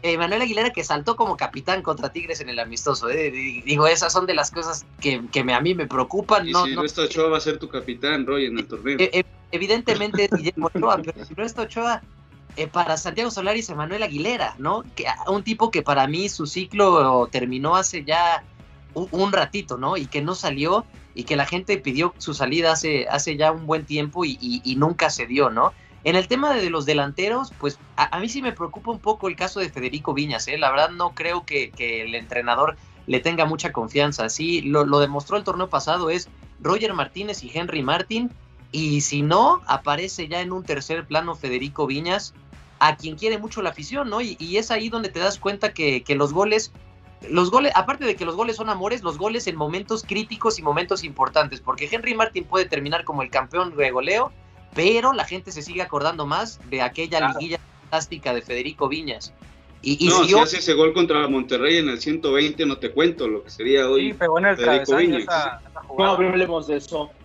Emanuel, 0.01 0.41
Aguilera 0.41 0.71
que 0.71 0.83
saltó 0.83 1.15
como 1.15 1.35
capitán 1.35 1.81
contra 1.81 2.11
Tigres 2.11 2.39
en 2.41 2.49
el 2.49 2.59
amistoso. 2.59 3.09
¿eh? 3.09 3.31
Digo, 3.65 3.87
esas 3.87 4.13
son 4.13 4.25
de 4.25 4.35
las 4.35 4.51
cosas 4.51 4.85
que, 5.01 5.21
a 5.53 5.61
mí 5.61 5.73
me 5.73 5.87
preocupan. 5.87 6.47
Y 6.47 6.51
no, 6.51 6.65
si 6.65 6.75
no, 6.75 6.81
Ochoa 6.81 7.29
va 7.29 7.37
a 7.37 7.41
ser 7.41 7.57
tu 7.57 7.69
capitán, 7.69 8.25
Roy, 8.25 8.45
en 8.45 8.59
el 8.59 8.67
torneo. 8.67 8.97
E, 8.99 9.09
e, 9.11 9.25
evidentemente 9.51 10.29
Guillermo 10.31 10.69
Ochoa, 10.73 11.01
pero 11.03 11.25
si 11.25 11.33
no 11.33 11.43
está 11.43 11.63
Ochoa, 11.63 12.01
eh, 12.57 12.67
para 12.67 12.95
Santiago 12.97 13.31
Solaris, 13.31 13.69
Emanuel 13.69 14.03
Aguilera, 14.03 14.55
¿no? 14.59 14.83
Que, 14.95 15.05
un 15.27 15.43
tipo 15.43 15.71
que 15.71 15.81
para 15.81 16.07
mí 16.07 16.29
su 16.29 16.45
ciclo 16.45 17.27
terminó 17.31 17.75
hace 17.75 18.05
ya 18.05 18.43
un, 18.93 19.31
ratito, 19.33 19.77
¿no? 19.77 19.97
Y 19.97 20.05
que 20.05 20.21
no 20.21 20.35
salió 20.35 20.85
y 21.13 21.23
que 21.25 21.35
la 21.35 21.45
gente 21.45 21.77
pidió 21.77 22.13
su 22.17 22.33
salida 22.33 22.71
hace, 22.71 23.07
hace 23.09 23.35
ya 23.35 23.51
un 23.51 23.65
buen 23.65 23.85
tiempo 23.85 24.23
y, 24.23 24.75
nunca 24.77 25.09
se 25.09 25.25
dio, 25.25 25.49
¿no? 25.49 25.73
En 26.05 26.15
el 26.15 26.27
tema 26.27 26.53
de 26.53 26.69
los 26.69 26.85
delanteros, 26.85 27.51
pues 27.59 27.79
a, 27.97 28.19
mí 28.19 28.29
sí 28.29 28.39
me 28.43 28.51
preocupa 28.51 28.91
un 28.91 28.99
poco 28.99 29.27
el 29.27 29.35
caso 29.35 29.59
de 29.59 29.71
Federico 29.71 30.13
Viñas, 30.13 30.47
¿eh? 30.47 30.59
La 30.59 30.69
verdad 30.69 30.91
no 30.91 31.15
creo 31.15 31.47
que, 31.47 31.71
el 31.79 32.13
entrenador 32.13 32.77
le 33.07 33.19
tenga 33.21 33.45
mucha 33.45 33.71
confianza. 33.71 34.29
Sí, 34.29 34.61
lo, 34.61 34.99
demostró 34.99 35.35
el 35.35 35.43
torneo 35.43 35.67
pasado, 35.67 36.11
es 36.11 36.29
Roger 36.61 36.93
Martínez 36.93 37.43
y 37.43 37.49
Henry 37.51 37.81
Martín. 37.81 38.29
Y 38.71 39.01
si 39.01 39.23
no, 39.23 39.63
aparece 39.65 40.27
ya 40.27 40.41
en 40.41 40.51
un 40.51 40.63
tercer 40.63 41.07
plano 41.07 41.33
Federico 41.33 41.87
Viñas, 41.87 42.35
a 42.77 42.97
quien 42.97 43.15
quiere 43.15 43.39
mucho 43.39 43.63
la 43.63 43.71
afición, 43.71 44.11
¿no? 44.11 44.21
Y, 44.21 44.57
es 44.57 44.69
ahí 44.69 44.89
donde 44.89 45.09
te 45.09 45.17
das 45.17 45.39
cuenta 45.39 45.73
que, 45.73 46.03
los 46.09 46.33
goles, 46.33 46.71
los 47.31 47.49
goles, 47.49 47.71
aparte 47.73 48.05
de 48.05 48.15
que 48.15 48.25
los 48.25 48.35
goles 48.35 48.57
son 48.57 48.69
amores, 48.69 49.01
los 49.01 49.17
goles 49.17 49.47
en 49.47 49.55
momentos 49.55 50.03
críticos 50.03 50.59
y 50.59 50.61
momentos 50.61 51.03
importantes, 51.03 51.61
porque 51.61 51.89
Henry 51.91 52.13
Martin 52.13 52.43
puede 52.43 52.65
terminar 52.65 53.05
como 53.05 53.23
el 53.23 53.31
campeón 53.31 53.75
de 53.75 53.89
goleo, 53.89 54.31
pero 54.75 55.13
la 55.13 55.23
gente 55.23 55.51
se 55.51 55.63
sigue 55.63 55.81
acordando 55.81 56.27
más 56.27 56.59
de 56.69 56.81
aquella 56.81 57.29
liguilla 57.29 57.59
fantástica 57.81 58.33
de 58.33 58.41
Federico 58.41 58.88
Viñas. 58.88 59.33
Y, 59.81 60.07
no, 60.07 60.23
si, 60.23 60.35
hace 60.35 60.57
ese 60.57 60.73
gol 60.73 60.93
contra 60.93 61.27
Monterrey 61.27 61.77
en 61.77 61.89
el 61.89 61.99
120, 61.99 62.65
no 62.65 62.77
te 62.77 62.91
cuento 62.91 63.27
lo 63.27 63.43
que 63.43 63.51
sería 63.51 63.88
hoy. 63.88 64.11
Sí, 64.11 64.13
pegó 64.13 64.39
en 64.39 64.45
el 64.45 64.57
Federico 64.57 64.95
Viñas. 64.97 65.25
no 65.97 66.05
hablemos 66.05 66.67
de 66.67 66.77
eso. 66.77 67.09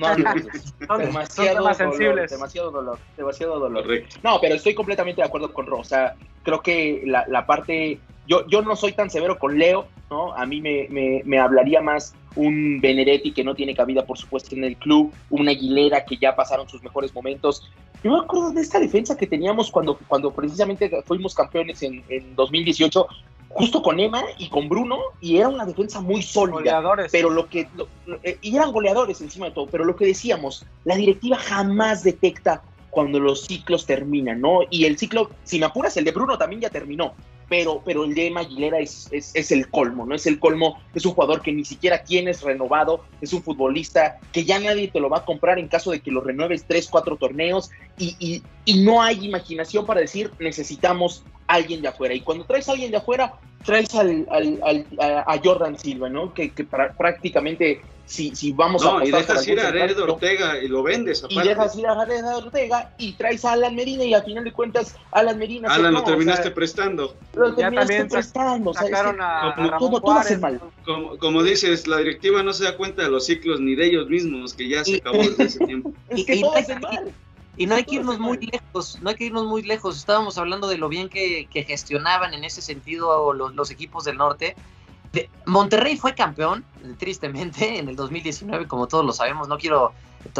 No, 0.00 0.16
no, 0.16 0.96
demasiado 0.96 1.74
sensibles. 1.74 2.30
demasiado 2.30 2.70
dolor, 2.70 2.98
demasiado 3.18 3.58
dolor. 3.58 3.86
No, 4.22 4.40
pero 4.40 4.54
estoy 4.54 4.74
completamente 4.74 5.20
de 5.20 5.26
acuerdo 5.26 5.52
con 5.52 5.66
Rosa. 5.66 6.16
Creo 6.42 6.62
que 6.62 7.02
la, 7.04 7.26
la, 7.28 7.44
parte, 7.44 8.00
yo, 8.26 8.46
yo 8.46 8.62
no 8.62 8.76
soy 8.76 8.92
tan 8.92 9.10
severo 9.10 9.38
con 9.38 9.58
Leo, 9.58 9.88
¿no? 10.10 10.34
A 10.34 10.44
mí 10.46 10.60
me, 10.60 10.86
me, 10.90 11.22
me, 11.24 11.38
hablaría 11.38 11.80
más 11.80 12.14
un 12.36 12.80
Benedetti 12.80 13.32
que 13.32 13.44
no 13.44 13.54
tiene 13.54 13.74
cabida, 13.74 14.04
por 14.04 14.18
supuesto, 14.18 14.54
en 14.54 14.64
el 14.64 14.76
club, 14.76 15.12
una 15.30 15.52
Aguilera 15.52 16.04
que 16.04 16.16
ya 16.16 16.34
pasaron 16.34 16.68
sus 16.68 16.82
mejores 16.82 17.14
momentos. 17.14 17.70
Yo 18.02 18.10
me 18.12 18.18
acuerdo 18.18 18.52
de 18.52 18.60
esta 18.60 18.80
defensa 18.80 19.16
que 19.16 19.26
teníamos 19.26 19.70
cuando, 19.70 19.98
cuando 20.08 20.32
precisamente 20.32 20.90
fuimos 21.06 21.34
campeones 21.34 21.82
en, 21.82 22.02
en 22.08 22.34
2018 22.34 23.06
justo 23.50 23.82
con 23.82 23.98
Emma 23.98 24.22
y 24.38 24.48
con 24.48 24.68
Bruno, 24.68 24.98
y 25.20 25.36
era 25.36 25.48
una 25.48 25.66
defensa 25.66 26.00
muy 26.00 26.22
sólida. 26.22 26.54
Goleadores. 26.54 27.12
Pero 27.12 27.30
lo 27.30 27.48
que. 27.48 27.68
Eh, 28.22 28.38
y 28.40 28.56
eran 28.56 28.72
goleadores 28.72 29.20
encima 29.20 29.46
de 29.46 29.52
todo, 29.52 29.66
pero 29.66 29.84
lo 29.84 29.96
que 29.96 30.06
decíamos, 30.06 30.64
la 30.84 30.96
directiva 30.96 31.36
jamás 31.36 32.02
detecta 32.02 32.62
cuando 32.90 33.20
los 33.20 33.42
ciclos 33.42 33.86
terminan, 33.86 34.40
¿no? 34.40 34.60
Y 34.70 34.84
el 34.84 34.98
ciclo, 34.98 35.30
si 35.44 35.58
me 35.58 35.66
apuras, 35.66 35.96
el 35.96 36.04
de 36.04 36.12
Bruno 36.12 36.38
también 36.38 36.62
ya 36.62 36.70
terminó, 36.70 37.14
pero, 37.50 37.82
pero 37.84 38.04
el 38.04 38.14
de 38.14 38.32
Aguilera 38.34 38.78
es, 38.78 39.08
es, 39.10 39.50
el 39.50 39.68
colmo, 39.68 40.06
¿no? 40.06 40.14
Es 40.14 40.24
el 40.26 40.38
colmo, 40.38 40.80
es 40.94 41.04
un 41.04 41.14
jugador 41.14 41.42
que 41.42 41.52
ni 41.52 41.64
siquiera 41.64 42.04
tienes 42.04 42.42
renovado, 42.42 43.04
es 43.20 43.32
un 43.32 43.42
futbolista 43.42 44.20
que 44.32 44.44
ya 44.44 44.60
nadie 44.60 44.86
te 44.86 45.00
lo 45.00 45.10
va 45.10 45.18
a 45.18 45.24
comprar 45.24 45.58
en 45.58 45.66
caso 45.66 45.90
de 45.90 45.98
que 45.98 46.12
lo 46.12 46.20
renueves 46.20 46.64
tres, 46.64 46.86
cuatro 46.88 47.16
torneos, 47.16 47.70
y, 47.98 48.14
y, 48.20 48.42
y 48.64 48.84
no 48.84 49.02
hay 49.02 49.26
imaginación 49.26 49.84
para 49.84 50.00
decir 50.00 50.30
necesitamos 50.38 51.24
alguien 51.48 51.82
de 51.82 51.88
afuera. 51.88 52.14
Y 52.14 52.20
cuando 52.20 52.44
traes 52.44 52.68
a 52.68 52.72
alguien 52.72 52.92
de 52.92 52.98
afuera, 52.98 53.34
traes 53.64 53.92
al, 53.96 54.28
al, 54.30 54.86
a 55.00 55.40
Jordan 55.42 55.76
Silva, 55.76 56.08
¿no? 56.08 56.32
Que, 56.32 56.50
que 56.50 56.62
prácticamente 56.62 57.82
si, 58.10 58.34
si 58.34 58.52
vamos 58.52 58.82
no, 58.82 58.98
a... 58.98 59.06
y 59.06 59.12
dejas 59.12 59.46
ir 59.46 59.60
a 59.60 59.70
Red 59.70 59.98
Ortega 60.00 60.60
y 60.60 60.66
lo 60.66 60.82
vendes. 60.82 61.22
Aparte. 61.22 61.44
Y 61.44 61.48
dejas 61.48 61.76
ir 61.76 61.86
a 61.86 62.04
Red 62.04 62.26
Ortega 62.26 62.92
y 62.98 63.12
traes 63.12 63.44
a 63.44 63.52
Alan 63.52 63.76
Medina 63.76 64.02
y 64.02 64.14
al 64.14 64.24
final 64.24 64.42
de 64.42 64.52
cuentas 64.52 64.96
Alan 65.12 65.38
Medina... 65.38 65.72
Alan 65.72 65.94
lo 65.94 66.02
terminaste 66.02 66.50
prestando. 66.50 67.14
Lo 67.40 67.54
terminaste 67.54 68.04
prestando. 68.06 68.74
Sacaron 68.74 69.16
a, 69.20 69.54
como, 69.78 70.00
todo, 70.00 70.22
todo 70.22 70.40
mal. 70.40 70.60
Como, 70.84 71.18
como, 71.18 71.42
dices, 71.42 71.86
la 71.86 71.98
directiva 71.98 72.42
no 72.42 72.52
se 72.52 72.64
da 72.64 72.76
cuenta 72.76 73.02
de 73.02 73.10
los 73.10 73.26
ciclos 73.26 73.60
ni 73.60 73.74
de 73.74 73.86
ellos 73.86 74.08
mismos, 74.08 74.54
que 74.54 74.68
ya 74.68 74.84
se 74.84 74.96
acabó 74.96 75.18
desde 75.18 75.44
ese 75.44 75.58
tiempo. 75.66 75.92
Es 76.08 76.24
que 76.24 76.40
todo 76.40 76.56
hace 76.56 76.78
mal. 76.78 77.12
Y 77.56 77.66
no 77.66 77.74
hay 77.74 77.84
que 77.84 77.96
irnos 77.96 78.18
muy 78.18 78.38
lejos, 78.38 78.98
no 79.02 79.10
hay 79.10 79.16
que 79.16 79.24
irnos 79.24 79.46
muy 79.46 79.62
lejos. 79.62 79.98
Estábamos 79.98 80.38
hablando 80.38 80.68
de 80.68 80.78
lo 80.78 80.88
bien 80.88 81.08
que, 81.08 81.46
gestionaban 81.66 82.32
en 82.32 82.44
ese 82.44 82.62
sentido 82.62 83.32
los, 83.34 83.70
equipos 83.70 84.04
del 84.04 84.16
norte. 84.16 84.56
Monterrey 85.44 85.96
fue 85.96 86.14
campeón, 86.14 86.64
tristemente, 86.98 87.78
en 87.78 87.88
el 87.88 87.96
2019, 87.96 88.66
como 88.66 88.86
todos 88.86 89.04
lo 89.04 89.12
sabemos, 89.12 89.48
no 89.48 89.58
quiero 89.58 89.92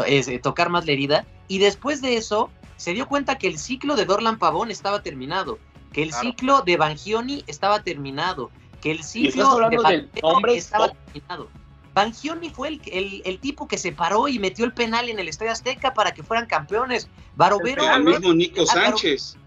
eh, 0.05 0.39
tocar 0.39 0.69
más 0.69 0.85
la 0.85 0.93
herida, 0.93 1.25
y 1.47 1.59
después 1.59 2.01
de 2.01 2.15
eso 2.15 2.49
se 2.77 2.93
dio 2.93 3.07
cuenta 3.07 3.37
que 3.37 3.47
el 3.47 3.59
ciclo 3.59 3.95
de 3.95 4.05
Dorlan 4.05 4.39
Pavón 4.39 4.71
estaba 4.71 5.03
terminado, 5.03 5.59
que 5.91 6.03
el 6.03 6.13
ciclo 6.13 6.61
de 6.61 6.77
Bangioni 6.77 7.43
estaba 7.47 7.83
terminado, 7.83 8.49
que 8.81 8.91
el 8.91 9.03
ciclo 9.03 9.69
de 9.69 10.09
hombre 10.21 10.55
estaba 10.55 10.89
terminado. 10.89 11.49
Bangioni 11.93 12.49
fue 12.49 12.69
el, 12.69 13.21
el, 13.25 13.39
tipo 13.39 13.67
que 13.67 13.77
se 13.77 13.91
paró 13.91 14.27
y 14.29 14.39
metió 14.39 14.63
el 14.63 14.73
penal 14.73 15.09
en 15.09 15.19
el 15.19 15.27
Estadio 15.27 15.51
Azteca 15.51 15.93
para 15.93 16.13
que 16.13 16.23
fueran 16.23 16.45
campeones. 16.45 17.09
Barovero. 17.35 17.83
El 17.83 18.03
mismo 18.03 18.33
Nico 18.33 18.65
Sánchez. 18.65 19.37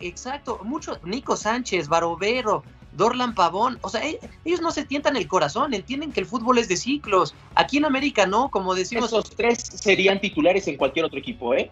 exacto, 0.00 0.60
mucho. 0.64 0.98
Nico 1.04 1.36
Sánchez, 1.36 1.88
Barovero, 1.88 2.64
Dorlan 2.92 3.34
Pavón. 3.34 3.78
O 3.82 3.90
sea, 3.90 4.06
e, 4.06 4.18
ellos 4.46 4.62
no 4.62 4.70
se 4.70 4.86
tientan 4.86 5.16
el 5.16 5.28
corazón, 5.28 5.74
entienden 5.74 6.12
que 6.12 6.20
el 6.20 6.26
fútbol 6.26 6.56
es 6.58 6.68
de 6.68 6.78
ciclos. 6.78 7.34
Aquí 7.54 7.76
en 7.76 7.84
América 7.84 8.24
no, 8.24 8.50
como 8.50 8.74
decimos. 8.74 9.06
Esos 9.06 9.30
tres 9.30 9.58
serían 9.58 10.18
titulares 10.18 10.66
en 10.68 10.78
cualquier 10.78 11.04
otro 11.04 11.18
equipo, 11.18 11.54
¿eh? 11.54 11.70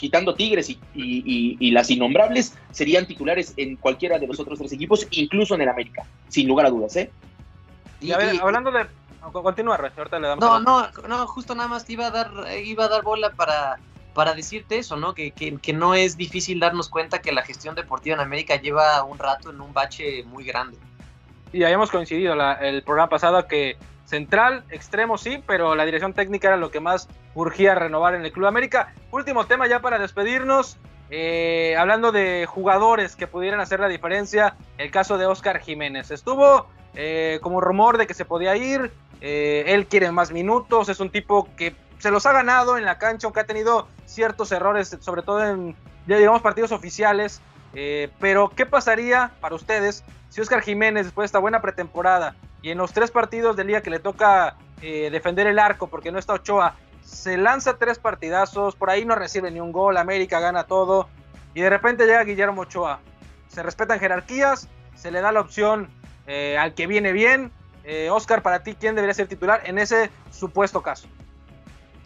Quitando 0.00 0.34
Tigres 0.34 0.74
y, 0.94 1.70
las 1.72 1.90
innombrables, 1.90 2.56
serían 2.70 3.04
titulares 3.06 3.52
en 3.58 3.76
cualquiera 3.76 4.18
de 4.18 4.26
los 4.26 4.40
otros 4.40 4.58
tres 4.58 4.72
equipos, 4.72 5.06
incluso 5.10 5.54
en 5.54 5.60
el 5.60 5.68
América, 5.68 6.06
sin 6.28 6.48
lugar 6.48 6.64
a 6.64 6.70
dudas, 6.70 6.96
¿eh? 6.96 7.10
Y, 8.00 8.10
a 8.12 8.16
ver, 8.16 8.40
hablando 8.40 8.70
de. 8.70 8.86
Continúa, 9.30 9.76
ahorita 9.76 10.18
le 10.18 10.28
damos. 10.28 10.42
No, 10.42 10.58
no, 10.58 10.88
no, 11.06 11.26
justo 11.26 11.54
nada 11.54 11.68
más 11.68 11.84
te 11.84 11.92
iba 11.92 12.06
a 12.06 12.10
dar, 12.10 12.30
iba 12.64 12.86
a 12.86 12.88
dar 12.88 13.02
bola 13.02 13.30
para 13.32 13.78
para 14.14 14.32
decirte 14.32 14.78
eso, 14.78 14.96
¿no? 14.96 15.14
Que, 15.14 15.32
que, 15.32 15.72
no 15.74 15.94
es 15.94 16.16
difícil 16.16 16.60
darnos 16.60 16.88
cuenta 16.88 17.20
que 17.20 17.30
la 17.30 17.42
gestión 17.42 17.74
deportiva 17.74 18.14
en 18.16 18.20
América 18.20 18.56
lleva 18.56 19.04
un 19.04 19.18
rato 19.18 19.50
en 19.50 19.60
un 19.60 19.74
bache 19.74 20.24
muy 20.24 20.44
grande. 20.44 20.78
Y 21.52 21.62
habíamos 21.62 21.90
coincidido 21.90 22.34
el 22.60 22.82
programa 22.82 23.10
pasado 23.10 23.46
que 23.46 23.76
central, 24.10 24.64
extremo 24.70 25.16
sí, 25.16 25.42
pero 25.46 25.74
la 25.76 25.86
dirección 25.86 26.12
técnica 26.12 26.48
era 26.48 26.56
lo 26.56 26.70
que 26.70 26.80
más 26.80 27.08
urgía 27.34 27.76
renovar 27.76 28.14
en 28.14 28.24
el 28.24 28.32
Club 28.32 28.46
América. 28.46 28.92
Último 29.12 29.46
tema 29.46 29.68
ya 29.68 29.80
para 29.80 29.98
despedirnos. 29.98 30.76
Eh, 31.12 31.76
hablando 31.78 32.12
de 32.12 32.46
jugadores 32.46 33.16
que 33.16 33.26
pudieran 33.26 33.60
hacer 33.60 33.80
la 33.80 33.88
diferencia, 33.88 34.56
el 34.78 34.90
caso 34.90 35.16
de 35.16 35.26
Oscar 35.26 35.60
Jiménez. 35.60 36.10
Estuvo 36.10 36.66
eh, 36.94 37.38
como 37.40 37.60
rumor 37.60 37.98
de 37.98 38.06
que 38.06 38.14
se 38.14 38.24
podía 38.24 38.56
ir, 38.56 38.92
eh, 39.20 39.64
él 39.68 39.86
quiere 39.86 40.10
más 40.12 40.32
minutos, 40.32 40.88
es 40.88 41.00
un 41.00 41.10
tipo 41.10 41.48
que 41.56 41.74
se 41.98 42.10
los 42.10 42.26
ha 42.26 42.32
ganado 42.32 42.78
en 42.78 42.84
la 42.84 42.98
cancha, 42.98 43.26
aunque 43.26 43.40
ha 43.40 43.46
tenido 43.46 43.88
ciertos 44.06 44.50
errores, 44.52 44.96
sobre 45.00 45.22
todo 45.22 45.44
en, 45.44 45.76
ya 46.06 46.38
partidos 46.40 46.72
oficiales. 46.72 47.40
Pero, 48.18 48.48
¿qué 48.56 48.66
pasaría 48.66 49.30
para 49.40 49.54
ustedes 49.54 50.02
si 50.28 50.40
Oscar 50.40 50.60
Jiménez, 50.60 51.06
después 51.06 51.24
de 51.24 51.26
esta 51.26 51.38
buena 51.38 51.60
pretemporada 51.60 52.34
y 52.62 52.70
en 52.70 52.78
los 52.78 52.92
tres 52.92 53.10
partidos 53.10 53.56
del 53.56 53.68
día 53.68 53.82
que 53.82 53.90
le 53.90 53.98
toca 53.98 54.56
eh, 54.82 55.10
defender 55.10 55.46
el 55.46 55.58
arco 55.58 55.88
porque 55.88 56.12
no 56.12 56.18
está 56.18 56.34
Ochoa, 56.34 56.76
se 57.04 57.36
lanza 57.36 57.78
tres 57.78 57.98
partidazos, 57.98 58.76
por 58.76 58.90
ahí 58.90 59.04
no 59.04 59.14
recibe 59.14 59.50
ni 59.50 59.60
un 59.60 59.72
gol, 59.72 59.96
América 59.96 60.40
gana 60.40 60.64
todo 60.64 61.08
y 61.54 61.60
de 61.60 61.70
repente 61.70 62.06
llega 62.06 62.24
Guillermo 62.24 62.62
Ochoa? 62.62 63.00
Se 63.48 63.62
respetan 63.62 63.98
jerarquías, 63.98 64.68
se 64.94 65.10
le 65.10 65.20
da 65.20 65.32
la 65.32 65.40
opción 65.40 65.88
eh, 66.26 66.56
al 66.58 66.74
que 66.74 66.86
viene 66.86 67.12
bien. 67.12 67.52
Oscar, 68.12 68.40
para 68.40 68.62
ti, 68.62 68.76
¿quién 68.78 68.94
debería 68.94 69.14
ser 69.14 69.26
titular 69.26 69.62
en 69.64 69.76
ese 69.76 70.10
supuesto 70.30 70.80
caso? 70.80 71.08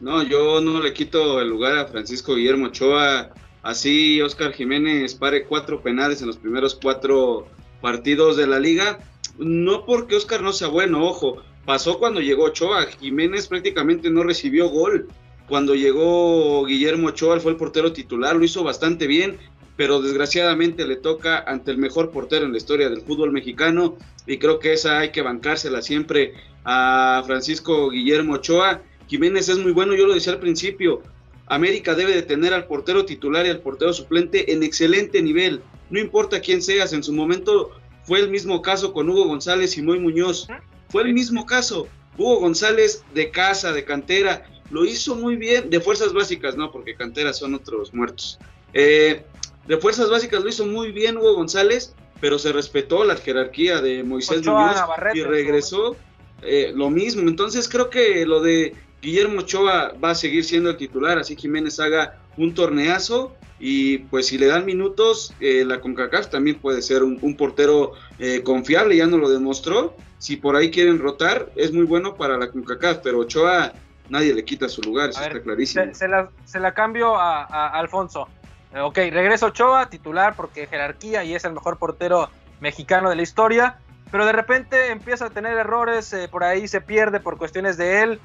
No, 0.00 0.22
yo 0.22 0.60
no 0.60 0.80
le 0.80 0.92
quito 0.92 1.40
el 1.40 1.48
lugar 1.48 1.78
a 1.78 1.86
Francisco 1.86 2.34
Guillermo 2.34 2.66
Ochoa. 2.66 3.30
Así 3.62 4.20
Oscar 4.20 4.52
Jiménez 4.52 5.14
pare 5.14 5.46
cuatro 5.46 5.80
penales 5.80 6.20
en 6.20 6.26
los 6.26 6.36
primeros 6.36 6.74
cuatro 6.74 7.48
partidos 7.80 8.36
de 8.36 8.46
la 8.46 8.58
liga. 8.58 8.98
No 9.38 9.84
porque 9.84 10.16
Oscar 10.16 10.42
no 10.42 10.52
sea 10.52 10.68
bueno, 10.68 11.04
ojo. 11.04 11.42
Pasó 11.64 11.98
cuando 11.98 12.20
llegó 12.20 12.44
Ochoa. 12.44 12.86
Jiménez 13.00 13.48
prácticamente 13.48 14.10
no 14.10 14.22
recibió 14.22 14.68
gol. 14.68 15.08
Cuando 15.48 15.74
llegó 15.74 16.64
Guillermo 16.64 17.08
Ochoa, 17.08 17.40
fue 17.40 17.52
el 17.52 17.58
portero 17.58 17.92
titular, 17.92 18.34
lo 18.36 18.44
hizo 18.44 18.64
bastante 18.64 19.06
bien, 19.06 19.38
pero 19.76 20.00
desgraciadamente 20.00 20.86
le 20.86 20.96
toca 20.96 21.38
ante 21.38 21.70
el 21.70 21.78
mejor 21.78 22.10
portero 22.10 22.46
en 22.46 22.52
la 22.52 22.58
historia 22.58 22.88
del 22.88 23.02
fútbol 23.02 23.30
mexicano 23.30 23.96
y 24.26 24.38
creo 24.38 24.58
que 24.58 24.72
esa 24.72 25.00
hay 25.00 25.10
que 25.10 25.20
bancársela 25.20 25.82
siempre 25.82 26.32
a 26.64 27.22
Francisco 27.26 27.90
Guillermo 27.90 28.34
Ochoa 28.34 28.80
Jiménez 29.06 29.48
es 29.48 29.58
muy 29.58 29.72
bueno, 29.72 29.94
yo 29.94 30.06
lo 30.06 30.14
decía 30.14 30.32
al 30.32 30.40
principio. 30.40 31.02
América 31.46 31.94
debe 31.94 32.14
de 32.14 32.22
tener 32.22 32.54
al 32.54 32.66
portero 32.66 33.04
titular 33.04 33.44
y 33.46 33.50
al 33.50 33.60
portero 33.60 33.92
suplente 33.92 34.52
en 34.52 34.62
excelente 34.62 35.22
nivel. 35.22 35.60
No 35.90 36.00
importa 36.00 36.40
quién 36.40 36.62
seas, 36.62 36.92
en 36.92 37.02
su 37.02 37.12
momento 37.12 37.70
fue 38.04 38.20
el 38.20 38.30
mismo 38.30 38.62
caso 38.62 38.92
con 38.92 39.08
Hugo 39.08 39.24
González 39.24 39.76
y 39.76 39.82
Moy 39.82 39.98
Muñoz. 39.98 40.46
Fue 40.88 41.02
el 41.02 41.12
mismo 41.12 41.46
caso. 41.46 41.88
Hugo 42.16 42.40
González 42.40 43.02
de 43.14 43.30
casa, 43.30 43.72
de 43.72 43.84
cantera, 43.84 44.46
lo 44.70 44.84
hizo 44.84 45.16
muy 45.16 45.36
bien, 45.36 45.70
de 45.70 45.80
fuerzas 45.80 46.12
básicas, 46.12 46.56
no, 46.56 46.70
porque 46.70 46.94
canteras 46.94 47.38
son 47.38 47.54
otros 47.54 47.92
muertos. 47.92 48.38
Eh, 48.72 49.24
de 49.66 49.76
fuerzas 49.78 50.10
básicas 50.10 50.42
lo 50.42 50.48
hizo 50.48 50.66
muy 50.66 50.92
bien 50.92 51.16
Hugo 51.16 51.34
González, 51.34 51.94
pero 52.20 52.38
se 52.38 52.52
respetó 52.52 53.04
la 53.04 53.16
jerarquía 53.16 53.80
de 53.80 54.04
Moisés 54.04 54.46
Muñoz 54.46 54.76
y 55.14 55.22
regresó 55.22 55.96
eh, 56.42 56.72
lo 56.74 56.90
mismo. 56.90 57.28
Entonces 57.28 57.68
creo 57.68 57.90
que 57.90 58.24
lo 58.26 58.40
de 58.40 58.74
Guillermo 59.02 59.40
Ochoa 59.40 59.94
va 60.02 60.10
a 60.10 60.14
seguir 60.14 60.44
siendo 60.44 60.70
el 60.70 60.76
titular, 60.76 61.18
así 61.18 61.36
Jiménez 61.36 61.78
haga 61.80 62.20
un 62.36 62.54
torneazo 62.54 63.34
y 63.58 63.98
pues 63.98 64.26
si 64.26 64.38
le 64.38 64.46
dan 64.46 64.66
minutos, 64.66 65.32
eh, 65.40 65.64
la 65.64 65.80
CONCACAF 65.80 66.28
también 66.28 66.58
puede 66.58 66.82
ser 66.82 67.02
un, 67.02 67.36
portero 67.36 67.92
eh, 68.18 68.42
confiable, 68.42 68.96
ya 68.96 69.06
no 69.06 69.16
lo 69.16 69.30
demostró. 69.30 69.96
Si 70.18 70.36
por 70.36 70.56
ahí 70.56 70.70
quieren 70.70 70.98
rotar, 70.98 71.50
es 71.56 71.72
muy 71.72 71.84
bueno 71.84 72.14
para 72.14 72.36
la 72.36 72.50
CONCACAF, 72.50 72.98
pero 72.98 73.20
Ochoa 73.20 73.72
nadie 74.08 74.34
le 74.34 74.44
quita 74.44 74.68
su 74.68 74.82
lugar, 74.82 75.10
eso 75.10 75.22
está 75.22 75.40
clarísimo. 75.40 75.84
Se, 75.94 76.58
la, 76.58 76.74
cambio 76.74 77.16
a, 77.16 77.68
Alfonso. 77.68 78.28
Eh, 78.74 78.80
ok, 78.80 78.96
regreso 78.96 79.46
Ochoa, 79.46 79.88
titular 79.88 80.34
porque 80.36 80.66
jerarquía 80.66 81.24
y 81.24 81.34
es 81.34 81.44
el 81.44 81.52
mejor 81.52 81.78
portero 81.78 82.28
mexicano 82.60 83.08
de 83.08 83.16
la 83.16 83.22
historia, 83.22 83.78
pero 84.10 84.26
de 84.26 84.32
repente 84.32 84.90
empieza 84.90 85.26
a 85.26 85.30
tener 85.30 85.56
errores, 85.56 86.14
por 86.30 86.44
ahí 86.44 86.68
se 86.68 86.80
pierde 86.80 87.20
por 87.20 87.38
cuestiones 87.38 87.76
de 87.76 88.02
él, 88.02 88.20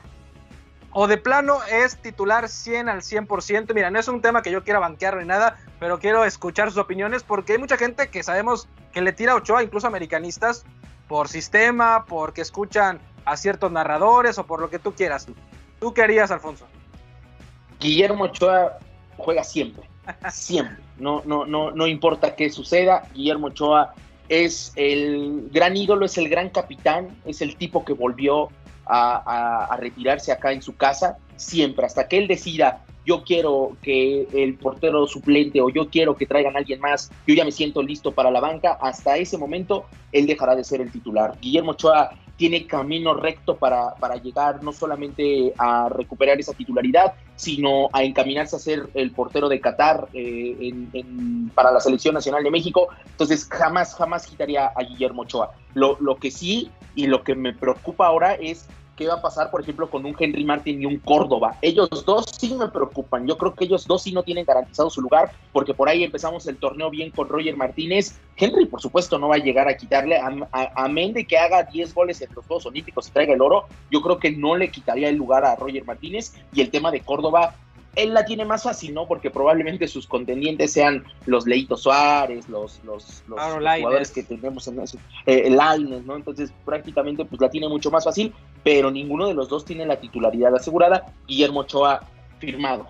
o 0.92 1.08
de 1.08 1.18
plano 1.18 1.60
es 1.72 1.98
titular 1.98 2.50
100 2.50 2.90
al 2.90 3.02
100%. 3.02 3.74
Mira, 3.74 3.92
no 3.92 4.00
es 4.00 4.08
un 4.08 4.22
tema 4.22 4.42
que 4.42 4.52
yo 4.52 4.64
quiera 4.64 4.80
banquear 4.80 5.18
ni 5.18 5.26
nada, 5.26 5.58
pero 5.80 6.00
quiero 6.00 6.26
escuchar 6.26 6.70
sus 6.70 6.80
opiniones 6.80 7.24
porque 7.24 7.54
hay 7.54 7.60
mucha 7.60 7.78
gente 7.78 8.10
que 8.10 8.24
sabemos 8.24 8.68
que 8.92 9.02
le 9.02 9.14
tira 9.14 9.34
a 9.34 9.36
Ochoa, 9.36 9.64
incluso 9.64 9.88
americanistas, 9.88 10.66
por 11.08 11.28
sistema, 11.28 12.06
porque 12.08 12.42
escuchan 12.42 13.00
a 13.26 13.38
ciertos 13.38 13.72
narradores 13.72 14.38
o 14.40 14.46
por 14.46 14.62
lo 14.62 14.70
que 14.70 14.80
tú 14.80 14.94
quieras. 14.94 15.28
¿Tú 15.80 15.94
qué 15.94 16.02
harías, 16.02 16.32
Alfonso? 16.32 16.66
Guillermo 17.80 18.26
Ochoa 18.26 18.80
juega 19.18 19.44
siempre, 19.44 19.88
siempre. 20.32 20.78
No, 20.98 21.22
no, 21.26 21.46
no, 21.46 21.72
no 21.72 21.88
importa 21.88 22.36
qué 22.36 22.50
suceda, 22.50 23.04
Guillermo 23.14 23.48
Ochoa 23.48 23.94
es 24.28 24.74
el 24.76 25.50
gran 25.52 25.76
ídolo, 25.76 26.06
es 26.06 26.18
el 26.18 26.30
gran 26.30 26.50
capitán, 26.50 27.10
es 27.26 27.42
el 27.42 27.56
tipo 27.58 27.84
que 27.84 27.94
volvió 27.94 28.50
a, 28.90 29.78
retirarse 29.80 30.32
acá 30.32 30.52
en 30.52 30.62
su 30.62 30.76
casa, 30.76 31.18
siempre, 31.36 31.86
hasta 31.86 32.08
que 32.08 32.18
él 32.18 32.28
decida, 32.28 32.86
yo 33.06 33.24
quiero 33.24 33.78
que 33.82 34.28
el 34.34 34.56
portero 34.56 35.08
suplente 35.08 35.62
o 35.62 35.70
yo 35.70 35.90
quiero 35.90 36.16
que 36.16 36.26
traigan 36.26 36.56
a 36.56 36.60
alguien 36.60 36.80
más, 36.80 37.12
yo 37.26 37.34
ya 37.34 37.46
me 37.46 37.52
siento 37.52 37.82
listo 37.82 38.12
para 38.12 38.30
la 38.30 38.40
banca, 38.40 38.78
hasta 38.82 39.18
ese 39.18 39.38
momento 39.38 39.86
él 40.12 40.28
dejará 40.28 40.56
de 40.56 40.64
ser 40.64 40.82
el 40.82 40.92
titular. 40.92 41.38
Guillermo 41.40 41.72
Ochoa 41.72 42.12
tiene 42.40 42.66
camino 42.68 43.14
recto 43.16 43.58
para, 43.58 43.96
para 43.96 44.16
llegar 44.16 44.64
no 44.64 44.72
solamente 44.72 45.54
a 45.58 45.90
recuperar 45.90 46.40
esa 46.40 46.54
titularidad, 46.54 47.14
sino 47.36 47.90
a 47.92 48.04
encaminarse 48.04 48.56
a 48.56 48.60
ser 48.60 48.90
el 48.94 49.12
portero 49.12 49.50
de 49.50 49.60
Qatar 49.60 50.08
eh, 50.14 50.74
para 51.54 51.72
la 51.72 51.82
Selección 51.82 52.14
Nacional 52.14 52.42
de 52.42 52.50
México. 52.50 52.88
Entonces 53.06 53.46
jamás, 53.46 53.94
jamás 53.94 54.26
quitaría 54.26 54.68
a 54.68 54.84
Guillermo 54.84 55.24
Ochoa. 55.24 55.52
Lo, 55.74 55.98
lo 56.00 56.16
que 56.16 56.32
sí 56.32 56.72
y 56.96 57.08
lo 57.08 57.24
que 57.24 57.36
me 57.36 57.54
preocupa 57.54 58.08
ahora 58.08 58.36
es 58.36 58.68
qué 59.00 59.08
va 59.08 59.14
a 59.14 59.22
pasar, 59.22 59.50
por 59.50 59.62
ejemplo, 59.62 59.90
con 59.90 60.06
un 60.06 60.14
Henry 60.20 60.44
Martin 60.44 60.82
y 60.82 60.86
un 60.86 61.00
Córdoba. 61.00 61.56
Ellos 61.62 61.88
dos 62.06 62.26
sí 62.38 62.54
me 62.54 62.68
preocupan. 62.68 63.26
Yo 63.26 63.38
creo 63.38 63.56
que 63.56 63.64
ellos 63.64 63.88
dos 63.88 64.04
sí 64.04 64.12
no 64.12 64.24
tienen 64.24 64.44
garantizado 64.44 64.90
su 64.90 65.02
lugar, 65.02 65.32
porque 65.54 65.74
por 65.74 65.88
ahí 65.88 66.04
empezamos 66.04 66.46
el 66.48 66.58
torneo 66.58 66.90
bien 66.90 67.10
con 67.10 67.30
Roger 67.30 67.56
Martínez. 67.56 68.20
Henry, 68.36 68.66
por 68.66 68.82
supuesto, 68.82 69.18
no 69.18 69.30
va 69.30 69.36
a 69.36 69.40
llegar 69.40 69.70
a 69.70 69.78
quitarle, 69.78 70.18
a, 70.18 70.30
a, 70.52 70.90
de 70.90 71.26
que 71.26 71.38
haga 71.38 71.64
10 71.64 71.94
goles 71.94 72.22
en 72.22 72.30
los 72.36 72.46
Juegos 72.46 72.66
Olímpicos 72.66 73.08
y 73.08 73.12
traiga 73.12 73.34
el 73.34 73.42
oro, 73.42 73.68
yo 73.90 74.02
creo 74.02 74.20
que 74.20 74.32
no 74.32 74.58
le 74.58 74.70
quitaría 74.70 75.08
el 75.08 75.16
lugar 75.16 75.46
a 75.46 75.56
Roger 75.56 75.86
Martínez. 75.86 76.34
Y 76.54 76.60
el 76.60 76.70
tema 76.70 76.92
de 76.92 77.00
Córdoba, 77.00 77.56
él 78.04 78.14
la 78.14 78.26
tiene 78.26 78.46
más 78.46 78.64
fácil, 78.64 78.94
¿no? 78.94 79.08
Porque 79.08 79.30
probablemente 79.30 79.88
sus 79.88 80.08
contendientes 80.08 80.72
sean 80.74 81.04
los 81.26 81.46
Leitos 81.46 81.84
Suárez, 81.84 82.48
los, 82.50 82.82
los, 82.84 83.24
jugadores 83.28 84.12
que 84.12 84.24
tenemos 84.24 84.68
en 84.68 84.82
ese, 84.82 84.98
eh, 85.26 85.44
el 85.46 85.60
Aines, 85.60 86.06
¿no? 86.06 86.16
Entonces 86.16 86.54
prácticamente 86.66 87.26
pues 87.26 87.42
la 87.42 87.50
tiene 87.50 87.68
mucho 87.68 87.92
más 87.92 88.04
fácil, 88.04 88.34
pero 88.64 88.92
ninguno 88.92 89.28
de 89.28 89.34
los 89.34 89.50
dos 89.50 89.66
tiene 89.66 89.86
la 89.86 90.00
titularidad 90.00 90.56
asegurada. 90.56 91.06
Guillermo 91.28 91.62
Ochoa 91.62 92.02
firmado, 92.40 92.88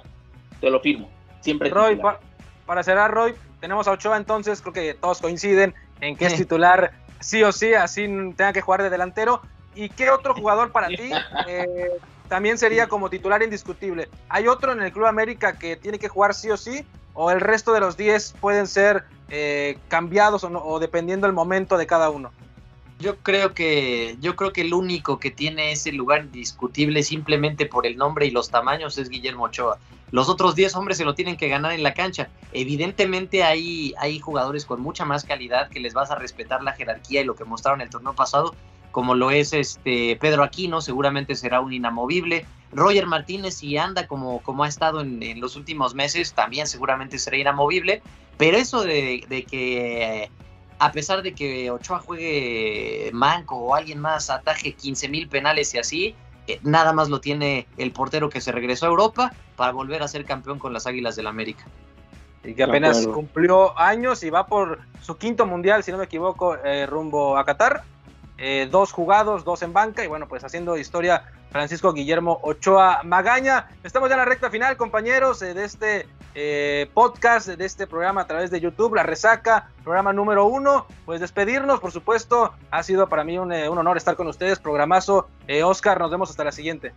te 0.62 0.70
lo 0.70 0.80
firmo, 0.80 1.10
siempre. 1.42 1.70
Roy, 1.70 2.00
para 2.66 2.84
cerrar, 2.84 3.12
Roy, 3.12 3.34
tenemos 3.60 3.88
a 3.88 3.92
Ochoa, 3.92 4.18
entonces 4.18 4.62
creo 4.62 4.74
que 4.74 4.94
todos 4.94 5.22
coinciden 5.22 5.74
en 6.02 6.16
que 6.16 6.26
es 6.26 6.36
titular 6.36 6.92
sí 7.20 7.44
o 7.44 7.52
sí, 7.52 7.74
así 7.74 8.04
tenga 8.36 8.54
que 8.54 8.62
jugar 8.62 8.84
de 8.84 8.90
delantero. 8.90 9.42
¿Y 9.76 9.90
qué 9.90 10.10
otro 10.10 10.34
jugador 10.34 10.72
para 10.72 10.88
ti 10.90 11.12
eh, 11.48 11.90
también 12.30 12.58
sería 12.58 12.88
como 12.88 13.10
titular 13.10 13.44
indiscutible? 13.44 14.08
¿Hay 14.30 14.48
otro 14.48 14.72
en 14.72 14.82
el 14.82 14.92
Club 14.94 15.08
América 15.08 15.58
que 15.58 15.76
tiene 15.76 16.00
que 16.00 16.08
jugar 16.08 16.34
sí 16.34 16.50
o 16.50 16.58
sí? 16.58 16.86
¿O 17.14 17.32
el 17.32 17.42
resto 17.42 17.74
de 17.74 17.82
los 17.82 17.98
10 17.98 18.36
pueden 18.40 18.68
ser 18.68 19.04
eh, 19.30 19.78
cambiados 19.90 20.44
o, 20.44 20.48
o 20.48 20.80
dependiendo 20.80 21.28
del 21.28 21.34
momento 21.34 21.78
de 21.78 21.88
cada 21.88 22.10
uno? 22.10 22.32
Yo 23.00 23.18
creo 23.18 23.54
que 23.54 24.18
yo 24.20 24.36
creo 24.36 24.54
que 24.54 24.62
el 24.62 24.74
único 24.74 25.20
que 25.20 25.32
tiene 25.32 25.72
ese 25.72 25.92
lugar 25.92 26.26
indiscutible 26.26 27.02
simplemente 27.02 27.66
por 27.66 27.86
el 27.86 27.98
nombre 27.98 28.26
y 28.26 28.32
los 28.32 28.50
tamaños 28.50 28.98
es 28.98 29.10
Guillermo 29.10 29.46
Ochoa. 29.46 29.80
Los 30.12 30.28
otros 30.28 30.56
10 30.56 30.76
hombres 30.76 30.98
se 30.98 31.06
lo 31.06 31.14
tienen 31.14 31.38
que 31.38 31.48
ganar 31.48 31.72
en 31.72 31.84
la 31.84 31.94
cancha. 31.94 32.30
Evidentemente 32.52 33.44
hay, 33.44 33.94
hay 34.00 34.20
jugadores 34.20 34.66
con 34.66 34.82
mucha 34.82 35.06
más 35.06 35.24
calidad 35.24 35.70
que 35.70 35.80
les 35.80 35.94
vas 35.94 36.12
a 36.12 36.16
respetar 36.16 36.64
la 36.64 36.74
jerarquía 36.74 37.22
y 37.22 37.26
lo 37.26 37.36
que 37.36 37.46
mostraron 37.46 37.82
el 37.82 37.90
torneo 37.90 38.14
pasado, 38.14 38.56
como 38.92 39.16
lo 39.16 39.32
es 39.32 39.54
este 39.54 40.18
Pedro 40.20 40.44
Aquino, 40.44 40.82
seguramente 40.82 41.36
será 41.36 41.62
un 41.62 41.74
inamovible. 41.74 42.46
Roger 42.72 43.08
Martínez, 43.08 43.56
si 43.56 43.78
anda 43.78 44.08
como, 44.08 44.42
como 44.42 44.64
ha 44.64 44.68
estado 44.68 45.02
en, 45.02 45.40
los 45.40 45.56
últimos 45.56 45.96
meses, 45.96 46.34
también 46.34 46.68
seguramente 46.68 47.18
será 47.18 47.38
inamovible. 47.38 48.02
Pero 48.38 48.58
eso 48.58 48.84
de, 48.84 49.26
de 49.28 49.44
que 49.44 50.30
a 50.80 50.92
pesar 50.92 51.22
de 51.22 51.34
que 51.34 51.70
Ochoa 51.70 52.00
juegue 52.00 53.12
manco 53.14 53.56
o 53.58 53.76
alguien 53.76 54.00
más 54.00 54.30
ataje 54.30 54.74
15 54.74 55.10
mil 55.10 55.28
penales 55.28 55.74
y 55.74 55.78
así, 55.78 56.16
eh, 56.48 56.60
nada 56.64 56.94
más 56.94 57.10
lo 57.10 57.20
tiene 57.20 57.68
el 57.78 57.92
portero 57.92 58.30
que 58.30 58.42
se 58.42 58.52
regresó 58.52 58.86
a 58.86 58.90
Europa 58.90 59.34
para 59.56 59.74
volver 59.74 60.02
a 60.02 60.08
ser 60.08 60.26
campeón 60.26 60.58
con 60.58 60.74
las 60.74 60.88
Águilas 60.88 61.16
del 61.16 61.28
América. 61.28 61.66
Y 62.44 62.54
que 62.54 62.64
apenas 62.64 63.06
cumplió 63.08 63.78
años 63.78 64.24
y 64.24 64.30
va 64.30 64.48
por 64.48 64.80
su 65.02 65.18
quinto 65.18 65.46
mundial, 65.46 65.84
si 65.84 65.92
no 65.92 65.98
me 65.98 66.06
equivoco, 66.06 66.56
eh, 66.56 66.86
rumbo 66.86 67.38
a 67.38 67.46
Qatar. 67.46 67.84
Eh, 68.40 68.68
dos 68.72 68.92
jugados, 68.92 69.44
dos 69.44 69.62
en 69.64 69.74
banca 69.74 70.04
y 70.04 70.08
bueno, 70.08 70.28
pues 70.28 70.44
haciendo 70.44 70.78
historia 70.78 71.24
Francisco 71.52 71.94
Guillermo 71.94 72.40
Ochoa 72.44 73.02
Magaña. 73.04 73.68
Estamos 73.84 74.10
ya 74.10 74.16
en 74.16 74.20
la 74.20 74.26
recta 74.26 74.50
final, 74.50 74.78
compañeros, 74.78 75.40
de 75.40 75.64
este 75.64 76.08
eh, 76.36 76.88
podcast 76.94 77.48
de 77.48 77.66
este 77.66 77.88
programa 77.88 78.22
a 78.22 78.28
través 78.28 78.52
de 78.52 78.62
YouTube, 78.62 78.94
La 78.96 79.04
Resaca, 79.04 79.72
programa 79.84 80.14
número 80.14 80.46
uno. 80.46 80.86
Pues 81.06 81.20
despedirnos, 81.20 81.80
por 81.80 81.92
supuesto, 81.92 82.54
ha 82.70 82.84
sido 82.84 83.10
para 83.10 83.24
mí 83.24 83.38
un, 83.40 83.52
eh, 83.52 83.68
honor 83.68 83.98
estar 83.98 84.16
con 84.16 84.28
ustedes. 84.28 84.60
Programazo, 84.60 85.28
eh, 85.48 85.64
Oscar, 85.64 86.00
nos 86.00 86.12
vemos 86.12 86.30
hasta 86.30 86.44
la 86.44 86.52
siguiente. 86.52 86.94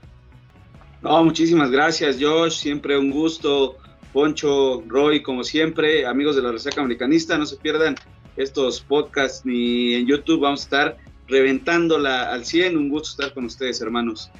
No, 1.01 1.25
muchísimas 1.25 1.71
gracias, 1.71 2.19
Josh. 2.21 2.53
Siempre 2.61 2.99
un 2.99 3.11
gusto. 3.11 3.77
Poncho, 4.13 4.83
Roy, 4.87 5.23
como 5.23 5.43
siempre, 5.43 6.07
amigos 6.07 6.37
de 6.37 6.43
la 6.43 6.53
Resaca 6.53 6.83
Americanista, 6.83 7.39
no 7.39 7.47
se 7.47 7.57
pierdan 7.57 7.95
estos 8.37 8.83
podcasts 8.83 9.47
ni 9.47 9.95
en 9.95 10.07
YouTube. 10.07 10.41
Vamos 10.41 10.61
a 10.61 10.65
estar 10.65 10.97
reventándola 11.33 12.31
al 12.31 12.45
100. 12.45 12.77
Un 12.77 12.89
gusto 12.89 13.11
estar 13.11 13.35
con 13.35 13.47
ustedes, 13.47 13.81
hermanos. 13.81 14.31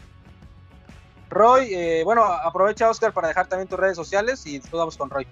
Roy, 1.31 1.75
eh, 1.75 2.03
bueno, 2.05 2.25
aprovecha 2.25 2.91
Oscar 2.91 3.13
para 3.13 3.29
dejar 3.29 3.49
también 3.49 3.67
tus 3.67 3.79
redes 3.79 3.97
sociales 3.97 4.47
y 4.47 4.59
después 4.59 4.79
vamos 4.79 4.97
con 4.97 5.09
Roy. 5.09 5.27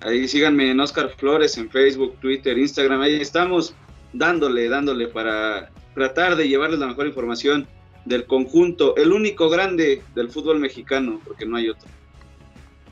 Ahí 0.00 0.28
síganme 0.28 0.70
en 0.70 0.78
Oscar 0.78 1.10
Flores 1.16 1.58
en 1.58 1.68
Facebook, 1.68 2.16
Twitter, 2.20 2.56
Instagram, 2.56 3.00
ahí 3.00 3.20
estamos 3.20 3.74
dándole, 4.12 4.68
dándole 4.68 5.08
para 5.08 5.70
tratar 5.94 6.36
de 6.36 6.48
llevarles 6.48 6.78
la 6.78 6.86
mejor 6.86 7.08
información 7.08 7.66
del 8.04 8.26
conjunto, 8.26 8.94
el 8.96 9.12
único 9.12 9.48
grande 9.48 10.02
del 10.14 10.30
fútbol 10.30 10.60
mexicano, 10.60 11.20
porque 11.24 11.44
no 11.44 11.56
hay 11.56 11.70
otro. 11.70 11.88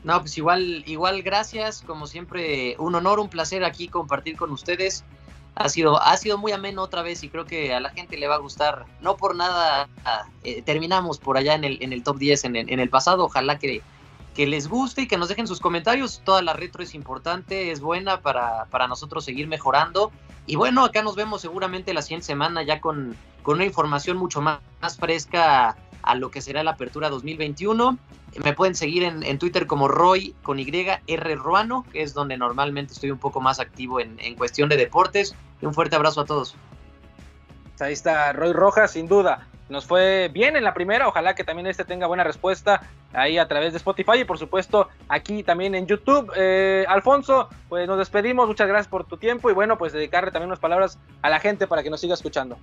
No, 0.03 0.19
pues 0.19 0.37
igual, 0.37 0.83
igual 0.87 1.23
gracias, 1.23 1.81
como 1.81 2.05
siempre, 2.05 2.75
un 2.79 2.95
honor, 2.95 3.19
un 3.19 3.29
placer 3.29 3.63
aquí 3.63 3.87
compartir 3.87 4.35
con 4.35 4.51
ustedes 4.51 5.05
ha 5.55 5.69
sido, 5.69 6.01
ha 6.01 6.15
sido 6.17 6.37
muy 6.37 6.51
ameno 6.51 6.83
otra 6.83 7.01
vez 7.01 7.23
y 7.23 7.29
creo 7.29 7.45
que 7.45 7.73
a 7.73 7.79
la 7.79 7.89
gente 7.89 8.17
le 8.17 8.27
va 8.27 8.35
a 8.35 8.39
gustar. 8.39 8.85
No 9.01 9.15
por 9.15 9.35
nada 9.35 9.87
eh, 10.43 10.61
terminamos 10.61 11.17
por 11.17 11.37
allá 11.37 11.55
en 11.55 11.63
el, 11.63 11.77
en 11.81 11.93
el 11.93 12.03
top 12.03 12.17
10 12.17 12.43
en 12.45 12.55
en 12.55 12.79
el 12.79 12.89
pasado. 12.89 13.25
Ojalá 13.25 13.57
que, 13.57 13.81
que 14.35 14.45
les 14.45 14.67
guste 14.67 15.03
y 15.03 15.07
que 15.07 15.17
nos 15.17 15.29
dejen 15.29 15.47
sus 15.47 15.61
comentarios. 15.61 16.21
Toda 16.23 16.41
la 16.41 16.53
retro 16.53 16.83
es 16.83 16.93
importante, 16.93 17.71
es 17.71 17.79
buena 17.79 18.19
para, 18.21 18.65
para 18.65 18.87
nosotros 18.87 19.23
seguir 19.23 19.47
mejorando. 19.47 20.11
Y 20.45 20.57
bueno, 20.57 20.83
acá 20.83 21.01
nos 21.01 21.15
vemos 21.15 21.41
seguramente 21.41 21.93
la 21.93 22.01
siguiente 22.01 22.27
semana 22.27 22.61
ya 22.61 22.81
con, 22.81 23.15
con 23.41 23.55
una 23.55 23.65
información 23.65 24.17
mucho 24.17 24.41
más, 24.41 24.59
más 24.81 24.97
fresca 24.97 25.77
a 26.03 26.15
lo 26.15 26.29
que 26.29 26.41
será 26.41 26.63
la 26.63 26.71
apertura 26.71 27.09
2021. 27.09 27.97
Me 28.43 28.53
pueden 28.53 28.75
seguir 28.75 29.03
en, 29.03 29.39
Twitter 29.39 29.65
como 29.65 29.87
Roy 29.87 30.35
con 30.43 30.59
Y 30.59 30.69
R 31.07 31.35
Ruano, 31.35 31.85
que 31.91 32.01
es 32.01 32.13
donde 32.13 32.37
normalmente 32.37 32.93
estoy 32.93 33.11
un 33.11 33.17
poco 33.17 33.39
más 33.39 33.59
activo 33.59 33.99
en, 33.99 34.35
cuestión 34.35 34.67
de 34.69 34.77
deportes. 34.77 35.35
Y 35.61 35.65
un 35.65 35.73
fuerte 35.73 35.95
abrazo 35.95 36.21
a 36.21 36.25
todos. 36.25 36.55
Ahí 37.79 37.93
está 37.93 38.33
Roy 38.33 38.53
Rojas, 38.53 38.91
sin 38.91 39.07
duda. 39.07 39.47
Nos 39.67 39.85
fue 39.85 40.29
bien 40.31 40.55
en 40.55 40.63
la 40.63 40.73
primera, 40.73 41.07
ojalá 41.07 41.33
que 41.33 41.43
también 41.43 41.65
este 41.65 41.85
tenga 41.85 42.05
buena 42.05 42.23
respuesta 42.23 42.81
ahí 43.13 43.39
a 43.39 43.47
través 43.47 43.73
de 43.73 43.77
Spotify 43.77 44.19
y 44.19 44.23
por 44.23 44.37
supuesto 44.37 44.89
aquí 45.07 45.41
también 45.41 45.73
en 45.73 45.87
YouTube. 45.87 46.31
Eh, 46.35 46.85
Alfonso, 46.87 47.49
pues 47.67 47.87
nos 47.87 47.97
despedimos, 47.97 48.47
muchas 48.47 48.67
gracias 48.67 48.87
por 48.87 49.05
tu 49.05 49.17
tiempo 49.17 49.49
y 49.49 49.53
bueno, 49.53 49.77
pues 49.77 49.91
dedicarle 49.91 50.31
también 50.31 50.49
unas 50.49 50.59
palabras 50.59 50.99
a 51.23 51.29
la 51.29 51.39
gente 51.39 51.65
para 51.65 51.81
que 51.81 51.89
nos 51.89 51.99
siga 51.99 52.13
escuchando. 52.13 52.57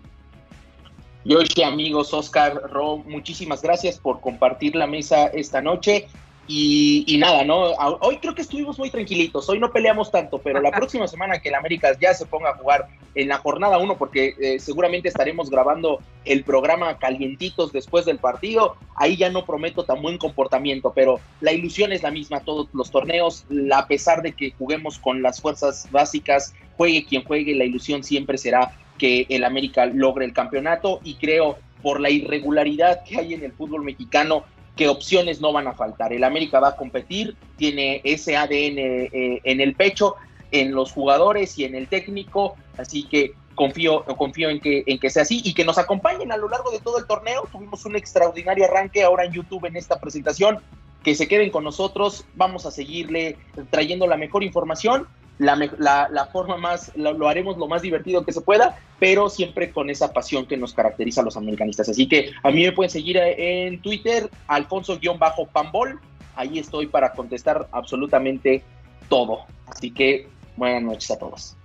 Yoshi, 1.25 1.63
amigos, 1.63 2.13
Oscar, 2.13 2.61
Ro, 2.71 2.99
muchísimas 2.99 3.63
gracias 3.63 3.99
por 3.99 4.21
compartir 4.21 4.75
la 4.75 4.89
mesa 4.89 5.27
esta 5.27 5.63
noche. 5.63 6.09
Y, 6.49 7.17
nada, 7.19 7.45
¿no? 7.45 7.71
Hoy 8.01 8.19
creo 8.19 8.35
que 8.35 8.43
estuvimos 8.43 8.79
muy 8.79 8.91
tranquilitos, 8.91 9.49
hoy 9.49 9.59
no 9.59 9.73
peleamos 9.73 10.11
tanto, 10.11 10.39
pero 10.39 10.61
la 10.61 10.71
próxima 10.73 11.07
semana 11.07 11.39
que 11.39 11.49
el 11.49 11.55
América 11.55 11.97
ya 11.99 12.13
se 12.13 12.27
ponga 12.27 12.51
a 12.51 12.57
jugar 12.57 12.89
en 13.15 13.29
la 13.29 13.39
jornada 13.39 13.79
1, 13.79 13.97
porque 13.97 14.35
eh, 14.39 14.59
seguramente 14.59 15.09
estaremos 15.09 15.49
grabando 15.49 16.01
el 16.25 16.43
programa 16.43 16.99
calientitos 16.99 17.73
después 17.73 18.05
del 18.05 18.19
partido, 18.19 18.77
ahí 18.97 19.17
ya 19.17 19.31
no 19.31 19.47
prometo 19.47 19.85
tan 19.85 20.03
buen 20.03 20.19
comportamiento, 20.19 20.93
pero 20.95 21.21
la 21.41 21.53
ilusión 21.53 21.93
es 21.93 22.03
la 22.03 22.11
misma 22.11 22.41
todos 22.41 22.69
los 22.73 22.91
torneos, 22.91 23.47
a 23.73 23.87
pesar 23.87 24.21
de 24.21 24.33
que 24.33 24.51
juguemos 24.51 24.99
con 24.99 25.23
las 25.23 25.41
fuerzas 25.41 25.89
básicas, 25.91 26.53
juegue 26.77 27.07
quien 27.07 27.25
juegue, 27.25 27.55
la 27.55 27.65
ilusión 27.65 28.03
siempre 28.03 28.37
será 28.37 28.73
que 29.03 29.27
el 29.31 29.43
América 29.43 29.85
logre 29.87 30.25
el 30.25 30.33
campeonato 30.33 31.01
y 31.03 31.17
creo 31.17 31.59
por 31.83 31.99
la 31.99 32.09
irregularidad 32.09 33.03
que 33.03 33.19
hay 33.19 33.35
en 33.35 33.43
el 33.43 33.51
fútbol 33.51 33.83
mexicano 33.83 34.45
que 34.77 34.87
opciones 34.87 35.41
no 35.41 35.53
van 35.53 35.67
a 35.67 35.73
faltar. 35.73 36.13
El 36.13 36.23
América 36.23 36.61
va 36.61 36.69
a 36.69 36.77
competir, 36.77 37.35
tiene 37.57 38.01
ese 38.05 38.37
ADN 38.37 38.79
eh, 38.79 39.41
en 39.43 39.61
el 39.61 39.75
pecho, 39.75 40.15
en 40.53 40.73
los 40.73 40.93
jugadores 40.93 41.59
y 41.59 41.65
en 41.65 41.75
el 41.75 41.89
técnico, 41.89 42.55
así 42.79 43.03
que 43.03 43.33
confío, 43.57 44.05
confío 44.05 44.51
en, 44.51 44.61
que, 44.61 44.85
en 44.87 45.01
que 45.01 45.11
sea 45.11 45.23
así 45.23 45.43
y 45.45 45.53
que 45.53 45.65
nos 45.65 45.79
acompañen 45.79 46.31
a 46.31 46.37
lo 46.37 46.49
largo 46.49 46.71
de 46.71 46.79
todo 46.79 46.99
el 46.99 47.07
torneo. 47.09 47.49
Tuvimos 47.51 47.85
un 47.85 47.97
extraordinario 47.97 48.67
arranque 48.67 49.03
ahora 49.03 49.25
en 49.25 49.33
YouTube 49.33 49.65
en 49.65 49.77
esta 49.77 49.99
presentación. 49.99 50.61
Que 51.03 51.17
se 51.17 51.27
queden 51.27 51.51
con 51.51 51.65
nosotros, 51.65 52.25
vamos 52.37 52.67
a 52.67 52.71
seguirle 52.71 53.37
trayendo 53.71 54.07
la 54.07 54.17
mejor 54.17 54.45
información 54.45 55.09
la, 55.43 56.29
forma 56.33 56.57
más, 56.57 56.93
lo, 56.95 57.29
haremos 57.29 57.59
lo 57.59 57.67
más 57.67 57.83
divertido 57.83 58.25
que 58.25 58.33
se 58.33 58.41
pueda, 58.41 58.79
pero 58.99 59.29
siempre 59.29 59.73
con 59.73 59.91
esa 59.91 60.13
pasión 60.13 60.47
que 60.47 60.57
nos 60.57 60.73
caracteriza 60.73 61.21
a 61.21 61.25
los 61.25 61.37
americanistas. 61.37 61.89
Así 61.89 62.07
que 62.07 62.31
a 62.43 62.51
mí 62.51 62.63
me 62.65 62.73
pueden 62.73 62.91
seguir 62.91 63.17
en 63.19 63.81
Twitter, 63.83 64.31
alfonso-pambol, 64.47 66.01
ahí 66.37 66.59
estoy 66.59 66.87
para 66.87 67.13
contestar 67.13 67.69
absolutamente 67.73 68.63
todo. 69.09 69.41
Así 69.67 69.91
que 69.91 70.29
buenas 70.57 70.83
noches 70.83 71.11
a 71.11 71.19
todos. 71.19 71.57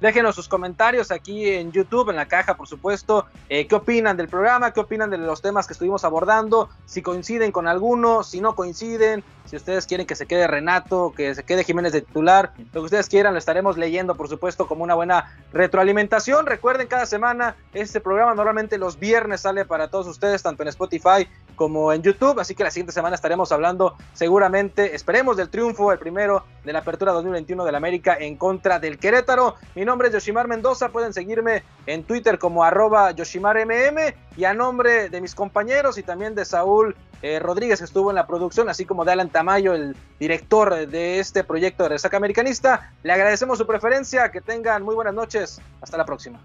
Déjenos 0.00 0.36
sus 0.36 0.48
comentarios 0.48 1.10
aquí 1.10 1.48
en 1.48 1.72
YouTube, 1.72 2.10
en 2.10 2.16
la 2.16 2.26
caja, 2.26 2.56
por 2.56 2.68
supuesto. 2.68 3.26
Eh, 3.48 3.66
¿Qué 3.66 3.74
opinan 3.74 4.16
del 4.16 4.28
programa? 4.28 4.72
¿Qué 4.72 4.80
opinan 4.80 5.10
de 5.10 5.18
los 5.18 5.42
temas 5.42 5.66
que 5.66 5.72
estuvimos 5.72 6.04
abordando? 6.04 6.68
Si 6.86 7.02
coinciden 7.02 7.50
con 7.50 7.66
alguno, 7.66 8.22
si 8.22 8.40
no 8.40 8.54
coinciden, 8.54 9.24
si 9.48 9.56
ustedes 9.56 9.86
quieren 9.86 10.06
que 10.06 10.14
se 10.14 10.26
quede 10.26 10.46
Renato, 10.46 11.12
que 11.16 11.34
se 11.34 11.42
quede 11.42 11.64
Jiménez 11.64 11.92
de 11.92 12.02
titular, 12.02 12.52
lo 12.72 12.82
que 12.82 12.84
ustedes 12.84 13.08
quieran, 13.08 13.32
lo 13.32 13.38
estaremos 13.38 13.78
leyendo, 13.78 14.14
por 14.14 14.28
supuesto, 14.28 14.68
como 14.68 14.84
una 14.84 14.94
buena 14.94 15.36
retroalimentación. 15.52 16.46
Recuerden, 16.46 16.86
cada 16.86 17.06
semana 17.06 17.56
este 17.72 18.00
programa 18.00 18.34
normalmente 18.34 18.76
los 18.76 18.98
viernes 18.98 19.40
sale 19.40 19.64
para 19.64 19.88
todos 19.88 20.06
ustedes, 20.06 20.42
tanto 20.42 20.62
en 20.62 20.68
Spotify 20.68 21.26
como 21.56 21.92
en 21.92 22.02
YouTube. 22.02 22.38
Así 22.38 22.54
que 22.54 22.62
la 22.62 22.70
siguiente 22.70 22.92
semana 22.92 23.14
estaremos 23.14 23.50
hablando 23.50 23.96
seguramente, 24.12 24.94
esperemos 24.94 25.38
del 25.38 25.48
triunfo, 25.48 25.92
el 25.92 25.98
primero 25.98 26.44
de 26.64 26.72
la 26.74 26.80
apertura 26.80 27.12
2021 27.12 27.64
del 27.64 27.74
América 27.74 28.16
en 28.20 28.36
contra 28.36 28.78
del 28.78 28.98
Querétaro. 28.98 29.56
Nombre 29.88 30.08
es 30.08 30.14
Yoshimar 30.14 30.46
Mendoza, 30.46 30.90
pueden 30.90 31.12
seguirme 31.12 31.64
en 31.86 32.04
Twitter 32.04 32.38
como 32.38 32.62
arroba 32.62 33.10
YoshimarMM 33.10 34.14
y 34.36 34.44
a 34.44 34.54
nombre 34.54 35.08
de 35.08 35.20
mis 35.20 35.34
compañeros 35.34 35.98
y 35.98 36.02
también 36.02 36.34
de 36.34 36.44
Saúl 36.44 36.94
eh, 37.22 37.40
Rodríguez 37.40 37.80
que 37.80 37.86
estuvo 37.86 38.10
en 38.10 38.14
la 38.14 38.26
producción, 38.26 38.68
así 38.68 38.84
como 38.84 39.04
de 39.04 39.12
Alan 39.12 39.30
Tamayo, 39.30 39.74
el 39.74 39.96
director 40.20 40.86
de 40.86 41.18
este 41.18 41.42
proyecto 41.42 41.82
de 41.82 41.88
Resaca 41.88 42.16
Americanista, 42.16 42.92
le 43.02 43.12
agradecemos 43.12 43.58
su 43.58 43.66
preferencia, 43.66 44.30
que 44.30 44.40
tengan 44.40 44.84
muy 44.84 44.94
buenas 44.94 45.14
noches, 45.14 45.60
hasta 45.80 45.96
la 45.96 46.04
próxima. 46.04 46.38